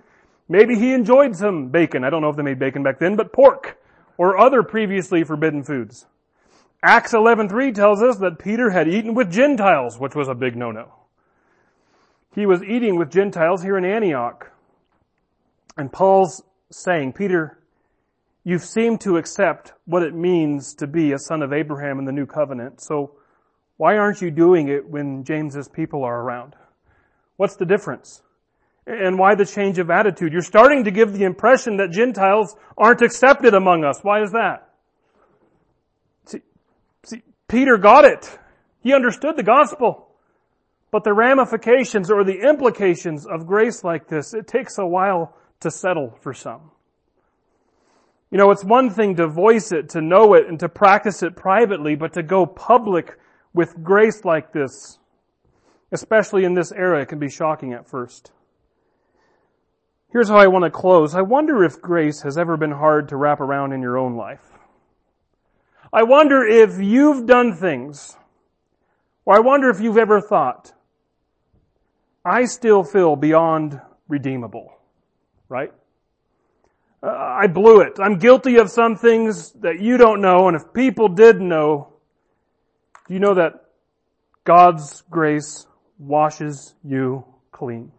Maybe 0.48 0.74
he 0.74 0.92
enjoyed 0.92 1.34
some 1.36 1.68
bacon. 1.68 2.04
I 2.04 2.10
don't 2.10 2.22
know 2.22 2.28
if 2.28 2.36
they 2.36 2.42
made 2.42 2.58
bacon 2.58 2.82
back 2.82 2.98
then, 2.98 3.16
but 3.16 3.32
pork 3.32 3.78
or 4.18 4.38
other 4.38 4.62
previously 4.62 5.24
forbidden 5.24 5.62
foods. 5.62 6.06
Acts 6.82 7.14
11:3 7.14 7.72
tells 7.72 8.02
us 8.02 8.18
that 8.18 8.38
Peter 8.38 8.70
had 8.70 8.86
eaten 8.86 9.14
with 9.14 9.32
Gentiles, 9.32 9.98
which 9.98 10.14
was 10.14 10.28
a 10.28 10.34
big 10.34 10.54
no-no. 10.54 10.92
He 12.34 12.44
was 12.44 12.62
eating 12.62 12.96
with 12.96 13.10
Gentiles 13.10 13.62
here 13.62 13.78
in 13.78 13.84
Antioch. 13.84 14.52
And 15.76 15.90
Paul's 15.90 16.42
saying, 16.70 17.14
Peter, 17.14 17.58
you've 18.44 18.64
seemed 18.64 19.00
to 19.00 19.16
accept 19.16 19.72
what 19.86 20.02
it 20.02 20.14
means 20.14 20.74
to 20.74 20.86
be 20.86 21.12
a 21.12 21.18
son 21.18 21.42
of 21.42 21.52
Abraham 21.52 21.98
in 21.98 22.04
the 22.04 22.12
new 22.12 22.26
covenant. 22.26 22.80
So 22.80 23.12
why 23.76 23.96
aren't 23.96 24.20
you 24.20 24.30
doing 24.30 24.68
it 24.68 24.88
when 24.88 25.24
James's 25.24 25.68
people 25.68 26.04
are 26.04 26.20
around? 26.20 26.54
What's 27.36 27.56
the 27.56 27.66
difference? 27.66 28.22
And 28.88 29.18
why 29.18 29.34
the 29.34 29.44
change 29.44 29.78
of 29.78 29.90
attitude? 29.90 30.32
You're 30.32 30.40
starting 30.40 30.84
to 30.84 30.90
give 30.90 31.12
the 31.12 31.24
impression 31.24 31.76
that 31.76 31.90
Gentiles 31.90 32.56
aren't 32.78 33.02
accepted 33.02 33.52
among 33.52 33.84
us. 33.84 34.00
Why 34.00 34.22
is 34.22 34.32
that? 34.32 34.70
See, 36.24 36.40
see, 37.04 37.22
Peter 37.48 37.76
got 37.76 38.06
it. 38.06 38.38
He 38.80 38.94
understood 38.94 39.36
the 39.36 39.42
gospel. 39.42 40.08
But 40.90 41.04
the 41.04 41.12
ramifications 41.12 42.10
or 42.10 42.24
the 42.24 42.48
implications 42.48 43.26
of 43.26 43.46
grace 43.46 43.84
like 43.84 44.08
this, 44.08 44.32
it 44.32 44.46
takes 44.46 44.78
a 44.78 44.86
while 44.86 45.36
to 45.60 45.70
settle 45.70 46.16
for 46.22 46.32
some. 46.32 46.70
You 48.30 48.38
know, 48.38 48.50
it's 48.52 48.64
one 48.64 48.88
thing 48.88 49.16
to 49.16 49.26
voice 49.26 49.70
it, 49.70 49.90
to 49.90 50.00
know 50.00 50.32
it, 50.32 50.46
and 50.48 50.58
to 50.60 50.68
practice 50.70 51.22
it 51.22 51.36
privately, 51.36 51.94
but 51.94 52.14
to 52.14 52.22
go 52.22 52.46
public 52.46 53.18
with 53.52 53.82
grace 53.82 54.24
like 54.24 54.54
this, 54.54 54.98
especially 55.92 56.44
in 56.44 56.54
this 56.54 56.72
era, 56.72 57.02
it 57.02 57.08
can 57.10 57.18
be 57.18 57.28
shocking 57.28 57.74
at 57.74 57.86
first. 57.86 58.32
Here's 60.10 60.28
how 60.28 60.38
I 60.38 60.46
want 60.46 60.64
to 60.64 60.70
close. 60.70 61.14
I 61.14 61.20
wonder 61.20 61.62
if 61.64 61.82
grace 61.82 62.22
has 62.22 62.38
ever 62.38 62.56
been 62.56 62.70
hard 62.70 63.10
to 63.10 63.16
wrap 63.16 63.40
around 63.40 63.72
in 63.72 63.82
your 63.82 63.98
own 63.98 64.16
life. 64.16 64.40
I 65.92 66.02
wonder 66.04 66.46
if 66.46 66.78
you've 66.80 67.26
done 67.26 67.54
things, 67.54 68.16
or 69.26 69.36
I 69.36 69.40
wonder 69.40 69.68
if 69.68 69.80
you've 69.80 69.98
ever 69.98 70.20
thought, 70.20 70.72
I 72.24 72.46
still 72.46 72.84
feel 72.84 73.16
beyond 73.16 73.80
redeemable, 74.08 74.72
right? 75.48 75.72
Uh, 77.02 77.08
I 77.08 77.46
blew 77.46 77.80
it. 77.80 77.98
I'm 78.00 78.18
guilty 78.18 78.56
of 78.56 78.70
some 78.70 78.96
things 78.96 79.52
that 79.60 79.78
you 79.78 79.98
don't 79.98 80.22
know, 80.22 80.48
and 80.48 80.56
if 80.56 80.72
people 80.72 81.08
did 81.08 81.40
know, 81.40 81.92
you 83.08 83.18
know 83.18 83.34
that 83.34 83.64
God's 84.44 85.02
grace 85.10 85.66
washes 85.98 86.74
you 86.82 87.24
clean. 87.52 87.92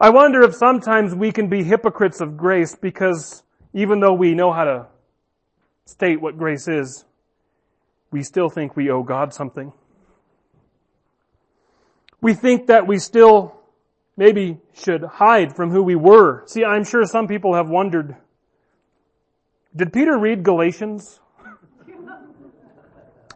I 0.00 0.10
wonder 0.10 0.42
if 0.42 0.54
sometimes 0.54 1.14
we 1.14 1.32
can 1.32 1.48
be 1.48 1.62
hypocrites 1.64 2.20
of 2.20 2.36
grace 2.36 2.74
because 2.74 3.42
even 3.74 4.00
though 4.00 4.14
we 4.14 4.34
know 4.34 4.52
how 4.52 4.64
to 4.64 4.86
state 5.84 6.20
what 6.20 6.38
grace 6.38 6.68
is, 6.68 7.04
we 8.10 8.22
still 8.22 8.48
think 8.48 8.76
we 8.76 8.90
owe 8.90 9.02
God 9.02 9.34
something. 9.34 9.72
We 12.20 12.34
think 12.34 12.68
that 12.68 12.86
we 12.86 12.98
still 12.98 13.60
maybe 14.16 14.58
should 14.74 15.02
hide 15.02 15.56
from 15.56 15.70
who 15.70 15.82
we 15.82 15.96
were. 15.96 16.44
See, 16.46 16.64
I'm 16.64 16.84
sure 16.84 17.04
some 17.04 17.26
people 17.26 17.54
have 17.54 17.68
wondered, 17.68 18.16
did 19.74 19.92
Peter 19.92 20.16
read 20.18 20.42
Galatians? 20.42 21.20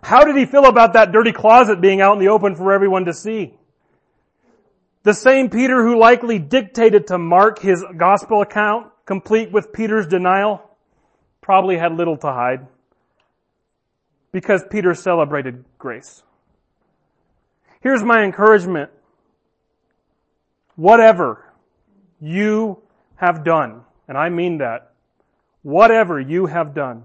How 0.02 0.24
did 0.24 0.36
he 0.36 0.46
feel 0.46 0.66
about 0.66 0.92
that 0.92 1.10
dirty 1.10 1.32
closet 1.32 1.80
being 1.80 2.00
out 2.00 2.12
in 2.12 2.20
the 2.20 2.28
open 2.28 2.54
for 2.54 2.72
everyone 2.72 3.06
to 3.06 3.12
see? 3.12 3.55
The 5.06 5.14
same 5.14 5.50
Peter 5.50 5.84
who 5.84 6.00
likely 6.00 6.40
dictated 6.40 7.06
to 7.06 7.16
Mark 7.16 7.60
his 7.60 7.84
gospel 7.96 8.42
account, 8.42 8.88
complete 9.04 9.52
with 9.52 9.72
Peter's 9.72 10.08
denial, 10.08 10.68
probably 11.40 11.78
had 11.78 11.92
little 11.92 12.16
to 12.16 12.26
hide 12.26 12.66
because 14.32 14.64
Peter 14.68 14.94
celebrated 14.94 15.64
grace. 15.78 16.24
Here's 17.82 18.02
my 18.02 18.24
encouragement. 18.24 18.90
Whatever 20.74 21.52
you 22.20 22.82
have 23.14 23.44
done, 23.44 23.82
and 24.08 24.18
I 24.18 24.28
mean 24.28 24.58
that, 24.58 24.90
whatever 25.62 26.18
you 26.18 26.46
have 26.46 26.74
done, 26.74 27.04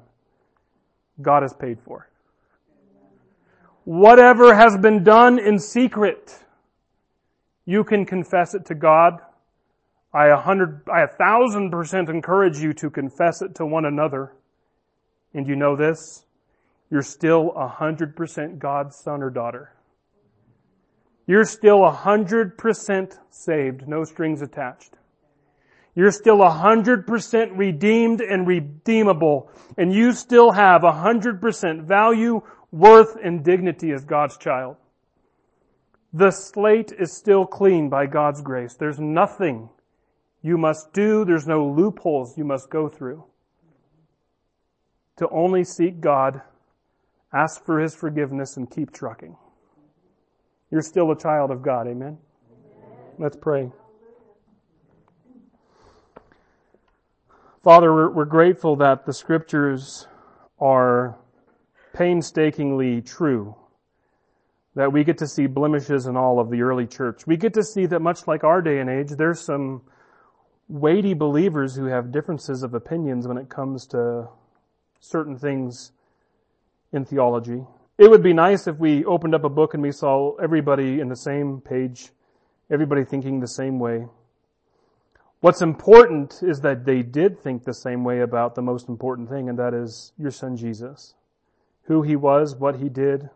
God 1.22 1.44
has 1.44 1.54
paid 1.54 1.78
for. 1.86 2.10
Whatever 3.84 4.56
has 4.56 4.76
been 4.76 5.04
done 5.04 5.38
in 5.38 5.60
secret, 5.60 6.40
you 7.72 7.86
can 7.86 8.06
confess 8.06 8.54
it 8.54 8.66
to 8.66 8.76
God. 8.76 9.14
I 10.14 10.28
a 10.28 10.36
hundred, 10.36 10.82
I 10.94 11.04
a 11.04 11.08
thousand 11.08 11.72
percent 11.72 12.10
encourage 12.10 12.58
you 12.58 12.74
to 12.74 12.90
confess 12.90 13.42
it 13.42 13.56
to 13.56 13.66
one 13.66 13.86
another. 13.86 14.34
And 15.34 15.48
you 15.48 15.56
know 15.56 15.78
this? 15.78 16.26
You're 16.90 17.02
still 17.02 17.54
a 17.56 17.70
hundred 17.70 18.18
percent 18.18 18.60
God's 18.60 18.98
son 18.98 19.24
or 19.24 19.30
daughter. 19.30 19.72
You're 21.26 21.46
still 21.46 21.86
a 21.86 21.92
hundred 21.92 22.58
percent 22.58 23.18
saved, 23.30 23.88
no 23.88 24.04
strings 24.04 24.42
attached. 24.42 24.94
You're 25.96 26.12
still 26.12 26.42
a 26.42 26.50
hundred 26.50 27.08
percent 27.08 27.54
redeemed 27.54 28.20
and 28.20 28.46
redeemable, 28.46 29.50
and 29.78 29.94
you 29.94 30.12
still 30.12 30.52
have 30.52 30.84
a 30.84 30.92
hundred 30.92 31.40
percent 31.40 31.84
value, 31.84 32.42
worth, 32.74 33.16
and 33.24 33.46
dignity 33.46 33.94
as 33.94 34.04
God's 34.04 34.38
child. 34.38 34.76
The 36.14 36.32
slate 36.32 36.92
is 36.92 37.14
still 37.14 37.46
clean 37.46 37.90
by 37.90 38.06
God's 38.06 38.42
grace. 38.42 38.74
There's 38.74 39.00
nothing 39.00 39.70
you 40.42 40.58
must 40.58 40.92
do. 40.92 41.24
There's 41.24 41.48
no 41.48 41.66
loopholes 41.66 42.38
you 42.38 42.44
must 42.44 42.70
go 42.70 42.90
through. 42.90 43.24
To 45.18 45.30
only 45.30 45.64
seek 45.64 46.02
God, 46.02 46.42
ask 47.34 47.64
for 47.64 47.80
His 47.80 47.96
forgiveness, 47.96 48.58
and 48.58 48.70
keep 48.70 48.92
trucking. 48.92 49.38
You're 50.70 50.82
still 50.82 51.12
a 51.12 51.18
child 51.18 51.52
of 51.52 51.62
God. 51.62 51.88
Amen? 51.88 52.18
Let's 53.18 53.38
pray. 53.38 53.72
Father, 57.64 57.94
we're, 57.94 58.10
we're 58.10 58.26
grateful 58.26 58.76
that 58.78 59.06
the 59.06 59.14
scriptures 59.14 60.08
are 60.60 61.16
painstakingly 61.94 63.02
true. 63.02 63.56
That 64.76 64.94
we 64.94 65.04
get 65.04 65.18
to 65.18 65.28
see 65.28 65.48
blemishes 65.48 66.06
in 66.06 66.16
all 66.16 66.40
of 66.40 66.50
the 66.50 66.62
early 66.62 66.88
church. 66.88 67.28
We 67.28 67.36
get 67.36 67.54
to 67.56 67.64
see 67.64 67.86
that 67.88 68.02
much 68.02 68.26
like 68.28 68.44
our 68.44 68.62
day 68.62 68.80
and 68.80 68.90
age, 68.90 69.10
there's 69.10 69.42
some 69.42 69.82
weighty 70.70 71.14
believers 71.14 71.76
who 71.76 71.86
have 71.86 72.12
differences 72.12 72.64
of 72.64 72.74
opinions 72.74 73.28
when 73.28 73.38
it 73.38 73.50
comes 73.50 73.86
to 73.88 74.30
certain 75.02 75.38
things 75.38 75.92
in 76.94 77.04
theology. 77.04 77.66
It 77.98 78.10
would 78.10 78.24
be 78.24 78.34
nice 78.34 78.68
if 78.68 78.78
we 78.78 79.04
opened 79.06 79.36
up 79.36 79.44
a 79.44 79.50
book 79.50 79.74
and 79.74 79.84
we 79.84 79.92
saw 79.92 80.36
everybody 80.38 81.02
in 81.02 81.10
the 81.10 81.16
same 81.16 81.60
page, 81.62 82.10
everybody 82.70 83.04
thinking 83.04 83.40
the 83.40 83.48
same 83.48 83.78
way. 83.80 84.06
What's 85.42 85.62
important 85.62 86.42
is 86.44 86.62
that 86.62 86.86
they 86.86 87.02
did 87.02 87.40
think 87.40 87.64
the 87.64 87.74
same 87.74 88.04
way 88.04 88.22
about 88.22 88.56
the 88.56 88.62
most 88.62 88.88
important 88.88 89.30
thing, 89.30 89.50
and 89.50 89.60
that 89.60 89.74
is 89.74 90.14
your 90.18 90.32
son 90.32 90.56
Jesus. 90.56 91.16
Who 91.84 92.04
he 92.04 92.16
was, 92.16 92.56
what 92.56 92.78
he 92.78 92.90
did, 92.90 93.30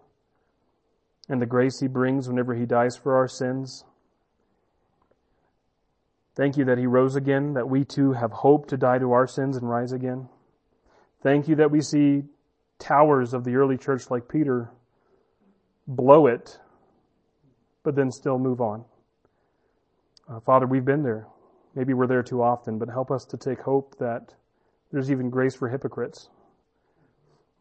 and 1.28 1.42
the 1.42 1.46
grace 1.46 1.80
he 1.80 1.88
brings 1.88 2.28
whenever 2.28 2.54
he 2.54 2.66
dies 2.66 2.96
for 2.96 3.16
our 3.16 3.28
sins. 3.28 3.84
Thank 6.36 6.58
you 6.58 6.66
that 6.66 6.78
he 6.78 6.86
rose 6.86 7.16
again, 7.16 7.54
that 7.54 7.70
we 7.70 7.86
too 7.86 8.12
have 8.14 8.32
hope 8.32 8.68
to 8.68 8.78
die 8.78 9.00
to 9.00 9.14
our 9.14 9.26
sins 9.26 9.56
and 9.56 9.70
rise 9.70 9.94
again. 9.94 10.28
Thank 11.24 11.48
you 11.48 11.56
that 11.56 11.72
we 11.72 11.82
see 11.82 12.24
towers 12.78 13.34
of 13.34 13.46
the 13.46 13.56
early 13.56 13.78
church 13.78 14.12
like 14.12 14.28
Peter 14.28 14.70
blow 15.88 16.28
it, 16.28 16.60
but 17.84 17.96
then 17.96 18.12
still 18.12 18.38
move 18.38 18.60
on. 18.60 18.84
Uh, 20.30 20.40
Father, 20.42 20.68
we've 20.68 20.86
been 20.86 21.04
there. 21.04 21.28
Maybe 21.74 21.94
we're 21.94 22.08
there 22.08 22.24
too 22.24 22.42
often, 22.42 22.78
but 22.80 22.90
help 22.90 23.12
us 23.12 23.26
to 23.26 23.38
take 23.38 23.60
hope 23.60 23.98
that 24.00 24.34
there's 24.92 25.12
even 25.12 25.30
grace 25.30 25.56
for 25.56 25.70
hypocrites. 25.70 26.30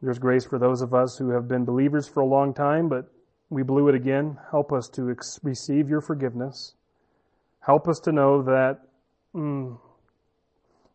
There's 0.02 0.18
grace 0.18 0.44
for 0.44 0.58
those 0.58 0.82
of 0.82 0.94
us 0.94 1.16
who 1.16 1.30
have 1.30 1.48
been 1.48 1.64
believers 1.64 2.08
for 2.08 2.20
a 2.20 2.26
long 2.26 2.54
time, 2.54 2.88
but 2.88 3.10
we 3.54 3.62
blew 3.62 3.88
it 3.88 3.94
again. 3.94 4.36
Help 4.50 4.72
us 4.72 4.88
to 4.88 5.10
ex- 5.10 5.38
receive 5.44 5.88
your 5.88 6.00
forgiveness. 6.00 6.74
Help 7.60 7.86
us 7.86 8.00
to 8.00 8.10
know 8.10 8.42
that 8.42 8.80
mm, 9.32 9.78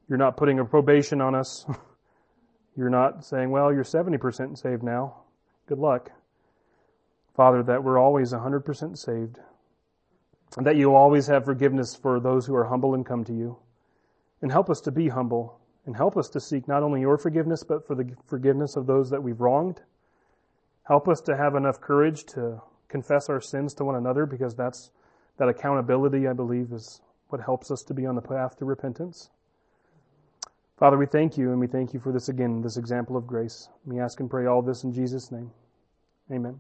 you're 0.10 0.18
not 0.18 0.36
putting 0.36 0.60
a 0.60 0.66
probation 0.66 1.22
on 1.22 1.36
us. 1.36 1.66
you're 2.76 2.89
not 2.89 3.24
saying, 3.24 3.49
well, 3.49 3.74
you're 3.74 3.86
70% 3.86 4.57
saved 4.57 4.84
now. 4.84 5.22
Good 5.68 5.80
luck. 5.80 6.12
Father, 7.34 7.64
that 7.64 7.82
we're 7.82 7.97
always 7.97 8.34
100% 8.34 8.97
saved. 8.97 9.39
And 10.57 10.68
that 10.68 10.76
you 10.76 10.93
always 10.93 11.28
have 11.28 11.45
forgiveness 11.45 11.95
for 11.95 12.20
those 12.20 12.45
who 12.45 12.55
are 12.55 12.66
humble 12.66 12.93
and 12.93 13.05
come 13.05 13.24
to 13.24 13.34
you. 13.34 13.57
And 14.41 14.51
help 14.51 14.70
us 14.70 14.82
to 14.82 14.91
be 14.91 15.07
humble 15.07 15.62
and 15.86 15.95
help 15.95 16.18
us 16.18 16.28
to 16.30 16.41
seek 16.41 16.68
not 16.68 16.84
only 16.84 16.99
your 16.99 17.18
forgiveness, 17.18 17.64
but 17.64 17.88
for 17.88 17.95
the 17.95 18.14
forgiveness 18.26 18.76
of 18.76 18.86
those 18.86 19.10
that 19.12 19.24
we've 19.24 19.39
wronged. 19.39 19.82
Help 20.89 21.07
us 21.07 21.21
to 21.21 21.37
have 21.37 21.53
enough 21.53 21.79
courage 21.79 22.25
to 22.25 22.59
confess 22.87 23.29
our 23.29 23.39
sins 23.39 23.75
to 23.75 23.85
one 23.85 23.95
another 23.95 24.25
because 24.25 24.55
that's, 24.55 24.89
that 25.37 25.47
accountability, 25.47 26.27
I 26.27 26.33
believe, 26.33 26.73
is 26.73 26.99
what 27.27 27.39
helps 27.39 27.69
us 27.69 27.83
to 27.83 27.93
be 27.93 28.07
on 28.07 28.15
the 28.15 28.21
path 28.23 28.57
to 28.57 28.65
repentance. 28.65 29.29
Father, 30.79 30.97
we 30.97 31.05
thank 31.05 31.37
you 31.37 31.51
and 31.51 31.59
we 31.59 31.67
thank 31.67 31.93
you 31.93 31.99
for 31.99 32.11
this 32.11 32.27
again, 32.27 32.61
this 32.61 32.77
example 32.77 33.15
of 33.15 33.27
grace. 33.27 33.69
We 33.85 33.99
ask 33.99 34.19
and 34.19 34.31
pray 34.31 34.47
all 34.47 34.63
this 34.63 34.83
in 34.83 34.91
Jesus' 34.91 35.31
name. 35.31 35.51
Amen. 36.31 36.59